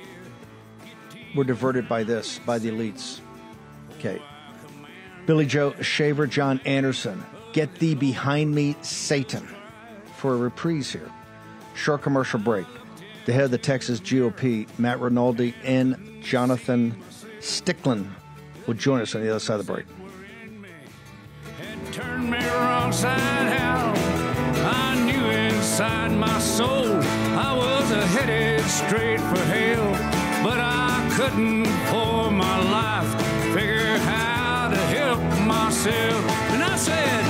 we're 1.35 1.43
diverted 1.43 1.87
by 1.89 2.03
this, 2.03 2.39
by 2.39 2.57
the 2.57 2.69
elites. 2.69 3.19
Okay. 3.97 4.21
Billy 5.25 5.45
Joe 5.45 5.73
Shaver, 5.81 6.27
John 6.27 6.61
Anderson, 6.65 7.23
Get 7.53 7.75
Thee 7.75 7.95
Behind 7.95 8.53
Me, 8.53 8.75
Satan, 8.81 9.47
for 10.15 10.33
a 10.33 10.37
reprise 10.37 10.91
here. 10.91 11.11
Short 11.73 12.01
commercial 12.01 12.39
break. 12.39 12.67
The 13.25 13.33
head 13.33 13.45
of 13.45 13.51
the 13.51 13.57
Texas 13.57 13.99
GOP, 13.99 14.67
Matt 14.77 14.99
Rinaldi, 14.99 15.55
and 15.63 16.21
Jonathan 16.21 16.95
Stickland 17.39 18.07
will 18.67 18.75
join 18.75 19.01
us 19.01 19.15
on 19.15 19.21
the 19.21 19.29
other 19.29 19.39
side 19.39 19.59
of 19.59 19.65
the 19.65 19.73
break. 19.73 19.85
Inside 25.75 26.11
my 26.13 26.39
soul 26.39 27.01
I 27.37 27.53
was 27.57 27.89
headed 28.13 28.61
straight 28.61 29.19
for 29.19 29.37
hell, 29.37 29.91
but 30.41 30.57
I 30.57 30.74
couldn't 31.15 31.65
for 31.89 32.29
my 32.29 32.57
life 32.59 33.09
figure 33.53 33.97
how 33.99 34.67
to 34.67 34.75
help 34.75 35.21
myself. 35.47 36.21
And 36.51 36.61
I 36.61 36.75
said, 36.75 37.24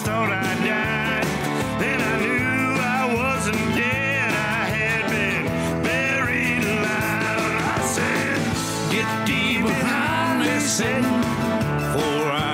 thought 0.00 0.30
I 0.30 0.54
died. 0.66 1.26
Then 1.80 2.00
I 2.00 2.14
knew 2.24 2.80
I 2.80 3.14
wasn't 3.14 3.76
dead. 3.76 4.32
I 4.32 4.64
had 4.76 5.04
been 5.10 5.44
buried 5.82 6.64
alive. 6.64 7.54
I 7.74 7.86
said, 7.96 8.38
Get 8.92 9.26
deep 9.26 9.62
behind 9.64 10.40
me, 10.40 10.60
Satan, 10.60 11.22
for 11.92 12.30
I 12.30 12.48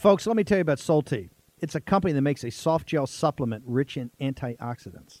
Folks, 0.00 0.26
let 0.26 0.34
me 0.34 0.44
tell 0.44 0.56
you 0.56 0.62
about 0.62 0.78
Solti. 0.78 1.28
It's 1.58 1.74
a 1.74 1.80
company 1.80 2.14
that 2.14 2.22
makes 2.22 2.42
a 2.42 2.50
soft 2.50 2.88
gel 2.88 3.06
supplement 3.06 3.62
rich 3.66 3.98
in 3.98 4.10
antioxidants 4.18 5.20